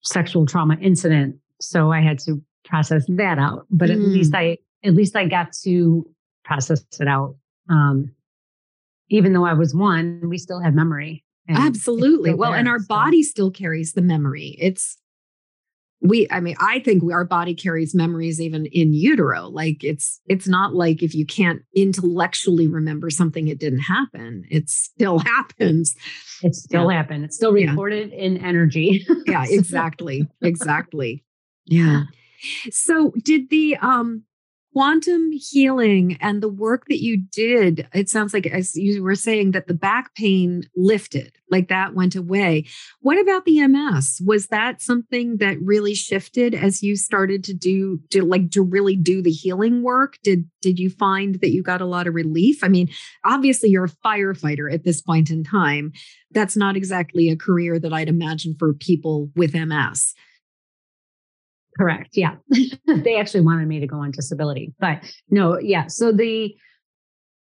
sexual 0.00 0.46
trauma 0.46 0.78
incident. 0.80 1.36
So 1.60 1.92
I 1.92 2.00
had 2.00 2.18
to 2.20 2.42
process 2.64 3.04
that 3.08 3.38
out. 3.38 3.66
But 3.70 3.90
mm. 3.90 3.94
at 3.94 3.98
least 4.00 4.34
I, 4.34 4.58
at 4.84 4.94
least 4.94 5.16
I 5.16 5.26
got 5.26 5.52
to 5.64 6.08
process 6.44 6.84
it 6.98 7.08
out. 7.08 7.36
Um, 7.68 8.12
even 9.08 9.32
though 9.32 9.44
I 9.44 9.54
was 9.54 9.74
one, 9.74 10.22
we 10.28 10.38
still 10.38 10.60
have 10.60 10.74
memory. 10.74 11.24
Absolutely. 11.48 12.32
Well, 12.32 12.52
there, 12.52 12.60
and 12.60 12.68
our 12.68 12.78
so. 12.78 12.86
body 12.86 13.22
still 13.22 13.50
carries 13.50 13.92
the 13.94 14.02
memory. 14.02 14.56
It's 14.60 14.96
we 16.00 16.26
i 16.30 16.40
mean 16.40 16.56
i 16.60 16.80
think 16.80 17.02
we, 17.02 17.12
our 17.12 17.24
body 17.24 17.54
carries 17.54 17.94
memories 17.94 18.40
even 18.40 18.66
in 18.66 18.92
utero 18.92 19.48
like 19.48 19.84
it's 19.84 20.20
it's 20.26 20.48
not 20.48 20.74
like 20.74 21.02
if 21.02 21.14
you 21.14 21.26
can't 21.26 21.62
intellectually 21.74 22.66
remember 22.66 23.10
something 23.10 23.48
it 23.48 23.58
didn't 23.58 23.80
happen 23.80 24.44
it 24.50 24.68
still 24.68 25.18
happens 25.26 25.94
it 26.42 26.54
still 26.54 26.90
yeah. 26.90 26.96
happened 26.96 27.24
it's 27.24 27.36
still 27.36 27.52
recorded 27.52 28.10
yeah. 28.10 28.18
in 28.18 28.36
energy 28.38 29.06
yeah 29.26 29.44
exactly 29.48 30.26
exactly 30.42 31.22
yeah 31.66 32.04
so 32.70 33.12
did 33.22 33.50
the 33.50 33.76
um 33.76 34.24
quantum 34.72 35.30
healing 35.32 36.16
and 36.20 36.42
the 36.42 36.48
work 36.48 36.84
that 36.86 37.02
you 37.02 37.20
did 37.32 37.88
it 37.92 38.08
sounds 38.08 38.32
like 38.32 38.46
as 38.46 38.76
you 38.76 39.02
were 39.02 39.16
saying 39.16 39.50
that 39.50 39.66
the 39.66 39.74
back 39.74 40.14
pain 40.14 40.62
lifted 40.76 41.32
like 41.50 41.68
that 41.68 41.94
went 41.94 42.14
away. 42.14 42.64
What 43.00 43.18
about 43.18 43.44
the 43.44 43.66
ms 43.66 44.22
was 44.24 44.46
that 44.48 44.80
something 44.80 45.38
that 45.38 45.60
really 45.60 45.94
shifted 45.94 46.54
as 46.54 46.82
you 46.82 46.96
started 46.96 47.44
to 47.44 47.54
do 47.54 48.00
to 48.10 48.24
like 48.24 48.50
to 48.52 48.62
really 48.62 48.96
do 48.96 49.20
the 49.20 49.30
healing 49.30 49.82
work? 49.82 50.18
Did 50.22 50.48
did 50.62 50.78
you 50.78 50.90
find 50.90 51.40
that 51.40 51.50
you 51.50 51.62
got 51.62 51.80
a 51.80 51.86
lot 51.86 52.06
of 52.06 52.14
relief? 52.14 52.62
I 52.62 52.68
mean 52.68 52.88
obviously 53.24 53.70
you're 53.70 53.84
a 53.84 54.06
firefighter 54.06 54.72
at 54.72 54.84
this 54.84 55.02
point 55.02 55.30
in 55.30 55.44
time. 55.44 55.92
That's 56.30 56.56
not 56.56 56.76
exactly 56.76 57.28
a 57.28 57.36
career 57.36 57.78
that 57.80 57.92
i'd 57.92 58.08
imagine 58.08 58.54
for 58.56 58.72
people 58.72 59.30
with 59.34 59.52
ms 59.52 60.14
Correct. 61.78 62.10
Yeah. 62.12 62.36
they 62.86 63.16
actually 63.16 63.42
wanted 63.42 63.68
me 63.68 63.80
to 63.80 63.86
go 63.86 63.96
on 63.96 64.10
disability. 64.10 64.74
But 64.78 64.98
no, 65.30 65.58
yeah. 65.58 65.86
So 65.86 66.12
the 66.12 66.54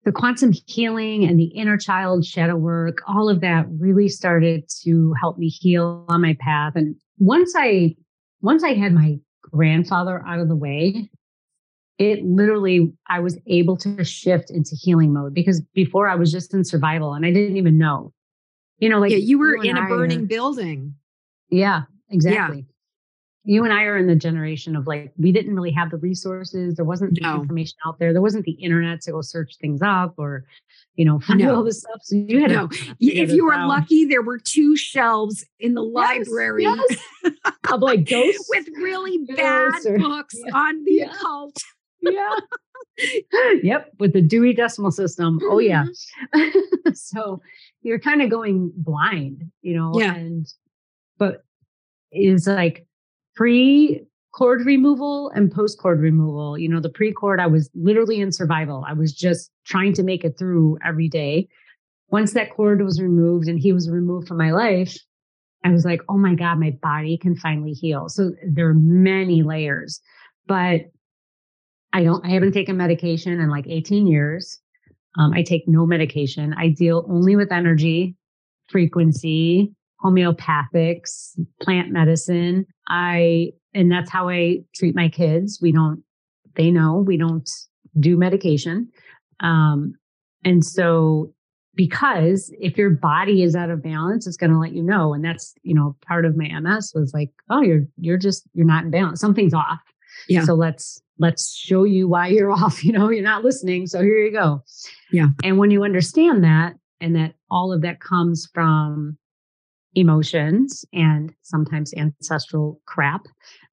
the 0.03 0.11
quantum 0.11 0.53
healing 0.67 1.23
and 1.23 1.39
the 1.39 1.45
inner 1.45 1.78
child 1.78 2.26
shadow 2.26 2.55
work, 2.55 2.99
all 3.07 3.28
of 3.28 3.41
that 3.41 3.65
really 3.80 4.07
started 4.07 4.63
to 4.84 5.13
help 5.19 5.38
me 5.38 5.47
heal 5.47 6.05
on 6.07 6.21
my 6.21 6.38
path. 6.39 6.73
And 6.76 6.95
once 7.17 7.53
I 7.57 7.95
once 8.41 8.63
I 8.63 8.73
had 8.73 8.93
my 8.93 9.17
grandfather 9.41 10.23
out 10.28 10.39
of 10.39 10.47
the 10.47 10.55
way, 10.55 11.09
it 11.97 12.23
literally 12.23 12.93
I 13.09 13.19
was 13.19 13.38
able 13.47 13.78
to 13.78 14.03
shift 14.03 14.51
into 14.51 14.76
healing 14.76 15.13
mode 15.13 15.34
because 15.34 15.61
before 15.73 16.07
I 16.07 16.15
was 16.15 16.32
just 16.32 16.53
in 16.53 16.63
survival 16.63 17.13
and 17.13 17.26
I 17.26 17.32
didn't 17.32 17.57
even 17.57 17.78
know. 17.78 18.11
You 18.80 18.89
know, 18.89 18.99
like 18.99 19.11
yeah, 19.11 19.17
you 19.17 19.39
were 19.39 19.63
you 19.63 19.71
in 19.71 19.78
a 19.78 19.88
burning 19.88 20.23
are, 20.23 20.28
building. 20.28 20.95
Yeah, 21.49 21.84
exactly 22.09 22.65
you 23.45 23.63
and 23.63 23.71
I 23.71 23.83
are 23.83 23.95
in 23.95 24.07
the 24.07 24.15
generation 24.15 24.75
of 24.75 24.87
like, 24.87 25.13
we 25.17 25.31
didn't 25.31 25.55
really 25.55 25.71
have 25.71 25.91
the 25.91 25.97
resources. 25.97 26.75
There 26.75 26.85
wasn't 26.85 27.21
no. 27.21 27.33
the 27.33 27.41
information 27.41 27.77
out 27.85 27.99
there. 27.99 28.11
There 28.11 28.21
wasn't 28.21 28.43
the 28.45 28.53
internet 28.53 29.01
to 29.01 29.11
go 29.11 29.21
search 29.21 29.57
things 29.61 29.81
up 29.83 30.15
or, 30.17 30.45
you 30.95 31.05
know, 31.05 31.19
find 31.27 31.39
no. 31.39 31.55
all 31.55 31.63
this 31.63 31.81
stuff. 31.81 32.01
So 32.01 32.15
you 32.15 32.41
had 32.41 32.51
no. 32.51 32.67
to. 32.67 32.95
If 32.99 33.31
you 33.31 33.45
were 33.45 33.53
out. 33.53 33.67
lucky, 33.67 34.05
there 34.05 34.23
were 34.23 34.39
two 34.39 34.75
shelves 34.75 35.45
in 35.59 35.75
the 35.75 35.83
yes, 35.83 35.93
library 35.93 36.63
yes. 36.63 36.97
of 37.71 37.81
like 37.81 38.09
ghosts 38.09 38.47
with 38.49 38.67
really 38.77 39.19
bad 39.35 39.73
or, 39.85 39.97
books 39.99 40.35
yeah. 40.43 40.55
on 40.55 40.83
the 40.83 40.93
yeah. 40.93 41.11
occult. 41.11 41.57
Yeah. 42.01 42.35
yep. 43.61 43.91
With 43.99 44.13
the 44.13 44.21
Dewey 44.21 44.53
Decimal 44.53 44.91
System. 44.91 45.39
Oh, 45.43 45.59
yeah. 45.59 45.85
Mm-hmm. 46.33 46.93
so 46.93 47.41
you're 47.83 47.99
kind 47.99 48.23
of 48.23 48.31
going 48.31 48.71
blind, 48.75 49.43
you 49.61 49.75
know, 49.75 49.99
yeah. 49.99 50.15
and, 50.15 50.47
but 51.19 51.43
is 52.11 52.47
like, 52.47 52.87
pre 53.36 54.01
cord 54.33 54.65
removal 54.65 55.29
and 55.29 55.51
post 55.51 55.79
cord 55.79 56.01
removal. 56.01 56.57
You 56.57 56.69
know, 56.69 56.79
the 56.79 56.89
pre 56.89 57.11
cord, 57.11 57.39
I 57.39 57.47
was 57.47 57.69
literally 57.73 58.19
in 58.19 58.31
survival. 58.31 58.83
I 58.88 58.93
was 58.93 59.13
just 59.13 59.51
trying 59.65 59.93
to 59.93 60.03
make 60.03 60.23
it 60.23 60.38
through 60.38 60.77
every 60.86 61.07
day. 61.07 61.47
Once 62.09 62.33
that 62.33 62.51
cord 62.51 62.83
was 62.83 63.01
removed 63.01 63.47
and 63.47 63.59
he 63.59 63.73
was 63.73 63.89
removed 63.89 64.27
from 64.27 64.38
my 64.38 64.51
life, 64.51 64.97
I 65.63 65.71
was 65.71 65.86
like, 65.86 66.01
oh 66.09 66.17
my 66.17 66.36
God, 66.36 66.59
my 66.59 66.71
body 66.81 67.17
can 67.17 67.36
finally 67.36 67.73
heal. 67.73 68.07
So 68.09 68.31
there 68.47 68.69
are 68.69 68.75
many 68.75 69.41
layers, 69.41 69.99
but 70.47 70.81
I 71.93 72.03
don't, 72.03 72.23
I 72.25 72.29
haven't 72.29 72.51
taken 72.51 72.77
medication 72.77 73.39
in 73.39 73.49
like 73.49 73.65
18 73.67 74.05
years. 74.05 74.59
Um, 75.17 75.33
I 75.33 75.41
take 75.41 75.67
no 75.67 75.86
medication. 75.86 76.53
I 76.57 76.67
deal 76.67 77.05
only 77.09 77.36
with 77.36 77.51
energy, 77.51 78.15
frequency, 78.67 79.73
homeopathics, 80.03 81.39
plant 81.61 81.91
medicine. 81.91 82.65
I, 82.87 83.51
and 83.73 83.91
that's 83.91 84.09
how 84.09 84.29
I 84.29 84.59
treat 84.73 84.95
my 84.95 85.09
kids. 85.09 85.59
We 85.61 85.71
don't, 85.71 86.03
they 86.55 86.71
know 86.71 86.97
we 86.97 87.17
don't 87.17 87.49
do 87.99 88.17
medication. 88.17 88.89
Um, 89.39 89.93
and 90.43 90.63
so 90.63 91.33
because 91.75 92.53
if 92.59 92.77
your 92.77 92.89
body 92.89 93.43
is 93.43 93.55
out 93.55 93.69
of 93.69 93.83
balance, 93.83 94.27
it's 94.27 94.37
going 94.37 94.51
to 94.51 94.59
let 94.59 94.73
you 94.73 94.81
know. 94.81 95.13
And 95.13 95.25
that's, 95.25 95.53
you 95.63 95.73
know, 95.73 95.95
part 96.07 96.25
of 96.25 96.37
my 96.37 96.47
MS 96.59 96.93
was 96.95 97.13
like, 97.13 97.31
oh, 97.49 97.61
you're, 97.61 97.85
you're 97.97 98.17
just, 98.17 98.43
you're 98.53 98.65
not 98.65 98.85
in 98.85 98.91
balance. 98.91 99.19
Something's 99.19 99.53
off. 99.53 99.79
Yeah. 100.29 100.45
So 100.45 100.53
let's, 100.53 101.01
let's 101.19 101.53
show 101.53 101.83
you 101.83 102.07
why 102.07 102.27
you're 102.27 102.51
off. 102.53 102.83
You 102.83 102.93
know, 102.93 103.09
you're 103.09 103.23
not 103.23 103.43
listening. 103.43 103.87
So 103.87 104.01
here 104.01 104.17
you 104.17 104.31
go. 104.31 104.63
Yeah. 105.11 105.27
And 105.43 105.57
when 105.57 105.71
you 105.71 105.83
understand 105.83 106.43
that, 106.43 106.75
and 107.01 107.15
that 107.15 107.33
all 107.51 107.73
of 107.73 107.81
that 107.81 107.99
comes 107.99 108.49
from 108.53 109.17
emotions 109.95 110.85
and 110.93 111.33
sometimes 111.41 111.93
ancestral 111.95 112.81
crap. 112.85 113.25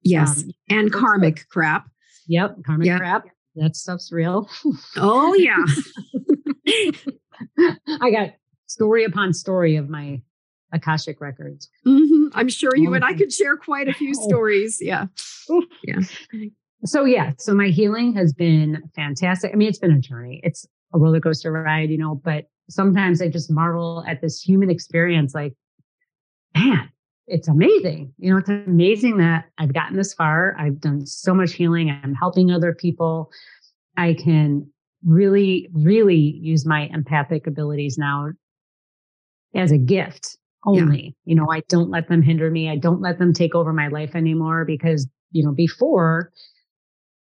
Yes. 0.03 0.43
Um, 0.43 0.51
and 0.69 0.93
karmic 0.93 1.47
crap. 1.49 1.87
Yep. 2.27 2.63
Karmic 2.65 2.87
yep. 2.87 2.99
crap. 2.99 3.25
That 3.55 3.75
stuff's 3.75 4.11
real. 4.11 4.49
oh, 4.97 5.33
yeah. 5.35 5.63
I 8.01 8.09
got 8.09 8.31
story 8.67 9.03
upon 9.03 9.33
story 9.33 9.75
of 9.75 9.89
my 9.89 10.21
Akashic 10.73 11.21
records. 11.21 11.69
Mm-hmm. 11.85 12.29
I'm 12.33 12.49
sure 12.49 12.75
you 12.75 12.93
and 12.95 13.05
I 13.05 13.13
could 13.13 13.31
share 13.31 13.55
quite 13.57 13.87
a 13.87 13.93
few 13.93 14.13
stories. 14.27 14.79
Yeah. 14.81 15.05
Yeah. 15.83 15.99
So, 16.85 17.05
yeah. 17.05 17.33
So, 17.37 17.53
my 17.53 17.67
healing 17.67 18.13
has 18.15 18.33
been 18.33 18.81
fantastic. 18.95 19.51
I 19.53 19.55
mean, 19.55 19.69
it's 19.69 19.77
been 19.77 19.91
a 19.91 19.99
journey, 19.99 20.41
it's 20.43 20.65
a 20.93 20.97
roller 20.97 21.21
coaster 21.21 21.51
ride, 21.51 21.89
you 21.89 21.97
know, 21.97 22.15
but 22.15 22.45
sometimes 22.69 23.21
I 23.21 23.29
just 23.29 23.51
marvel 23.51 24.03
at 24.07 24.21
this 24.21 24.41
human 24.41 24.69
experience. 24.69 25.35
Like, 25.35 25.53
man, 26.55 26.89
it's 27.27 27.47
amazing. 27.47 28.13
You 28.17 28.31
know, 28.31 28.37
it's 28.37 28.49
amazing 28.49 29.17
that 29.17 29.45
I've 29.57 29.73
gotten 29.73 29.97
this 29.97 30.13
far. 30.13 30.55
I've 30.59 30.79
done 30.79 31.05
so 31.05 31.33
much 31.33 31.53
healing. 31.53 31.89
I'm 31.89 32.13
helping 32.13 32.51
other 32.51 32.73
people. 32.73 33.31
I 33.97 34.13
can 34.13 34.69
really, 35.05 35.69
really 35.73 36.15
use 36.41 36.65
my 36.65 36.89
empathic 36.93 37.47
abilities 37.47 37.97
now 37.97 38.31
as 39.55 39.71
a 39.71 39.77
gift 39.77 40.37
only. 40.65 41.03
Yeah. 41.03 41.11
You 41.25 41.35
know, 41.35 41.47
I 41.51 41.61
don't 41.69 41.89
let 41.89 42.07
them 42.07 42.21
hinder 42.21 42.49
me. 42.49 42.69
I 42.69 42.77
don't 42.77 43.01
let 43.01 43.19
them 43.19 43.33
take 43.33 43.55
over 43.55 43.73
my 43.73 43.87
life 43.87 44.15
anymore 44.15 44.65
because, 44.65 45.07
you 45.31 45.43
know, 45.43 45.51
before 45.51 46.31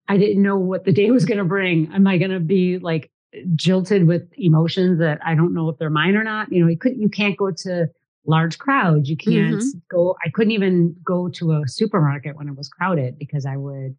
I 0.07 0.17
didn't 0.17 0.41
know 0.41 0.57
what 0.57 0.85
the 0.85 0.91
day 0.93 1.11
was 1.11 1.25
going 1.25 1.37
to 1.37 1.45
bring. 1.45 1.93
Am 1.93 2.07
I 2.07 2.17
going 2.17 2.31
to 2.31 2.39
be 2.39 2.79
like 2.79 3.11
jilted 3.55 4.07
with 4.07 4.27
emotions 4.37 4.99
that 4.99 5.19
I 5.23 5.35
don't 5.35 5.53
know 5.53 5.69
if 5.69 5.77
they're 5.77 5.89
mine 5.89 6.15
or 6.15 6.23
not? 6.23 6.51
You 6.51 6.63
know, 6.63 6.69
you 6.69 6.77
couldn't, 6.77 7.01
you 7.01 7.09
can't 7.09 7.37
go 7.37 7.51
to 7.51 7.87
large 8.29 8.57
crowds. 8.59 9.09
You 9.09 9.17
can't 9.17 9.55
mm-hmm. 9.55 9.79
go. 9.89 10.15
I 10.23 10.29
couldn't 10.29 10.51
even 10.51 10.95
go 11.03 11.29
to 11.29 11.53
a 11.53 11.67
supermarket 11.67 12.35
when 12.37 12.47
it 12.47 12.55
was 12.55 12.69
crowded 12.69 13.17
because 13.17 13.45
I 13.45 13.57
would. 13.57 13.95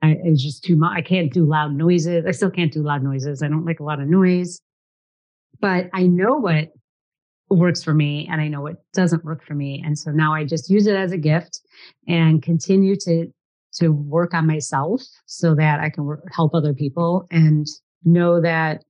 I, 0.00 0.16
it's 0.22 0.42
just 0.42 0.62
too 0.62 0.76
much. 0.76 0.96
I 0.96 1.02
can't 1.02 1.32
do 1.32 1.44
loud 1.44 1.74
noises. 1.74 2.24
I 2.26 2.30
still 2.30 2.50
can't 2.50 2.72
do 2.72 2.82
loud 2.82 3.02
noises. 3.02 3.42
I 3.42 3.48
don't 3.48 3.64
like 3.64 3.80
a 3.80 3.84
lot 3.84 4.00
of 4.00 4.06
noise, 4.06 4.60
but 5.60 5.90
I 5.92 6.04
know 6.04 6.36
what 6.36 6.68
works 7.50 7.82
for 7.82 7.94
me 7.94 8.28
and 8.30 8.40
I 8.40 8.46
know 8.46 8.60
what 8.60 8.76
doesn't 8.92 9.24
work 9.24 9.42
for 9.44 9.54
me. 9.54 9.82
And 9.84 9.98
so 9.98 10.12
now 10.12 10.34
I 10.34 10.44
just 10.44 10.70
use 10.70 10.86
it 10.86 10.94
as 10.94 11.10
a 11.10 11.18
gift 11.18 11.60
and 12.06 12.42
continue 12.42 12.94
to 13.00 13.26
to 13.74 13.88
work 13.88 14.34
on 14.34 14.46
myself 14.46 15.02
so 15.26 15.54
that 15.54 15.78
I 15.78 15.90
can 15.90 16.04
work, 16.04 16.24
help 16.34 16.54
other 16.54 16.74
people 16.74 17.26
and 17.30 17.66
know 18.04 18.40
that 18.40 18.82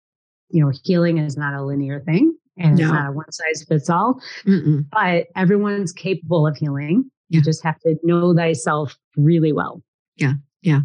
you 0.50 0.64
know, 0.64 0.72
healing 0.82 1.18
is 1.18 1.36
not 1.36 1.54
a 1.54 1.62
linear 1.62 2.00
thing 2.00 2.37
and 2.58 2.78
no. 2.78 2.92
a 2.92 3.08
uh, 3.08 3.12
one 3.12 3.30
size 3.30 3.64
fits 3.68 3.88
all, 3.88 4.20
Mm-mm. 4.46 4.84
but 4.90 5.26
everyone's 5.36 5.92
capable 5.92 6.46
of 6.46 6.56
healing. 6.56 7.10
Yeah. 7.28 7.38
You 7.38 7.42
just 7.42 7.62
have 7.62 7.78
to 7.80 7.96
know 8.02 8.34
thyself 8.34 8.96
really 9.16 9.52
well. 9.52 9.82
Yeah. 10.16 10.34
Yeah. 10.62 10.80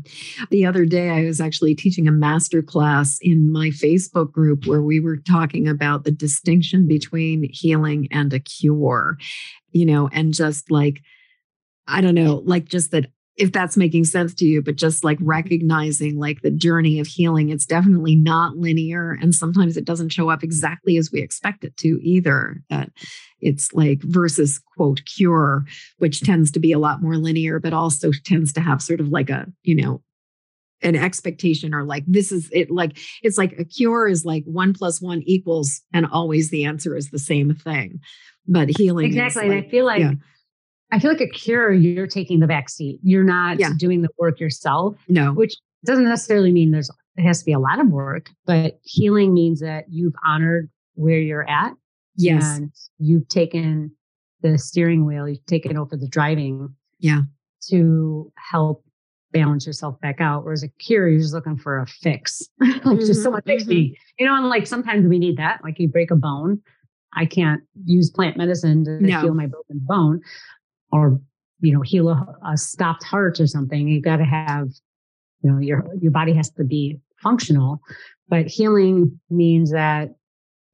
The 0.51 0.65
other 0.65 0.85
day, 0.85 1.09
I 1.09 1.23
was 1.23 1.41
actually 1.41 1.73
teaching 1.73 2.07
a 2.07 2.11
master 2.11 2.61
class 2.61 3.17
in 3.21 3.51
my 3.51 3.69
Facebook 3.69 4.31
group 4.31 4.67
where 4.67 4.83
we 4.83 4.99
were 4.99 5.17
talking 5.17 5.67
about 5.67 6.03
the 6.03 6.11
distinction 6.11 6.87
between 6.87 7.49
healing 7.51 8.07
and 8.11 8.31
a 8.33 8.39
cure, 8.39 9.17
you 9.71 9.85
know, 9.85 10.09
and 10.13 10.33
just 10.33 10.69
like, 10.69 11.01
I 11.87 12.01
don't 12.01 12.15
know, 12.15 12.43
like 12.45 12.65
just 12.65 12.91
that 12.91 13.07
if 13.35 13.51
that's 13.51 13.75
making 13.75 14.05
sense 14.05 14.33
to 14.35 14.45
you, 14.45 14.61
but 14.61 14.75
just 14.75 15.03
like 15.03 15.17
recognizing 15.21 16.17
like 16.17 16.41
the 16.41 16.51
journey 16.51 16.99
of 16.99 17.07
healing, 17.07 17.49
it's 17.49 17.65
definitely 17.65 18.15
not 18.15 18.57
linear. 18.57 19.17
And 19.19 19.33
sometimes 19.33 19.75
it 19.75 19.85
doesn't 19.85 20.09
show 20.09 20.29
up 20.29 20.43
exactly 20.43 20.97
as 20.97 21.11
we 21.11 21.21
expect 21.21 21.63
it 21.63 21.75
to 21.77 21.99
either. 22.03 22.61
That 22.69 22.91
it's 23.41 23.73
like 23.73 24.01
versus 24.03 24.61
quote 24.77 25.01
cure, 25.05 25.65
which 25.97 26.21
tends 26.21 26.51
to 26.51 26.59
be 26.59 26.71
a 26.71 26.79
lot 26.79 27.01
more 27.01 27.17
linear, 27.17 27.59
but 27.59 27.73
also 27.73 28.11
tends 28.23 28.53
to 28.53 28.61
have 28.61 28.81
sort 28.81 28.99
of 28.99 29.07
like 29.09 29.31
a, 29.31 29.47
you 29.63 29.75
know, 29.75 30.01
an 30.83 30.95
expectation 30.95 31.73
or 31.73 31.83
like 31.83 32.03
this 32.05 32.31
is 32.31 32.49
it 32.51 32.69
like 32.69 32.97
it's 33.23 33.37
like 33.37 33.57
a 33.57 33.63
cure 33.63 34.07
is 34.07 34.25
like 34.25 34.43
one 34.45 34.73
plus 34.73 35.01
one 35.01 35.23
equals 35.23 35.81
and 35.93 36.05
always 36.05 36.49
the 36.49 36.65
answer 36.65 36.95
is 36.95 37.09
the 37.09 37.19
same 37.19 37.55
thing 37.55 38.01
but 38.47 38.67
healing 38.77 39.05
exactly 39.05 39.47
like, 39.47 39.57
and 39.57 39.65
i 39.65 39.69
feel 39.69 39.85
like 39.85 40.01
yeah 40.01 40.11
I 40.93 40.99
feel 40.99 41.09
like 41.09 41.21
a 41.21 41.27
cure, 41.27 41.73
you're 41.73 42.05
taking 42.05 42.39
the 42.39 42.45
back 42.45 42.69
seat. 42.69 42.99
You're 43.01 43.23
not 43.23 43.59
yeah. 43.59 43.71
doing 43.77 44.03
the 44.03 44.09
work 44.19 44.39
yourself. 44.39 44.95
No. 45.07 45.33
Which 45.33 45.55
doesn't 45.83 46.03
necessarily 46.03 46.51
mean 46.51 46.69
there's 46.69 46.91
it 47.17 47.23
has 47.23 47.39
to 47.39 47.45
be 47.45 47.51
a 47.51 47.59
lot 47.59 47.79
of 47.79 47.87
work, 47.87 48.29
but 48.45 48.79
healing 48.83 49.33
means 49.33 49.59
that 49.59 49.85
you've 49.89 50.13
honored 50.23 50.69
where 50.93 51.17
you're 51.17 51.49
at. 51.49 51.73
Yes. 52.15 52.43
And 52.43 52.71
you've 52.99 53.27
taken 53.27 53.91
the 54.41 54.59
steering 54.59 55.05
wheel, 55.05 55.27
you've 55.27 55.45
taken 55.47 55.77
over 55.77 55.97
the 55.97 56.07
driving. 56.07 56.69
Yeah. 56.99 57.21
To 57.69 58.31
help 58.37 58.83
balance 59.31 59.65
yourself 59.65 59.99
back 59.99 60.21
out. 60.21 60.43
Whereas 60.43 60.61
a 60.61 60.67
cure, 60.67 61.07
you're 61.07 61.21
just 61.21 61.33
looking 61.33 61.57
for 61.57 61.79
a 61.79 61.87
fix. 61.87 62.47
like 62.59 62.81
mm-hmm, 62.81 62.99
just 62.99 63.23
someone 63.23 63.41
fix 63.47 63.63
mm-hmm. 63.63 63.69
me. 63.71 63.97
You 64.19 64.27
know, 64.27 64.35
and 64.35 64.47
like 64.47 64.67
sometimes 64.67 65.07
we 65.07 65.17
need 65.17 65.37
that. 65.37 65.63
Like 65.63 65.79
you 65.79 65.87
break 65.87 66.11
a 66.11 66.15
bone. 66.15 66.61
I 67.15 67.25
can't 67.25 67.61
use 67.83 68.11
plant 68.11 68.37
medicine 68.37 68.85
to 68.85 68.99
no. 68.99 69.21
heal 69.21 69.33
my 69.33 69.47
broken 69.47 69.79
bone 69.81 70.21
or 70.93 71.19
you 71.59 71.73
know 71.73 71.81
heal 71.81 72.07
a, 72.09 72.25
a 72.45 72.55
stopped 72.55 73.03
heart 73.03 73.39
or 73.39 73.47
something 73.47 73.87
you 73.87 74.01
got 74.01 74.17
to 74.17 74.23
have 74.23 74.69
you 75.41 75.51
know 75.51 75.59
your 75.59 75.85
your 75.99 76.11
body 76.11 76.33
has 76.33 76.49
to 76.51 76.63
be 76.63 76.99
functional 77.21 77.81
but 78.29 78.45
healing 78.45 79.19
means 79.29 79.71
that 79.71 80.09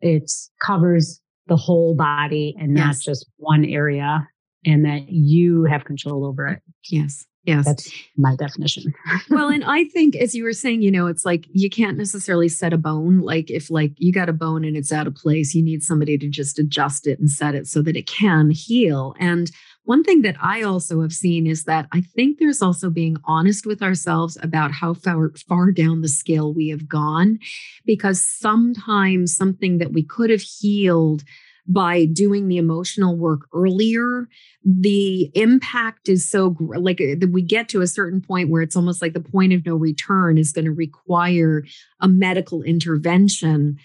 it 0.02 0.30
covers 0.62 1.22
the 1.48 1.56
whole 1.56 1.96
body 1.96 2.56
and 2.60 2.78
yes. 2.78 2.86
not 2.86 2.96
just 3.00 3.26
one 3.38 3.66
area 3.66 4.28
and 4.66 4.86
that 4.86 5.10
you 5.10 5.64
have 5.64 5.86
control 5.86 6.26
over 6.26 6.48
it 6.48 6.62
yes 6.90 7.26
Yes. 7.46 7.66
That's 7.66 7.92
my 8.18 8.36
definition. 8.36 8.94
well, 9.30 9.50
and 9.50 9.64
I 9.64 9.86
think 9.86 10.16
as 10.16 10.36
you 10.36 10.44
were 10.44 10.54
saying, 10.54 10.82
you 10.82 10.92
know, 10.92 11.08
it's 11.08 11.26
like 11.26 11.48
you 11.52 11.70
can't 11.70 11.98
necessarily 11.98 12.50
set 12.50 12.74
a 12.74 12.78
bone. 12.78 13.22
Like 13.22 13.50
if 13.50 13.72
like 13.72 13.94
you 13.96 14.12
got 14.12 14.30
a 14.30 14.34
bone 14.34 14.66
and 14.66 14.76
it's 14.76 14.92
out 14.92 15.08
of 15.08 15.16
place, 15.16 15.56
you 15.56 15.64
need 15.64 15.82
somebody 15.82 16.18
to 16.18 16.28
just 16.28 16.60
adjust 16.60 17.08
it 17.08 17.18
and 17.18 17.30
set 17.30 17.56
it 17.56 17.66
so 17.66 17.82
that 17.82 17.96
it 17.96 18.08
can 18.08 18.52
heal. 18.52 19.16
And 19.20 19.50
one 19.90 20.04
thing 20.04 20.22
that 20.22 20.36
I 20.40 20.62
also 20.62 21.02
have 21.02 21.14
seen 21.14 21.48
is 21.48 21.64
that 21.64 21.88
I 21.92 22.02
think 22.02 22.38
there's 22.38 22.62
also 22.62 22.92
being 22.92 23.18
honest 23.26 23.66
with 23.66 23.82
ourselves 23.82 24.38
about 24.40 24.72
how 24.72 24.94
far, 24.94 25.32
far 25.48 25.72
down 25.72 26.02
the 26.02 26.08
scale 26.08 26.54
we 26.54 26.70
have 26.70 26.88
gone, 26.88 27.40
because 27.88 28.22
sometimes 28.24 29.36
something 29.36 29.80
that 29.80 29.92
we 29.92 30.04
could 30.04 30.30
have 30.30 30.44
healed 30.44 31.24
by 31.66 32.06
doing 32.06 32.48
the 32.48 32.58
emotional 32.58 33.18
work 33.18 33.42
earlier 33.52 34.28
the 34.66 35.32
impact 35.36 36.10
is 36.10 36.30
so 36.30 36.56
like 36.60 37.00
uh, 37.00 37.28
we 37.32 37.42
get 37.42 37.70
to 37.70 37.82
a 37.82 37.88
certain 37.88 38.22
point 38.22 38.50
where 38.50 38.62
it's 38.62 38.76
almost 38.76 39.02
like 39.02 39.14
the 39.14 39.20
point 39.20 39.54
of 39.54 39.66
no 39.66 39.76
return 39.76 40.38
is 40.38 40.52
going 40.52 40.66
to 40.66 40.72
require 40.72 41.64
a 42.02 42.08
medical 42.08 42.62
intervention 42.64 43.78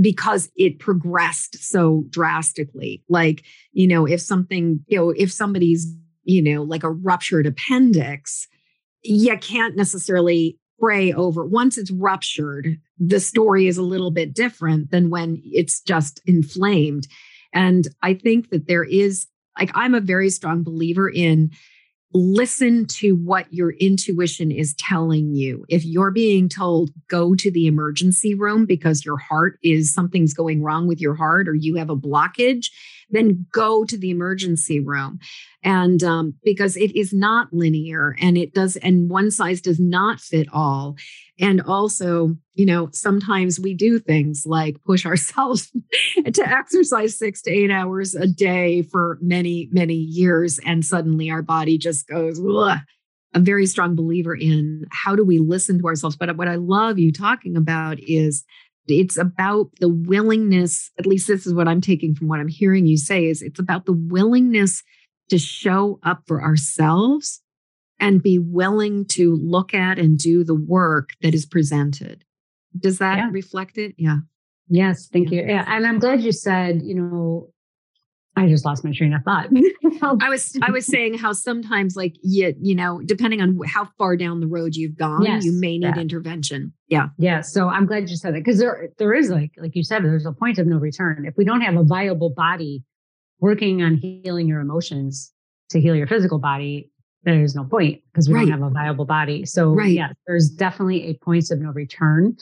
because 0.00 0.50
it 0.56 0.78
progressed 0.78 1.56
so 1.62 2.04
drastically. 2.10 3.02
Like, 3.08 3.44
you 3.72 3.86
know, 3.86 4.06
if 4.06 4.20
something, 4.20 4.84
you 4.86 4.98
know, 4.98 5.10
if 5.10 5.32
somebody's, 5.32 5.86
you 6.24 6.42
know, 6.42 6.62
like 6.62 6.82
a 6.82 6.90
ruptured 6.90 7.46
appendix, 7.46 8.48
you 9.02 9.36
can't 9.38 9.76
necessarily 9.76 10.58
pray 10.78 11.12
over. 11.12 11.44
Once 11.44 11.78
it's 11.78 11.90
ruptured, 11.90 12.76
the 12.98 13.20
story 13.20 13.66
is 13.66 13.78
a 13.78 13.82
little 13.82 14.10
bit 14.10 14.34
different 14.34 14.90
than 14.90 15.10
when 15.10 15.40
it's 15.44 15.80
just 15.80 16.20
inflamed. 16.26 17.06
And 17.54 17.88
I 18.02 18.14
think 18.14 18.50
that 18.50 18.66
there 18.66 18.84
is, 18.84 19.26
like, 19.58 19.70
I'm 19.74 19.94
a 19.94 20.00
very 20.00 20.28
strong 20.28 20.62
believer 20.62 21.08
in 21.08 21.50
listen 22.12 22.86
to 22.86 23.12
what 23.12 23.52
your 23.52 23.72
intuition 23.72 24.50
is 24.50 24.74
telling 24.74 25.34
you. 25.34 25.64
If 25.68 25.84
you're 25.84 26.10
being 26.10 26.48
told, 26.48 26.90
go 27.08 27.34
to 27.34 27.50
the 27.50 27.66
emergency 27.66 28.34
room 28.34 28.64
because 28.64 29.04
your 29.04 29.18
heart 29.18 29.58
is 29.62 29.92
something's 29.92 30.34
going 30.34 30.62
wrong 30.62 30.86
with 30.86 31.00
your 31.00 31.14
heart 31.14 31.48
or 31.48 31.54
you 31.54 31.76
have 31.76 31.90
a 31.90 31.96
blockage, 31.96 32.66
then 33.10 33.46
go 33.52 33.84
to 33.84 33.96
the 33.96 34.10
emergency 34.10 34.80
room. 34.80 35.18
And 35.62 36.02
um, 36.02 36.34
because 36.44 36.76
it 36.76 36.94
is 36.96 37.12
not 37.12 37.52
linear 37.52 38.16
and 38.20 38.36
it 38.36 38.54
does, 38.54 38.76
and 38.76 39.08
one 39.08 39.30
size 39.30 39.60
does 39.60 39.80
not 39.80 40.20
fit 40.20 40.48
all. 40.52 40.96
And 41.38 41.60
also, 41.60 42.36
you 42.54 42.66
know, 42.66 42.88
sometimes 42.92 43.60
we 43.60 43.74
do 43.74 43.98
things 43.98 44.44
like 44.46 44.82
push 44.84 45.04
ourselves 45.04 45.70
to 46.32 46.48
exercise 46.48 47.18
six 47.18 47.42
to 47.42 47.50
eight 47.50 47.70
hours 47.70 48.14
a 48.14 48.26
day 48.26 48.82
for 48.82 49.18
many, 49.20 49.68
many 49.72 49.94
years. 49.94 50.58
And 50.64 50.84
suddenly 50.84 51.30
our 51.30 51.42
body 51.42 51.78
just 51.78 52.06
goes, 52.08 52.40
Ugh. 52.40 52.78
I'm 53.34 53.44
very 53.44 53.66
strong 53.66 53.94
believer 53.94 54.34
in 54.34 54.86
how 54.90 55.14
do 55.14 55.22
we 55.22 55.40
listen 55.40 55.78
to 55.80 55.86
ourselves. 55.86 56.16
But 56.16 56.34
what 56.38 56.48
I 56.48 56.54
love 56.54 56.98
you 56.98 57.12
talking 57.12 57.54
about 57.54 57.98
is 58.00 58.44
it's 58.88 59.16
about 59.16 59.70
the 59.80 59.88
willingness, 59.88 60.90
at 60.98 61.06
least 61.06 61.26
this 61.28 61.46
is 61.46 61.54
what 61.54 61.68
I'm 61.68 61.80
taking 61.80 62.14
from 62.14 62.28
what 62.28 62.40
I'm 62.40 62.48
hearing 62.48 62.86
you 62.86 62.96
say, 62.96 63.26
is 63.26 63.42
it's 63.42 63.60
about 63.60 63.86
the 63.86 63.92
willingness 63.92 64.82
to 65.30 65.38
show 65.38 65.98
up 66.02 66.22
for 66.26 66.42
ourselves 66.42 67.42
and 67.98 68.22
be 68.22 68.38
willing 68.38 69.06
to 69.06 69.36
look 69.36 69.74
at 69.74 69.98
and 69.98 70.18
do 70.18 70.44
the 70.44 70.54
work 70.54 71.10
that 71.22 71.34
is 71.34 71.46
presented. 71.46 72.24
Does 72.78 72.98
that 72.98 73.18
yeah. 73.18 73.28
reflect 73.32 73.78
it? 73.78 73.94
Yeah. 73.96 74.18
Yes, 74.68 75.08
thank 75.12 75.30
yeah. 75.30 75.40
you. 75.40 75.48
Yeah, 75.48 75.64
and 75.66 75.86
I'm 75.86 75.98
glad 75.98 76.22
you 76.22 76.32
said, 76.32 76.82
you 76.82 76.94
know, 76.94 77.48
I 78.38 78.48
just 78.48 78.66
lost 78.66 78.84
my 78.84 78.92
train 78.92 79.14
of 79.14 79.22
thought. 79.22 79.48
I 80.20 80.28
was 80.28 80.58
I 80.62 80.70
was 80.70 80.84
saying 80.84 81.14
how 81.14 81.32
sometimes 81.32 81.96
like 81.96 82.14
you 82.22 82.54
you 82.60 82.74
know 82.74 83.00
depending 83.04 83.40
on 83.40 83.58
how 83.66 83.88
far 83.96 84.16
down 84.16 84.40
the 84.40 84.46
road 84.46 84.76
you've 84.76 84.96
gone, 84.96 85.22
yes, 85.22 85.44
you 85.44 85.52
may 85.52 85.78
need 85.78 85.96
yeah. 85.96 85.98
intervention. 85.98 86.74
Yeah, 86.88 87.08
yeah. 87.18 87.40
So 87.40 87.68
I'm 87.68 87.86
glad 87.86 88.10
you 88.10 88.16
said 88.16 88.34
that 88.34 88.44
because 88.44 88.58
there 88.58 88.90
there 88.98 89.14
is 89.14 89.30
like 89.30 89.52
like 89.56 89.74
you 89.74 89.82
said, 89.82 90.04
there's 90.04 90.26
a 90.26 90.32
point 90.32 90.58
of 90.58 90.66
no 90.66 90.76
return. 90.76 91.24
If 91.26 91.34
we 91.38 91.44
don't 91.44 91.62
have 91.62 91.76
a 91.76 91.82
viable 91.82 92.30
body 92.30 92.84
working 93.40 93.82
on 93.82 93.96
healing 93.96 94.46
your 94.46 94.60
emotions 94.60 95.32
to 95.70 95.80
heal 95.80 95.96
your 95.96 96.06
physical 96.06 96.38
body, 96.38 96.90
there's 97.22 97.54
no 97.54 97.64
point 97.64 98.02
because 98.12 98.28
we 98.28 98.34
right. 98.34 98.42
don't 98.42 98.60
have 98.60 98.70
a 98.70 98.70
viable 98.70 99.06
body. 99.06 99.46
So 99.46 99.70
right. 99.70 99.92
yeah, 99.92 100.08
there's 100.26 100.50
definitely 100.50 101.08
a 101.08 101.14
point 101.14 101.50
of 101.50 101.58
no 101.58 101.70
return. 101.70 102.36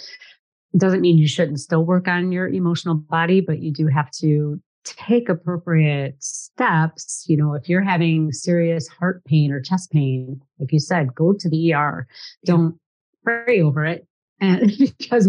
Doesn't 0.76 1.02
mean 1.02 1.18
you 1.18 1.28
shouldn't 1.28 1.60
still 1.60 1.84
work 1.84 2.08
on 2.08 2.32
your 2.32 2.48
emotional 2.48 2.96
body, 2.96 3.40
but 3.40 3.60
you 3.60 3.72
do 3.72 3.86
have 3.86 4.10
to 4.18 4.60
take 4.84 5.28
appropriate 5.28 6.22
steps, 6.22 7.24
you 7.28 7.36
know, 7.36 7.54
if 7.54 7.68
you're 7.68 7.82
having 7.82 8.32
serious 8.32 8.86
heart 8.88 9.24
pain 9.24 9.50
or 9.50 9.60
chest 9.60 9.90
pain, 9.90 10.40
like 10.58 10.72
you 10.72 10.78
said, 10.78 11.14
go 11.14 11.32
to 11.32 11.48
the 11.48 11.74
ER. 11.74 12.06
Don't 12.44 12.78
pray 13.22 13.60
over 13.60 13.84
it. 13.84 14.06
And 14.40 14.72
because 14.98 15.28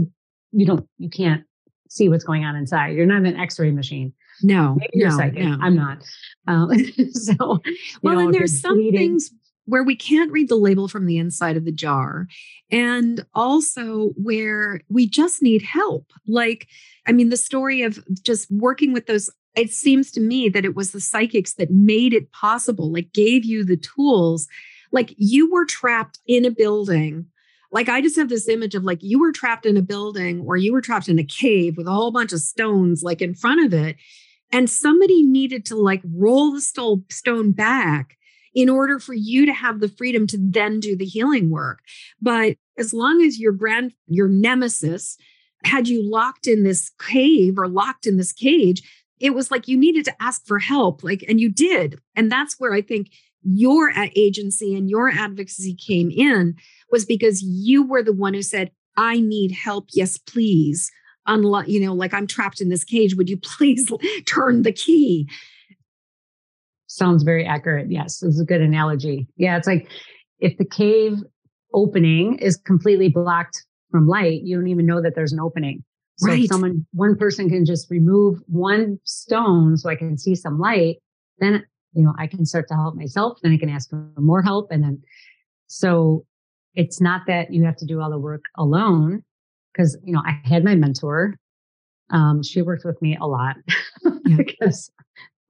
you 0.51 0.66
don't, 0.66 0.88
you 0.97 1.10
can't 1.10 1.43
see 1.89 2.10
what's 2.10 2.24
going 2.24 2.45
on 2.45 2.56
inside. 2.56 2.95
You're 2.95 3.06
not 3.06 3.24
an 3.24 3.38
x-ray 3.38 3.72
machine. 3.72 4.14
No, 4.43 4.76
Maybe 4.76 4.91
you're 4.93 5.10
no, 5.10 5.18
psychic. 5.18 5.43
No. 5.43 5.58
I'm 5.62 5.76
not. 5.76 6.03
Um, 6.47 6.70
so, 7.12 7.62
well, 8.01 8.16
know, 8.16 8.20
and 8.20 8.34
there's 8.34 8.60
some 8.60 8.76
bleeding, 8.76 8.99
things 8.99 9.32
where 9.66 9.84
we 9.84 9.95
can't 9.95 10.32
read 10.32 10.49
the 10.49 10.56
label 10.56 10.88
from 10.88 11.06
the 11.06 11.18
inside 11.18 11.58
of 11.58 11.66
the 11.66 11.72
jar. 11.72 12.28
And 12.72 13.26
also 13.34 14.10
where 14.16 14.82
we 14.89 15.08
just 15.08 15.41
need 15.41 15.62
help. 15.62 16.12
Like, 16.28 16.68
I 17.08 17.12
mean, 17.12 17.30
the 17.30 17.38
story 17.38 17.82
of 17.82 18.03
just 18.24 18.49
working 18.51 18.93
with 18.93 19.08
those, 19.08 19.30
it 19.56 19.72
seems 19.72 20.12
to 20.12 20.22
me 20.22 20.49
that 20.49 20.66
it 20.66 20.76
was 20.76 20.91
the 20.91 20.99
psychics 20.99 21.53
that 21.53 21.72
made 21.72 22.14
it 22.14 22.32
possible, 22.32 22.91
like 22.91 23.14
gave 23.14 23.45
you 23.45 23.64
the 23.64 23.78
tools. 23.78 24.47
Like 24.91 25.14
you 25.18 25.51
were 25.51 25.66
trapped 25.66 26.20
in 26.28 26.45
a 26.45 26.51
building. 26.51 27.26
Like 27.72 27.89
I 27.89 28.01
just 28.01 28.16
have 28.16 28.30
this 28.30 28.47
image 28.47 28.76
of 28.76 28.84
like 28.84 28.99
you 29.01 29.20
were 29.20 29.32
trapped 29.32 29.66
in 29.66 29.78
a 29.78 29.82
building 29.82 30.41
or 30.41 30.56
you 30.56 30.72
were 30.72 30.82
trapped 30.82 31.10
in 31.10 31.20
a 31.20 31.24
cave 31.24 31.78
with 31.78 31.88
a 31.88 31.91
whole 31.91 32.12
bunch 32.12 32.32
of 32.32 32.39
stones 32.39 33.03
like 33.03 33.22
in 33.22 33.34
front 33.34 33.66
of 33.66 33.74
it. 33.74 33.97
And 34.51 34.70
somebody 34.70 35.24
needed 35.24 35.66
to 35.68 35.76
like 35.76 36.01
roll 36.06 36.53
the 36.53 36.62
stone 36.62 37.51
back 37.51 38.18
in 38.53 38.70
order 38.70 38.99
for 38.99 39.14
you 39.14 39.45
to 39.45 39.53
have 39.53 39.80
the 39.80 39.89
freedom 39.89 40.28
to 40.28 40.38
then 40.39 40.80
do 40.80 40.95
the 40.95 41.06
healing 41.06 41.49
work. 41.49 41.80
But 42.22 42.56
as 42.78 42.93
long 42.93 43.22
as 43.22 43.39
your 43.39 43.51
grand, 43.51 43.93
your 44.08 44.30
nemesis, 44.30 45.18
had 45.66 45.88
you 45.88 46.10
locked 46.10 46.47
in 46.47 46.64
this 46.64 46.91
cave 46.99 47.58
or 47.58 47.68
locked 47.68 48.06
in 48.06 48.18
this 48.18 48.32
cage, 48.32 48.82
it 49.20 49.34
was 49.34 49.51
like 49.51 49.68
you 49.68 49.78
needed 49.78 50.05
to 50.05 50.24
ask 50.24 50.45
for 50.45 50.59
help. 50.59 51.03
Like, 51.03 51.24
and 51.28 51.39
you 51.39 51.51
did. 51.51 51.99
And 52.16 52.32
that's 52.32 52.55
where 52.59 52.74
I 52.74 52.82
think 52.82 53.11
your 53.43 53.91
agency 54.16 54.76
and 54.76 54.89
your 54.89 55.09
advocacy 55.09 55.76
came 55.76 56.09
in 56.09 56.55
was 56.91 57.05
because 57.05 57.41
you 57.41 57.84
were 57.84 58.03
the 58.03 58.13
one 58.13 58.34
who 58.34 58.41
said, 58.41 58.72
I 58.97 59.20
need 59.20 59.51
help. 59.51 59.88
Yes, 59.93 60.18
please. 60.18 60.91
Unlike, 61.28 61.68
you 61.68 61.80
know, 61.80 61.93
like 61.93 62.13
I'm 62.13 62.28
trapped 62.28 62.61
in 62.61 62.70
this 62.70 62.84
cage. 62.84 63.16
Would 63.16 63.30
you 63.30 63.38
please 63.43 63.91
turn 64.26 64.63
the 64.63 64.72
key? 64.72 65.30
Sounds 66.88 67.24
very 67.24 67.45
accurate. 67.45 67.91
Yes, 67.91 68.24
it's 68.24 68.39
a 68.39 68.45
good 68.45 68.61
analogy. 68.61 69.28
Yeah, 69.38 69.57
it's 69.57 69.68
like 69.68 69.89
if 70.39 70.57
the 70.57 70.66
cave 70.66 71.18
opening 71.74 72.38
is 72.39 72.55
completely 72.55 73.09
blocked 73.09 73.66
from 73.91 74.07
light, 74.07 74.41
you 74.43 74.55
don't 74.55 74.68
even 74.68 74.86
know 74.86 75.01
that 75.01 75.13
there's 75.16 75.34
an 75.34 75.39
opening. 75.39 75.84
So 76.18 76.30
right. 76.30 76.47
someone, 76.47 76.86
one 76.93 77.16
person 77.18 77.49
can 77.49 77.66
just 77.66 77.89
remove 77.89 78.39
one 78.47 78.99
stone 79.03 79.78
so 79.78 79.89
I 79.89 79.95
can 79.95 80.18
see 80.18 80.34
some 80.36 80.59
light, 80.59 80.97
then, 81.39 81.66
you 81.93 82.03
know, 82.03 82.13
I 82.18 82.28
can 82.28 82.45
start 82.45 82.68
to 82.70 82.76
help 82.76 82.95
myself. 82.95 83.38
Then 83.41 83.51
I 83.51 83.57
can 83.57 83.70
ask 83.70 83.89
for 83.89 84.09
more 84.18 84.41
help. 84.41 84.72
And 84.72 84.84
then, 84.84 85.01
so 85.68 86.26
it's 86.74 87.01
not 87.01 87.22
that 87.28 87.53
you 87.53 87.63
have 87.66 87.76
to 87.78 87.86
do 87.86 88.01
all 88.01 88.09
the 88.09 88.20
work 88.20 88.45
alone. 88.57 89.24
Cause, 89.76 89.97
you 90.03 90.13
know, 90.13 90.22
I 90.26 90.39
had 90.47 90.63
my 90.63 90.76
mentor. 90.76 91.36
Um, 92.11 92.43
she 92.43 92.61
worked 92.61 92.86
with 92.86 93.01
me 93.01 93.18
a 93.20 93.28
lot 93.28 93.57
because 94.38 94.89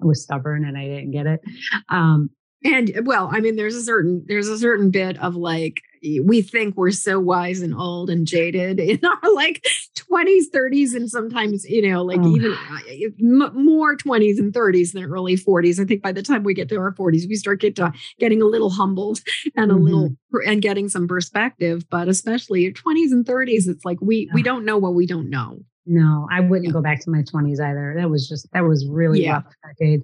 I 0.02 0.06
was 0.06 0.24
stubborn 0.24 0.66
and 0.66 0.78
I 0.78 0.86
didn't 0.86 1.12
get 1.12 1.28
it. 1.28 1.42
Um, 1.90 2.32
and 2.66 2.92
well 3.04 3.30
i 3.32 3.40
mean 3.40 3.56
there's 3.56 3.76
a 3.76 3.84
certain 3.84 4.24
there's 4.28 4.48
a 4.48 4.58
certain 4.58 4.90
bit 4.90 5.18
of 5.22 5.36
like 5.36 5.82
we 6.24 6.42
think 6.42 6.76
we're 6.76 6.92
so 6.92 7.20
wise 7.20 7.62
and 7.62 7.74
old 7.74 8.10
and 8.10 8.28
jaded 8.28 8.80
in 8.80 9.00
our 9.04 9.34
like 9.34 9.66
20s 9.96 10.44
30s 10.54 10.96
and 10.96 11.10
sometimes 11.10 11.66
you 11.70 11.88
know 11.88 12.04
like 12.04 12.20
oh. 12.22 12.36
even 12.36 12.54
uh, 12.54 13.46
m- 13.46 13.66
more 13.66 13.96
20s 13.96 14.38
and 14.38 14.54
30s 14.54 14.94
than 14.94 15.04
early 15.04 15.36
40s 15.36 15.80
i 15.80 15.86
think 15.86 16.02
by 16.02 16.12
the 16.12 16.24
time 16.24 16.44
we 16.44 16.54
get 16.54 16.70
to 16.70 16.78
our 16.78 16.94
40s 16.94 17.28
we 17.28 17.36
start 17.36 17.62
get 17.62 17.76
to 17.78 17.92
getting 18.20 18.42
a 18.42 18.46
little 18.46 18.70
humbled 18.70 19.20
and 19.56 19.72
mm-hmm. 19.72 19.80
a 19.80 19.84
little 19.84 20.10
mm-hmm. 20.10 20.50
and 20.50 20.62
getting 20.62 20.90
some 20.90 21.08
perspective 21.08 21.86
but 21.90 22.08
especially 22.08 22.62
your 22.62 22.74
20s 22.74 23.12
and 23.12 23.26
30s 23.26 23.68
it's 23.68 23.86
like 23.86 23.98
we 24.02 24.30
we 24.34 24.44
don't 24.44 24.66
know 24.66 24.78
what 24.78 24.94
we 24.94 25.06
don't 25.06 25.30
know 25.30 25.60
no 25.86 26.28
i 26.32 26.40
wouldn't 26.40 26.68
yeah. 26.68 26.72
go 26.72 26.82
back 26.82 27.00
to 27.02 27.10
my 27.10 27.22
20s 27.22 27.60
either 27.60 27.96
that 27.98 28.10
was 28.10 28.28
just 28.28 28.48
that 28.54 28.62
was 28.62 28.88
really 28.88 29.24
yeah. 29.24 29.34
rough 29.34 29.54
decade 29.68 30.02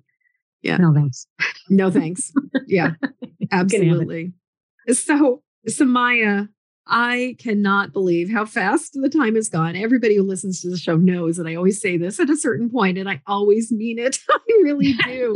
yeah. 0.61 0.77
No 0.77 0.93
thanks. 0.93 1.27
No 1.69 1.89
thanks. 1.91 2.31
Yeah. 2.67 2.91
absolutely. 3.51 4.33
So, 4.89 5.41
Samaya, 5.67 6.49
I 6.87 7.35
cannot 7.39 7.93
believe 7.93 8.31
how 8.31 8.45
fast 8.45 8.93
the 8.93 9.09
time 9.09 9.35
has 9.35 9.49
gone. 9.49 9.75
Everybody 9.75 10.15
who 10.15 10.23
listens 10.23 10.61
to 10.61 10.69
the 10.69 10.77
show 10.77 10.97
knows 10.97 11.37
that 11.37 11.47
I 11.47 11.55
always 11.55 11.79
say 11.79 11.97
this 11.97 12.19
at 12.19 12.29
a 12.29 12.37
certain 12.37 12.69
point, 12.69 12.97
and 12.97 13.09
I 13.09 13.21
always 13.27 13.71
mean 13.71 13.99
it. 13.99 14.17
I 14.29 14.39
really 14.61 14.93
do. 15.05 15.35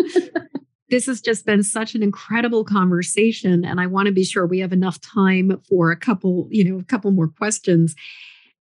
this 0.89 1.05
has 1.05 1.21
just 1.21 1.45
been 1.45 1.63
such 1.63 1.95
an 1.95 2.03
incredible 2.03 2.63
conversation, 2.63 3.63
and 3.63 3.79
I 3.79 3.87
want 3.87 4.07
to 4.07 4.11
be 4.11 4.25
sure 4.25 4.45
we 4.45 4.59
have 4.59 4.73
enough 4.73 4.99
time 5.01 5.61
for 5.69 5.91
a 5.91 5.97
couple, 5.97 6.47
you 6.49 6.63
know, 6.63 6.79
a 6.79 6.83
couple 6.83 7.11
more 7.11 7.27
questions. 7.27 7.95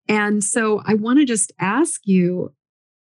And 0.09 0.43
so 0.43 0.83
I 0.85 0.95
want 0.95 1.21
to 1.21 1.25
just 1.25 1.53
ask 1.61 2.01
you 2.05 2.53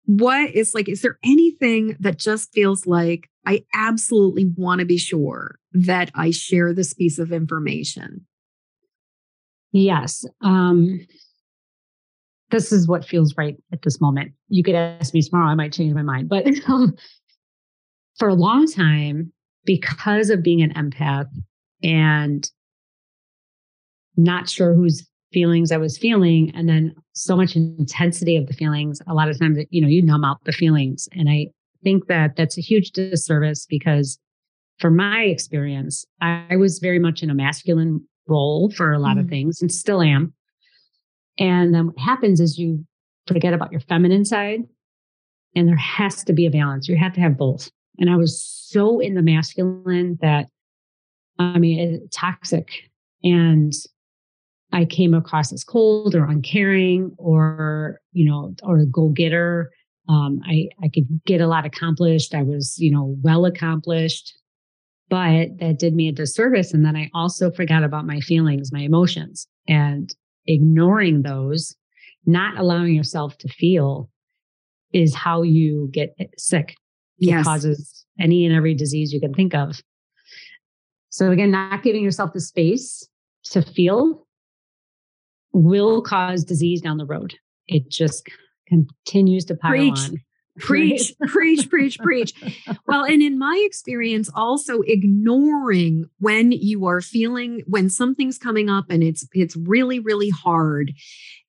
what 0.05 0.51
is 0.55 0.75
like, 0.75 0.89
is 0.89 1.03
there 1.03 1.19
anything 1.25 1.97
that 2.01 2.19
just 2.19 2.53
feels 2.53 2.87
like 2.87 3.29
I 3.47 3.65
absolutely 3.75 4.53
want 4.57 4.81
to 4.81 4.85
be 4.85 4.99
sure 4.99 5.59
that 5.73 6.11
I 6.15 6.31
share 6.31 6.73
this 6.73 6.95
piece 6.95 7.19
of 7.19 7.33
information. 7.33 8.27
Yes. 9.73 10.25
Um, 10.43 11.01
this 12.51 12.71
is 12.71 12.87
what 12.87 13.05
feels 13.05 13.35
right 13.37 13.57
at 13.73 13.83
this 13.83 14.01
moment. 14.01 14.33
You 14.49 14.63
could 14.63 14.75
ask 14.75 15.13
me 15.15 15.23
tomorrow, 15.23 15.49
I 15.49 15.55
might 15.55 15.73
change 15.73 15.95
my 15.95 16.03
mind. 16.03 16.29
But 16.29 16.47
um, 16.69 16.95
for 18.19 18.29
a 18.29 18.35
long 18.35 18.71
time, 18.71 19.33
because 19.65 20.31
of 20.31 20.43
being 20.43 20.63
an 20.63 20.73
empath 20.75 21.31
and 21.83 22.49
not 24.17 24.49
sure 24.49 24.75
whose 24.75 25.09
feelings 25.33 25.73
I 25.73 25.79
was 25.79 25.97
feeling, 25.97 26.53
and 26.55 26.69
then 26.69 26.95
so 27.15 27.37
much 27.37 27.57
intensity 27.57 28.37
of 28.37 28.47
the 28.47 28.53
feelings, 28.53 29.01
a 29.07 29.15
lot 29.15 29.31
of 29.31 29.39
times, 29.39 29.59
you 29.71 29.81
know, 29.81 29.89
you 29.89 30.03
numb 30.03 30.25
out 30.25 30.45
the 30.45 30.53
feelings. 30.53 31.09
And 31.13 31.31
I 31.31 31.49
think 31.83 32.07
that 32.09 32.37
that's 32.37 32.59
a 32.59 32.61
huge 32.61 32.91
disservice 32.91 33.67
because 33.67 34.19
for 34.79 34.91
my 34.91 35.23
experience, 35.23 36.05
I 36.21 36.57
was 36.57 36.81
very 36.81 36.99
much 36.99 37.23
in 37.23 37.31
a 37.31 37.35
masculine 37.35 38.07
role 38.27 38.71
for 38.71 38.93
a 38.93 38.99
lot 38.99 39.17
mm. 39.17 39.21
of 39.21 39.29
things 39.29 39.61
and 39.61 39.71
still 39.73 40.03
am. 40.03 40.33
And 41.39 41.75
then 41.75 41.89
what 41.89 41.99
happens 41.99 42.41
is 42.41 42.59
you 42.59 42.85
forget 43.27 43.55
about 43.55 43.73
your 43.73 43.81
feminine 43.81 44.25
side 44.25 44.61
and 45.55 45.69
there 45.69 45.77
has 45.77 46.25
to 46.25 46.33
be 46.33 46.47
a 46.47 46.51
balance. 46.51 46.89
You 46.89 46.97
have 46.97 47.15
to 47.15 47.21
have 47.21 47.37
both. 47.37 47.71
And 47.99 48.11
I 48.11 48.17
was 48.17 48.43
so 48.43 49.01
in 49.01 49.15
the 49.15 49.23
masculine 49.23 50.19
that 50.21 50.47
I 51.39 51.59
mean, 51.59 51.79
it's 51.79 52.17
toxic. 52.17 52.69
And 53.23 53.73
I 54.73 54.85
came 54.85 55.15
across 55.15 55.53
as 55.53 55.65
cold 55.65 56.15
or 56.15 56.25
uncaring 56.25 57.13
or, 57.19 58.01
you 58.13 58.25
know, 58.25 58.55
or 58.63 58.79
a 58.79 58.87
go 58.87 59.09
getter 59.09 59.71
um, 60.09 60.41
I, 60.45 60.69
I 60.83 60.89
could 60.89 61.07
get 61.27 61.41
a 61.41 61.47
lot 61.47 61.65
accomplished. 61.65 62.35
I 62.35 62.43
was, 62.43 62.77
you 62.79 62.91
know, 62.91 63.17
well 63.23 63.47
accomplished, 63.47 64.35
but 65.13 65.59
that 65.59 65.79
did 65.79 65.95
me 65.95 66.09
a 66.09 66.13
disservice. 66.13 66.73
And 66.73 66.87
then 66.87 66.97
I 66.97 67.11
also 67.13 67.51
forgot 67.51 67.85
about 67.85 68.07
my 68.07 68.21
feelings, 68.21 68.73
my 68.73 68.81
emotions 68.81 69.47
and 69.69 70.09
ignoring 70.47 71.21
those, 71.21 71.77
not 72.25 72.57
allowing 72.57 72.95
yourself 72.95 73.37
to 73.39 73.49
feel 73.49 74.09
is 74.95 75.15
how 75.15 75.43
you 75.43 75.91
get 75.93 76.17
sick. 76.39 76.75
Yes. 77.19 77.43
It 77.43 77.45
causes 77.45 78.07
any 78.19 78.47
and 78.47 78.55
every 78.55 78.75
disease 78.75 79.13
you 79.13 79.21
can 79.21 79.35
think 79.35 79.55
of. 79.55 79.83
So 81.11 81.31
again, 81.31 81.51
not 81.51 81.83
giving 81.83 82.03
yourself 82.03 82.33
the 82.33 82.41
space 82.41 83.07
to 83.51 83.61
feel 83.61 84.27
will 85.53 86.01
cause 86.01 86.43
disease 86.43 86.81
down 86.81 86.97
the 86.97 87.05
road. 87.05 87.35
It 87.67 87.91
just 87.91 88.27
continues 88.67 89.45
to 89.45 89.57
pile 89.57 89.73
Preach. 89.73 89.93
on. 89.93 90.17
Preach, 90.59 91.15
preach, 91.29 91.71
preach, 91.71 91.99
preach. 91.99 92.35
Well, 92.87 93.05
and 93.05 93.23
in 93.23 93.39
my 93.39 93.63
experience, 93.67 94.31
also 94.35 94.83
ignoring 94.83 96.05
when 96.19 96.53
you 96.53 96.85
are 96.87 97.01
feeling 97.01 97.63
when 97.67 97.89
something's 97.89 98.39
coming 98.39 98.69
up 98.69 98.87
and 98.91 99.03
it's 99.03 99.27
it's 99.33 99.57
really, 99.57 99.99
really 99.99 100.29
hard, 100.29 100.93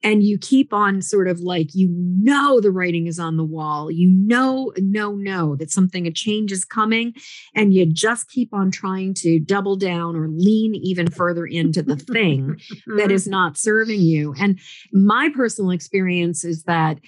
and 0.03 0.23
you 0.23 0.37
keep 0.37 0.71
on 0.71 1.01
sort 1.01 1.27
of 1.27 1.41
like 1.41 1.67
you 1.73 1.89
know 1.91 2.61
the 2.61 2.71
writing 2.71 3.07
is 3.07 3.19
on 3.19 3.35
the 3.35 3.43
wall, 3.43 3.91
you 3.91 4.09
know, 4.09 4.71
no, 4.77 5.15
no, 5.15 5.57
that 5.57 5.69
something 5.69 6.07
a 6.07 6.11
change 6.11 6.53
is 6.53 6.63
coming, 6.63 7.13
and 7.53 7.73
you 7.73 7.85
just 7.85 8.29
keep 8.29 8.53
on 8.53 8.71
trying 8.71 9.13
to 9.15 9.37
double 9.37 9.75
down 9.75 10.15
or 10.15 10.29
lean 10.29 10.75
even 10.75 11.09
further 11.09 11.45
into 11.45 11.83
the 11.83 11.97
thing 11.97 12.57
that 12.95 13.11
is 13.11 13.27
not 13.27 13.57
serving 13.57 13.99
you. 13.99 14.33
And 14.39 14.59
my 14.93 15.29
personal 15.35 15.71
experience 15.71 16.45
is 16.45 16.63
that 16.63 16.99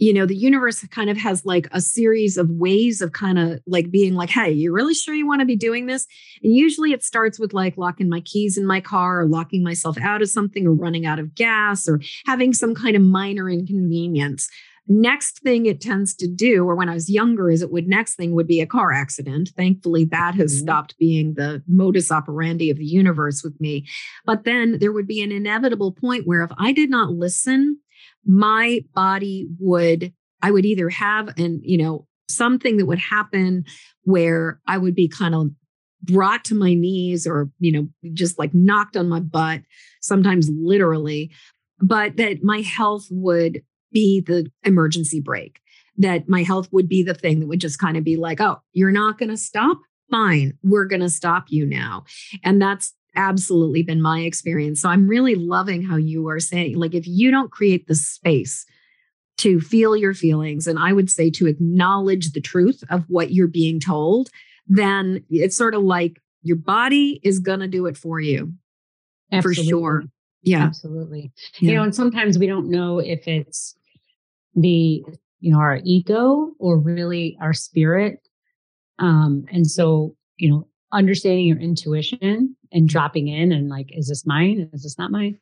you 0.00 0.14
know, 0.14 0.24
the 0.24 0.34
universe 0.34 0.82
kind 0.86 1.10
of 1.10 1.18
has 1.18 1.44
like 1.44 1.68
a 1.72 1.80
series 1.80 2.38
of 2.38 2.48
ways 2.48 3.02
of 3.02 3.12
kind 3.12 3.38
of 3.38 3.60
like 3.66 3.90
being 3.90 4.14
like, 4.14 4.30
hey, 4.30 4.50
you 4.50 4.72
really 4.72 4.94
sure 4.94 5.14
you 5.14 5.26
want 5.26 5.40
to 5.40 5.46
be 5.46 5.56
doing 5.56 5.86
this? 5.86 6.06
And 6.42 6.54
usually 6.54 6.92
it 6.92 7.04
starts 7.04 7.38
with 7.38 7.52
like 7.52 7.76
locking 7.76 8.08
my 8.08 8.22
keys 8.22 8.56
in 8.56 8.66
my 8.66 8.80
car 8.80 9.20
or 9.20 9.26
locking 9.26 9.62
myself 9.62 9.98
out 9.98 10.22
of 10.22 10.30
something 10.30 10.66
or 10.66 10.72
running 10.72 11.04
out 11.04 11.18
of 11.18 11.34
gas 11.34 11.86
or 11.86 12.00
having 12.24 12.54
some 12.54 12.74
kind 12.74 12.96
of 12.96 13.02
minor 13.02 13.50
inconvenience. 13.50 14.48
Next 14.88 15.40
thing 15.40 15.66
it 15.66 15.82
tends 15.82 16.14
to 16.14 16.26
do, 16.26 16.64
or 16.64 16.74
when 16.74 16.88
I 16.88 16.94
was 16.94 17.10
younger, 17.10 17.50
is 17.50 17.60
it 17.60 17.70
would 17.70 17.86
next 17.86 18.14
thing 18.14 18.34
would 18.34 18.48
be 18.48 18.62
a 18.62 18.66
car 18.66 18.92
accident. 18.92 19.50
Thankfully, 19.54 20.06
that 20.06 20.34
has 20.34 20.52
mm-hmm. 20.52 20.62
stopped 20.62 20.96
being 20.98 21.34
the 21.34 21.62
modus 21.68 22.10
operandi 22.10 22.70
of 22.70 22.78
the 22.78 22.86
universe 22.86 23.44
with 23.44 23.60
me. 23.60 23.86
But 24.24 24.44
then 24.44 24.78
there 24.78 24.92
would 24.92 25.06
be 25.06 25.22
an 25.22 25.30
inevitable 25.30 25.92
point 25.92 26.26
where 26.26 26.42
if 26.42 26.50
I 26.58 26.72
did 26.72 26.88
not 26.88 27.10
listen 27.10 27.78
my 28.24 28.80
body 28.94 29.48
would, 29.58 30.12
I 30.42 30.50
would 30.50 30.64
either 30.64 30.88
have 30.88 31.28
and 31.38 31.60
you 31.62 31.78
know, 31.78 32.06
something 32.28 32.76
that 32.76 32.86
would 32.86 32.98
happen 32.98 33.64
where 34.04 34.60
I 34.66 34.78
would 34.78 34.94
be 34.94 35.08
kind 35.08 35.34
of 35.34 35.50
brought 36.02 36.44
to 36.46 36.54
my 36.54 36.74
knees 36.74 37.26
or, 37.26 37.50
you 37.58 37.72
know, 37.72 37.88
just 38.12 38.38
like 38.38 38.54
knocked 38.54 38.96
on 38.96 39.08
my 39.08 39.20
butt, 39.20 39.62
sometimes 40.00 40.48
literally, 40.50 41.30
but 41.80 42.16
that 42.16 42.42
my 42.42 42.60
health 42.60 43.06
would 43.10 43.62
be 43.92 44.20
the 44.20 44.50
emergency 44.64 45.20
brake, 45.20 45.60
that 45.98 46.28
my 46.28 46.42
health 46.42 46.68
would 46.72 46.88
be 46.88 47.02
the 47.02 47.14
thing 47.14 47.40
that 47.40 47.48
would 47.48 47.60
just 47.60 47.78
kind 47.78 47.96
of 47.96 48.04
be 48.04 48.16
like, 48.16 48.40
oh, 48.40 48.56
you're 48.72 48.92
not 48.92 49.18
going 49.18 49.28
to 49.28 49.36
stop? 49.36 49.78
Fine, 50.10 50.54
we're 50.62 50.86
going 50.86 51.00
to 51.00 51.10
stop 51.10 51.44
you 51.48 51.66
now. 51.66 52.04
And 52.42 52.60
that's 52.60 52.94
absolutely 53.16 53.82
been 53.82 54.02
my 54.02 54.20
experience. 54.20 54.80
So 54.80 54.88
I'm 54.88 55.08
really 55.08 55.34
loving 55.34 55.82
how 55.82 55.96
you 55.96 56.28
are 56.28 56.40
saying, 56.40 56.76
like, 56.76 56.94
if 56.94 57.06
you 57.06 57.30
don't 57.30 57.50
create 57.50 57.86
the 57.86 57.94
space 57.94 58.66
to 59.38 59.60
feel 59.60 59.96
your 59.96 60.14
feelings, 60.14 60.66
and 60.66 60.78
I 60.78 60.92
would 60.92 61.10
say 61.10 61.30
to 61.30 61.46
acknowledge 61.46 62.32
the 62.32 62.40
truth 62.40 62.82
of 62.90 63.04
what 63.08 63.32
you're 63.32 63.46
being 63.46 63.80
told, 63.80 64.28
then 64.66 65.24
it's 65.30 65.56
sort 65.56 65.74
of 65.74 65.82
like 65.82 66.20
your 66.42 66.56
body 66.56 67.20
is 67.22 67.38
going 67.38 67.60
to 67.60 67.68
do 67.68 67.86
it 67.86 67.96
for 67.96 68.20
you 68.20 68.52
absolutely. 69.32 69.64
for 69.64 69.68
sure. 69.68 70.04
Yeah. 70.42 70.64
Absolutely. 70.64 71.32
Yeah. 71.58 71.70
You 71.70 71.76
know, 71.76 71.82
and 71.82 71.94
sometimes 71.94 72.38
we 72.38 72.46
don't 72.46 72.70
know 72.70 72.98
if 72.98 73.26
it's 73.26 73.74
the, 74.54 75.04
you 75.40 75.52
know, 75.52 75.58
our 75.58 75.80
ego 75.84 76.52
or 76.58 76.78
really 76.78 77.36
our 77.40 77.52
spirit. 77.52 78.20
Um, 78.98 79.44
and 79.50 79.66
so, 79.66 80.16
you 80.36 80.50
know, 80.50 80.66
understanding 80.92 81.46
your 81.46 81.58
intuition 81.58 82.56
and 82.72 82.88
dropping 82.88 83.28
in 83.28 83.52
and 83.52 83.68
like, 83.68 83.88
is 83.90 84.08
this 84.08 84.26
mine? 84.26 84.68
Is 84.72 84.82
this 84.82 84.98
not 84.98 85.10
mine? 85.10 85.38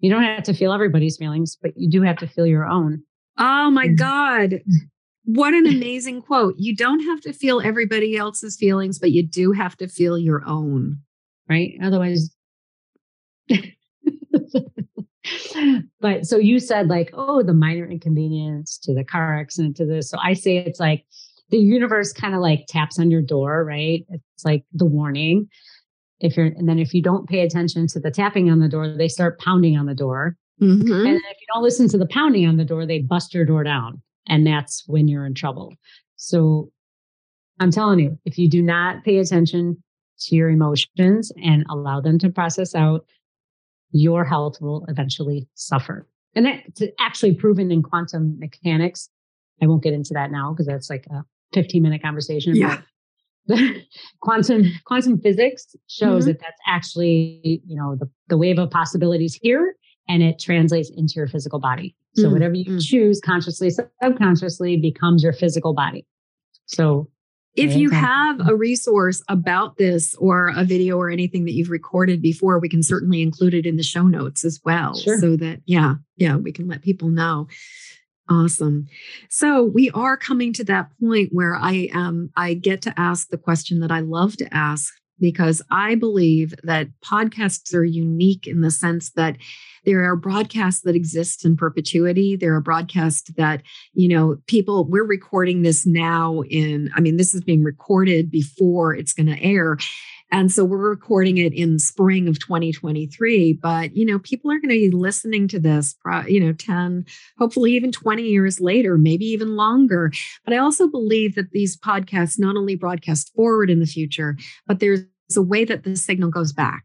You 0.00 0.10
don't 0.10 0.22
have 0.22 0.44
to 0.44 0.54
feel 0.54 0.72
everybody's 0.72 1.16
feelings, 1.16 1.56
but 1.60 1.72
you 1.76 1.90
do 1.90 2.02
have 2.02 2.18
to 2.18 2.26
feel 2.26 2.46
your 2.46 2.66
own. 2.66 3.02
Oh 3.38 3.70
my 3.70 3.88
mm. 3.88 3.96
God. 3.96 4.60
What 5.24 5.54
an 5.54 5.66
amazing 5.66 6.22
quote. 6.22 6.54
You 6.58 6.76
don't 6.76 7.00
have 7.00 7.20
to 7.22 7.32
feel 7.32 7.60
everybody 7.60 8.16
else's 8.16 8.56
feelings, 8.56 8.98
but 8.98 9.12
you 9.12 9.26
do 9.26 9.52
have 9.52 9.76
to 9.78 9.88
feel 9.88 10.18
your 10.18 10.44
own. 10.46 10.98
Right. 11.48 11.78
Otherwise, 11.82 12.34
but 16.00 16.26
so 16.26 16.36
you 16.36 16.60
said 16.60 16.88
like, 16.88 17.10
oh, 17.14 17.42
the 17.42 17.54
minor 17.54 17.86
inconvenience 17.86 18.78
to 18.78 18.94
the 18.94 19.04
car 19.04 19.38
accident 19.38 19.76
to 19.76 19.86
this. 19.86 20.10
So 20.10 20.18
I 20.22 20.34
say 20.34 20.58
it's 20.58 20.80
like 20.80 21.04
the 21.50 21.58
universe 21.58 22.12
kind 22.12 22.34
of 22.34 22.40
like 22.40 22.64
taps 22.68 22.98
on 22.98 23.10
your 23.10 23.22
door, 23.22 23.64
right? 23.64 24.04
It's 24.08 24.44
like 24.44 24.64
the 24.72 24.86
warning. 24.86 25.48
If 26.20 26.36
you're, 26.36 26.46
and 26.46 26.68
then 26.68 26.78
if 26.78 26.94
you 26.94 27.02
don't 27.02 27.28
pay 27.28 27.40
attention 27.40 27.86
to 27.88 28.00
the 28.00 28.10
tapping 28.10 28.50
on 28.50 28.60
the 28.60 28.68
door, 28.68 28.88
they 28.96 29.08
start 29.08 29.38
pounding 29.40 29.76
on 29.76 29.86
the 29.86 29.94
door. 29.94 30.36
Mm-hmm. 30.62 30.92
And 30.92 31.16
if 31.16 31.36
you 31.40 31.46
don't 31.52 31.62
listen 31.62 31.88
to 31.88 31.98
the 31.98 32.06
pounding 32.06 32.46
on 32.46 32.56
the 32.56 32.64
door, 32.64 32.86
they 32.86 33.00
bust 33.00 33.34
your 33.34 33.44
door 33.44 33.64
down. 33.64 34.00
And 34.28 34.46
that's 34.46 34.84
when 34.86 35.08
you're 35.08 35.26
in 35.26 35.34
trouble. 35.34 35.74
So 36.16 36.70
I'm 37.60 37.70
telling 37.70 37.98
you, 37.98 38.18
if 38.24 38.38
you 38.38 38.48
do 38.48 38.62
not 38.62 39.04
pay 39.04 39.18
attention 39.18 39.82
to 40.20 40.36
your 40.36 40.48
emotions 40.48 41.30
and 41.42 41.64
allow 41.68 42.00
them 42.00 42.18
to 42.20 42.30
process 42.30 42.74
out, 42.74 43.04
your 43.90 44.24
health 44.24 44.60
will 44.60 44.84
eventually 44.88 45.46
suffer. 45.54 46.08
And 46.34 46.46
that's 46.46 46.82
actually 46.98 47.34
proven 47.34 47.70
in 47.70 47.82
quantum 47.82 48.38
mechanics. 48.38 49.08
I 49.62 49.66
won't 49.66 49.82
get 49.82 49.94
into 49.94 50.14
that 50.14 50.30
now 50.30 50.52
because 50.52 50.66
that's 50.66 50.90
like 50.90 51.06
a 51.10 51.24
15 51.52 51.82
minute 51.82 52.02
conversation. 52.02 52.56
Yeah. 52.56 52.80
quantum 54.22 54.64
quantum 54.86 55.20
physics 55.20 55.76
shows 55.86 56.22
mm-hmm. 56.22 56.28
that 56.28 56.40
that's 56.40 56.60
actually 56.66 57.60
you 57.66 57.76
know 57.76 57.94
the, 57.94 58.08
the 58.28 58.38
wave 58.38 58.58
of 58.58 58.70
possibilities 58.70 59.34
here 59.34 59.76
and 60.08 60.22
it 60.22 60.38
translates 60.40 60.90
into 60.96 61.12
your 61.16 61.26
physical 61.26 61.60
body 61.60 61.94
so 62.14 62.22
mm-hmm. 62.22 62.32
whatever 62.32 62.54
you 62.54 62.64
mm-hmm. 62.64 62.78
choose 62.78 63.20
consciously 63.20 63.68
subconsciously 64.00 64.78
becomes 64.78 65.22
your 65.22 65.34
physical 65.34 65.74
body 65.74 66.06
so 66.64 67.06
if 67.56 67.76
you 67.76 67.90
have 67.90 68.48
a 68.48 68.54
resource 68.54 69.22
about 69.28 69.76
this 69.76 70.14
or 70.16 70.52
a 70.56 70.64
video 70.64 70.96
or 70.96 71.08
anything 71.08 71.44
that 71.44 71.52
you've 71.52 71.70
recorded 71.70 72.20
before, 72.20 72.58
we 72.58 72.68
can 72.68 72.82
certainly 72.82 73.22
include 73.22 73.54
it 73.54 73.64
in 73.64 73.76
the 73.76 73.82
show 73.82 74.02
notes 74.02 74.44
as 74.44 74.60
well. 74.64 74.96
Sure. 74.96 75.18
So 75.18 75.36
that, 75.36 75.60
yeah, 75.64 75.94
yeah, 76.16 76.36
we 76.36 76.50
can 76.50 76.66
let 76.66 76.82
people 76.82 77.08
know. 77.08 77.46
Awesome. 78.28 78.86
So 79.28 79.62
we 79.62 79.90
are 79.90 80.16
coming 80.16 80.52
to 80.54 80.64
that 80.64 80.88
point 80.98 81.28
where 81.32 81.56
I 81.56 81.88
um 81.94 82.30
I 82.36 82.54
get 82.54 82.80
to 82.82 82.94
ask 82.98 83.28
the 83.28 83.38
question 83.38 83.80
that 83.80 83.92
I 83.92 84.00
love 84.00 84.36
to 84.38 84.54
ask 84.54 84.94
because 85.20 85.62
I 85.70 85.94
believe 85.94 86.54
that 86.64 86.88
podcasts 87.04 87.74
are 87.74 87.84
unique 87.84 88.46
in 88.46 88.62
the 88.62 88.70
sense 88.70 89.10
that 89.12 89.36
there 89.84 90.04
are 90.04 90.16
broadcasts 90.16 90.82
that 90.82 90.96
exist 90.96 91.44
in 91.44 91.56
perpetuity. 91.56 92.36
There 92.36 92.54
are 92.54 92.60
broadcasts 92.60 93.30
that, 93.36 93.62
you 93.92 94.08
know, 94.08 94.38
people, 94.46 94.86
we're 94.88 95.06
recording 95.06 95.62
this 95.62 95.86
now 95.86 96.42
in, 96.48 96.90
I 96.94 97.00
mean, 97.00 97.16
this 97.16 97.34
is 97.34 97.42
being 97.42 97.62
recorded 97.62 98.30
before 98.30 98.94
it's 98.94 99.12
going 99.12 99.26
to 99.26 99.40
air. 99.42 99.76
And 100.30 100.50
so 100.50 100.64
we're 100.64 100.90
recording 100.90 101.38
it 101.38 101.52
in 101.52 101.78
spring 101.78 102.26
of 102.28 102.38
2023. 102.38 103.52
But, 103.54 103.96
you 103.96 104.04
know, 104.04 104.18
people 104.18 104.50
are 104.50 104.58
going 104.58 104.70
to 104.70 104.90
be 104.90 104.90
listening 104.90 105.46
to 105.48 105.60
this, 105.60 105.94
you 106.26 106.40
know, 106.40 106.52
10, 106.52 107.04
hopefully 107.38 107.72
even 107.72 107.92
20 107.92 108.22
years 108.22 108.60
later, 108.60 108.98
maybe 108.98 109.26
even 109.26 109.56
longer. 109.56 110.10
But 110.44 110.54
I 110.54 110.58
also 110.58 110.88
believe 110.88 111.34
that 111.36 111.50
these 111.52 111.76
podcasts 111.76 112.38
not 112.38 112.56
only 112.56 112.74
broadcast 112.74 113.32
forward 113.34 113.70
in 113.70 113.80
the 113.80 113.86
future, 113.86 114.36
but 114.66 114.80
there's 114.80 115.04
a 115.36 115.42
way 115.42 115.64
that 115.64 115.84
the 115.84 115.96
signal 115.96 116.30
goes 116.30 116.52
back 116.52 116.84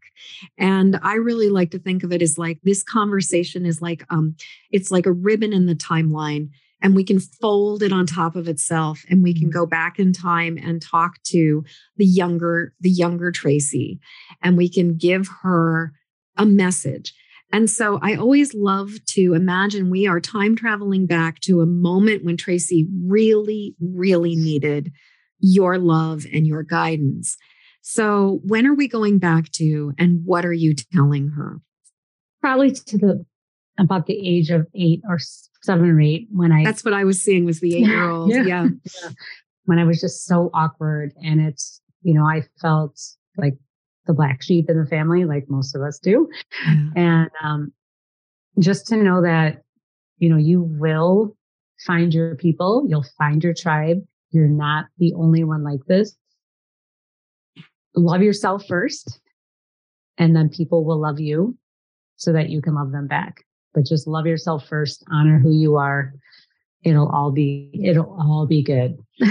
and 0.56 0.98
i 1.02 1.12
really 1.12 1.50
like 1.50 1.70
to 1.70 1.78
think 1.78 2.02
of 2.02 2.10
it 2.10 2.22
as 2.22 2.38
like 2.38 2.58
this 2.62 2.82
conversation 2.82 3.66
is 3.66 3.82
like 3.82 4.02
um 4.08 4.34
it's 4.70 4.90
like 4.90 5.04
a 5.04 5.12
ribbon 5.12 5.52
in 5.52 5.66
the 5.66 5.74
timeline 5.74 6.48
and 6.82 6.94
we 6.94 7.04
can 7.04 7.20
fold 7.20 7.82
it 7.82 7.92
on 7.92 8.06
top 8.06 8.36
of 8.36 8.48
itself 8.48 9.04
and 9.08 9.22
we 9.22 9.34
can 9.34 9.44
mm-hmm. 9.44 9.58
go 9.58 9.66
back 9.66 9.98
in 9.98 10.12
time 10.12 10.58
and 10.58 10.82
talk 10.82 11.22
to 11.24 11.64
the 11.96 12.06
younger 12.06 12.74
the 12.80 12.90
younger 12.90 13.30
Traci 13.32 13.98
and 14.42 14.56
we 14.56 14.68
can 14.68 14.96
give 14.96 15.28
her 15.42 15.92
a 16.36 16.46
message. 16.46 17.14
And 17.52 17.68
so 17.68 17.98
i 18.00 18.14
always 18.14 18.54
love 18.54 18.92
to 19.10 19.34
imagine 19.34 19.90
we 19.90 20.06
are 20.06 20.20
time 20.20 20.56
traveling 20.56 21.06
back 21.06 21.40
to 21.40 21.60
a 21.60 21.66
moment 21.66 22.24
when 22.24 22.36
Traci 22.36 22.86
really 23.04 23.74
really 23.80 24.36
needed 24.36 24.92
your 25.38 25.78
love 25.78 26.26
and 26.32 26.46
your 26.46 26.62
guidance. 26.62 27.36
So 27.82 28.40
when 28.44 28.66
are 28.66 28.74
we 28.74 28.88
going 28.88 29.18
back 29.18 29.50
to 29.52 29.92
and 29.98 30.20
what 30.24 30.44
are 30.44 30.52
you 30.52 30.74
telling 30.74 31.28
her? 31.30 31.60
Probably 32.40 32.72
to 32.72 32.98
the 32.98 33.26
about 33.80 34.06
the 34.06 34.28
age 34.28 34.50
of 34.50 34.66
eight 34.74 35.00
or 35.08 35.18
seven 35.62 35.90
or 35.90 36.00
eight 36.00 36.28
when 36.30 36.52
I. 36.52 36.62
That's 36.62 36.84
what 36.84 36.94
I 36.94 37.04
was 37.04 37.20
seeing 37.20 37.44
was 37.44 37.60
the 37.60 37.74
eight 37.76 37.86
year 37.86 38.08
old. 38.08 38.30
yeah. 38.30 38.42
yeah. 38.42 38.68
yeah. 39.02 39.10
When 39.64 39.78
I 39.78 39.84
was 39.84 40.00
just 40.00 40.26
so 40.26 40.50
awkward. 40.54 41.12
And 41.24 41.40
it's, 41.40 41.80
you 42.02 42.14
know, 42.14 42.24
I 42.24 42.42
felt 42.60 43.00
like 43.36 43.54
the 44.06 44.12
black 44.12 44.42
sheep 44.42 44.68
in 44.68 44.78
the 44.78 44.86
family, 44.86 45.24
like 45.24 45.44
most 45.48 45.74
of 45.74 45.82
us 45.82 45.98
do. 45.98 46.28
Yeah. 46.66 46.90
And 46.96 47.30
um, 47.42 47.72
just 48.58 48.86
to 48.88 48.96
know 48.96 49.22
that, 49.22 49.62
you 50.18 50.28
know, 50.28 50.36
you 50.36 50.62
will 50.62 51.36
find 51.86 52.12
your 52.12 52.36
people, 52.36 52.84
you'll 52.88 53.06
find 53.16 53.42
your 53.42 53.54
tribe. 53.54 53.98
You're 54.30 54.48
not 54.48 54.86
the 54.98 55.14
only 55.14 55.44
one 55.44 55.64
like 55.64 55.80
this. 55.88 56.16
Love 57.96 58.22
yourself 58.22 58.64
first, 58.68 59.20
and 60.16 60.36
then 60.36 60.48
people 60.48 60.84
will 60.84 61.00
love 61.00 61.18
you 61.18 61.58
so 62.14 62.32
that 62.32 62.48
you 62.48 62.62
can 62.62 62.74
love 62.74 62.92
them 62.92 63.08
back 63.08 63.44
but 63.74 63.86
just 63.86 64.06
love 64.06 64.26
yourself 64.26 64.66
first, 64.66 65.04
honor 65.10 65.38
who 65.38 65.52
you 65.52 65.76
are. 65.76 66.12
It'll 66.82 67.08
all 67.08 67.30
be, 67.30 67.70
it'll 67.84 68.16
all 68.18 68.46
be 68.46 68.62
good. 68.62 68.98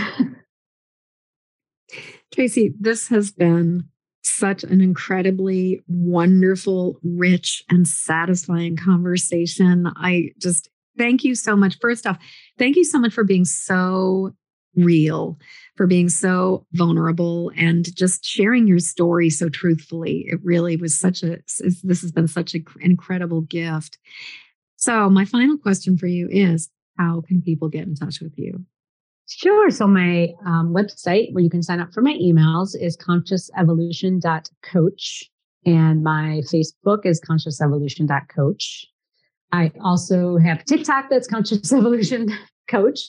Traci, 2.35 2.73
this 2.79 3.07
has 3.07 3.31
been 3.31 3.85
such 4.23 4.63
an 4.63 4.81
incredibly 4.81 5.81
wonderful, 5.87 6.99
rich, 7.03 7.63
and 7.69 7.87
satisfying 7.87 8.77
conversation. 8.77 9.91
I 9.95 10.29
just 10.37 10.69
thank 10.97 11.23
you 11.23 11.33
so 11.35 11.55
much. 11.55 11.77
First 11.79 12.05
off, 12.05 12.17
thank 12.57 12.75
you 12.75 12.83
so 12.83 12.99
much 12.99 13.13
for 13.13 13.23
being 13.23 13.45
so 13.45 14.33
real, 14.75 15.37
for 15.75 15.87
being 15.87 16.09
so 16.09 16.65
vulnerable 16.73 17.51
and 17.57 17.95
just 17.95 18.23
sharing 18.25 18.67
your 18.67 18.77
story 18.79 19.29
so 19.29 19.49
truthfully. 19.49 20.25
It 20.27 20.39
really 20.43 20.75
was 20.77 20.97
such 20.97 21.21
a, 21.23 21.39
this 21.83 22.01
has 22.01 22.11
been 22.11 22.27
such 22.27 22.53
an 22.53 22.65
incredible 22.81 23.41
gift. 23.41 23.97
So, 24.75 25.09
my 25.09 25.25
final 25.25 25.57
question 25.57 25.97
for 25.97 26.07
you 26.07 26.29
is 26.31 26.69
how 26.97 27.21
can 27.27 27.41
people 27.41 27.69
get 27.69 27.87
in 27.87 27.95
touch 27.95 28.21
with 28.21 28.37
you? 28.37 28.63
Sure. 29.27 29.69
So, 29.69 29.87
my 29.87 30.29
um, 30.45 30.73
website 30.73 31.33
where 31.33 31.43
you 31.43 31.49
can 31.49 31.63
sign 31.63 31.79
up 31.79 31.93
for 31.93 32.01
my 32.01 32.13
emails 32.13 32.75
is 32.79 32.97
consciousevolution.coach, 32.97 35.29
and 35.65 36.03
my 36.03 36.41
Facebook 36.51 37.05
is 37.05 37.21
consciousevolution.coach. 37.21 38.87
I 39.51 39.71
also 39.83 40.37
have 40.37 40.63
TikTok 40.65 41.09
that's 41.09 41.27
Conscious 41.27 41.73
Evolution 41.73 42.29
coach. 42.69 42.99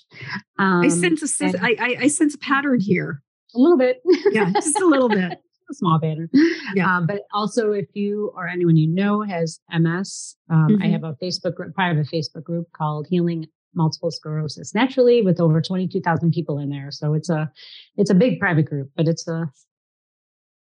Um, 0.58 0.82
I 0.82 0.88
sense 0.88 1.40
a 1.42 1.46
I, 1.62 1.76
I, 1.78 1.96
I 2.02 2.06
sense 2.08 2.34
a 2.34 2.38
pattern 2.38 2.80
here. 2.80 3.22
A 3.54 3.58
little 3.58 3.78
bit. 3.78 4.00
Yeah, 4.30 4.50
just 4.54 4.80
a 4.80 4.86
little 4.86 5.08
bit. 5.08 5.38
a 5.70 5.74
small 5.74 5.98
pattern. 6.00 6.28
Yeah. 6.74 6.96
Um, 6.96 7.06
but 7.06 7.22
also, 7.32 7.72
if 7.72 7.86
you 7.94 8.32
or 8.34 8.48
anyone 8.48 8.76
you 8.76 8.88
know 8.88 9.22
has 9.22 9.60
MS, 9.72 10.36
um, 10.50 10.68
mm-hmm. 10.68 10.82
I 10.82 10.86
have 10.88 11.04
a 11.04 11.16
Facebook 11.22 11.54
group, 11.54 11.74
private 11.74 12.06
Facebook 12.06 12.44
group 12.44 12.68
called 12.76 13.06
Healing 13.08 13.46
Multiple 13.74 14.10
Sclerosis 14.10 14.74
Naturally, 14.74 15.22
with 15.22 15.40
over 15.40 15.60
twenty 15.60 15.88
two 15.88 16.00
thousand 16.00 16.32
people 16.32 16.58
in 16.58 16.70
there. 16.70 16.90
So 16.90 17.14
it's 17.14 17.30
a 17.30 17.50
it's 17.96 18.10
a 18.10 18.14
big 18.14 18.38
private 18.40 18.66
group, 18.66 18.90
but 18.96 19.08
it's 19.08 19.26
a 19.28 19.50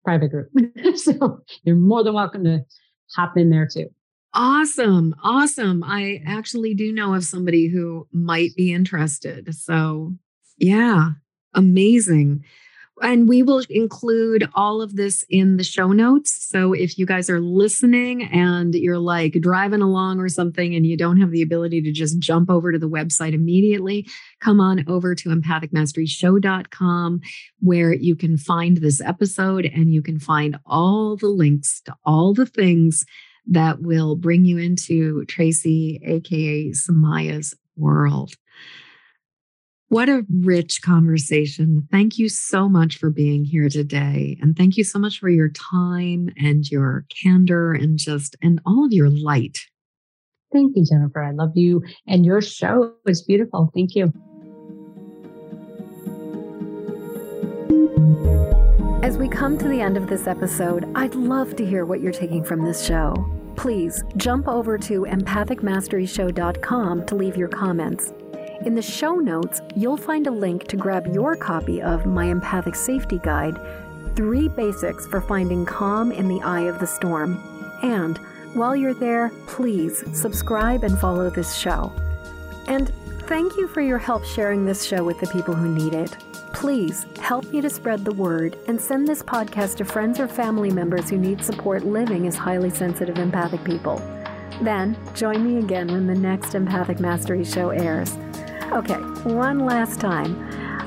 private 0.04 0.30
group. 0.30 0.50
so 0.96 1.39
you're 1.64 1.76
more 1.76 2.04
than 2.04 2.14
welcome 2.14 2.44
to 2.46 2.60
hop 3.16 3.38
in 3.38 3.50
there 3.50 3.68
too. 3.72 3.88
Awesome. 4.34 5.14
Awesome. 5.24 5.84
I 5.84 6.22
actually 6.26 6.74
do 6.74 6.92
know 6.92 7.14
of 7.14 7.24
somebody 7.24 7.68
who 7.68 8.08
might 8.12 8.56
be 8.56 8.74
interested. 8.74 9.54
So, 9.54 10.14
yeah, 10.58 11.10
amazing. 11.54 12.44
And 13.02 13.28
we 13.28 13.44
will 13.44 13.64
include 13.70 14.48
all 14.54 14.82
of 14.82 14.96
this 14.96 15.26
in 15.30 15.58
the 15.58 15.64
show 15.64 15.92
notes. 15.92 16.48
So 16.50 16.74
if 16.74 16.98
you 16.98 17.06
guys 17.06 17.30
are 17.30 17.42
listening 17.42 18.24
and 18.24 18.74
you're 18.74 19.00
like 19.00 19.34
driving 19.42 19.82
along 19.82 20.20
or 20.20 20.30
something 20.30 20.76
and 20.76 20.86
you 20.86 20.96
don't 20.96 21.20
have 21.20 21.32
the 21.32 21.42
ability 21.42 21.82
to 21.82 21.92
just 21.92 22.20
jump 22.20 22.50
over 22.50 22.72
to 22.72 22.80
the 22.80 22.90
website 22.90 23.34
immediately, 23.34 24.08
come 24.40 24.60
on 24.60 24.86
over 24.88 25.16
to 25.16 25.30
empathicmasteryshow.com 25.30 27.22
where 27.60 27.94
you 27.94 28.16
can 28.16 28.38
find 28.38 28.78
this 28.78 29.02
episode 29.02 29.66
and 29.66 29.92
you 29.92 30.02
can 30.02 30.20
find 30.20 30.58
all 30.66 31.18
the 31.18 31.30
links 31.30 31.82
to 31.82 31.96
all 32.06 32.34
the 32.34 32.46
things 32.46 33.06
that 33.48 33.82
will 33.82 34.16
bring 34.16 34.46
you 34.46 34.58
into 34.58 35.26
Traci, 35.26 36.00
AKA 36.08 36.72
Samaya's 36.74 37.56
world. 37.76 38.34
What 39.89 40.10
a 40.10 40.26
rich 40.41 40.82
conversation. 40.82 41.88
Thank 41.91 42.18
you 42.18 42.28
so 42.28 42.68
much 42.68 42.98
for 42.98 43.12
being 43.12 43.46
here 43.46 43.70
today. 43.70 44.39
And 44.41 44.58
thank 44.58 44.76
you 44.76 44.84
so 44.84 44.98
much 44.98 45.20
for 45.20 45.30
your 45.30 45.50
time 45.50 46.30
and 46.36 46.70
your 46.72 47.06
candor 47.22 47.74
and 47.74 48.00
just, 48.00 48.36
and 48.41 48.60
all 48.66 48.86
of 48.86 48.91
your 48.91 49.10
light. 49.10 49.60
Thank 50.52 50.76
you, 50.76 50.86
Jennifer. 50.86 51.24
I 51.24 51.32
love 51.32 51.52
you 51.56 51.84
and 52.08 52.26
your 52.26 52.41
show 52.41 52.94
is 53.08 53.22
beautiful. 53.22 53.72
Thank 53.76 53.96
you. 53.96 54.12
As 59.14 59.20
we 59.20 59.28
come 59.28 59.59
to 59.59 59.68
the 59.68 59.80
end 59.80 59.95
of 59.95 60.07
this 60.07 60.26
episode, 60.26 60.91
I'd 60.95 61.14
love 61.14 61.55
to 61.57 61.64
hear 61.64 61.86
what 61.86 62.01
you're 62.01 62.11
taking 62.11 62.43
from 62.43 62.66
this 62.66 62.84
show. 62.84 63.14
Please 63.55 64.03
jump 64.18 64.47
over 64.47 64.76
to 64.80 65.01
empathicmasteryshow.com 65.01 67.05
to 67.05 67.16
leave 67.16 67.38
your 67.38 67.47
comments. 67.47 68.11
In 68.66 68.74
the 68.74 68.82
show 68.82 69.14
notes, 69.14 69.61
you'll 69.76 69.97
find 69.97 70.26
a 70.26 70.32
link 70.32 70.66
to 70.66 70.76
grab 70.76 71.14
your 71.14 71.36
copy 71.36 71.80
of 71.80 72.07
my 72.07 72.26
Empathic 72.26 72.74
Safety 72.74 73.20
Guide 73.20 73.55
Three 74.16 74.47
Basics 74.47 75.05
for 75.05 75.22
Finding 75.22 75.64
Calm 75.64 76.11
in 76.11 76.28
the 76.28 76.41
Eye 76.41 76.61
of 76.61 76.80
the 76.80 76.88
Storm. 76.88 77.39
And 77.84 78.18
while 78.55 78.76
you're 78.76 78.95
there, 78.95 79.30
please 79.45 80.03
subscribe 80.20 80.84
and 80.84 80.97
follow 80.97 81.30
this 81.30 81.53
show. 81.53 81.91
And 82.68 82.91
thank 83.28 83.56
you 83.58 83.68
for 83.68 83.82
your 83.82 83.98
help 83.98 84.26
sharing 84.26 84.66
this 84.66 84.86
show 84.86 85.04
with 85.04 85.20
the 85.20 85.28
people 85.28 85.54
who 85.54 85.70
need 85.74 85.94
it. 85.94 86.18
Please 86.54 87.06
help 87.20 87.46
me 87.52 87.62
to 87.62 87.70
spread 87.70 88.06
the 88.06 88.14
word 88.14 88.58
and 88.68 88.80
send 88.80 89.08
this 89.08 89.24
podcast 89.24 89.78
to 89.78 89.86
friends 89.86 90.20
or 90.20 90.28
family 90.28 90.70
members 90.70 91.10
who 91.10 91.18
need 91.18 91.44
support 91.44 91.84
living 91.84 92.28
as 92.28 92.36
highly 92.36 92.70
sensitive 92.70 93.18
empathic 93.18 93.64
people. 93.64 93.98
Then 94.62 94.98
join 95.14 95.46
me 95.46 95.60
again 95.60 95.88
when 95.88 96.08
the 96.08 96.16
next 96.16 96.54
Empathic 96.54 97.00
Mastery 97.00 97.44
show 97.44 97.70
airs. 97.70 98.18
Okay, 98.72 99.00
one 99.34 99.60
last 99.60 100.00
time. 100.00 100.36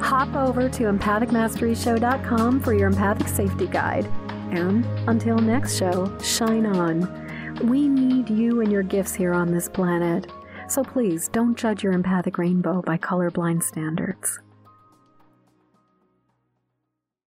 Hop 0.00 0.34
over 0.34 0.68
to 0.68 0.84
empathicmasteryshow.com 0.84 2.60
for 2.60 2.74
your 2.74 2.88
empathic 2.88 3.28
safety 3.28 3.66
guide. 3.66 4.06
And 4.52 4.84
until 5.08 5.38
next 5.38 5.76
show, 5.76 6.16
shine 6.20 6.66
on. 6.66 7.24
We 7.66 7.88
need 7.88 8.30
you 8.30 8.60
and 8.60 8.70
your 8.70 8.82
gifts 8.82 9.14
here 9.14 9.32
on 9.32 9.50
this 9.50 9.68
planet. 9.68 10.30
So 10.68 10.82
please 10.82 11.28
don't 11.28 11.56
judge 11.56 11.82
your 11.84 11.92
empathic 11.92 12.38
rainbow 12.38 12.82
by 12.82 12.98
colorblind 12.98 13.62
standards. 13.62 14.40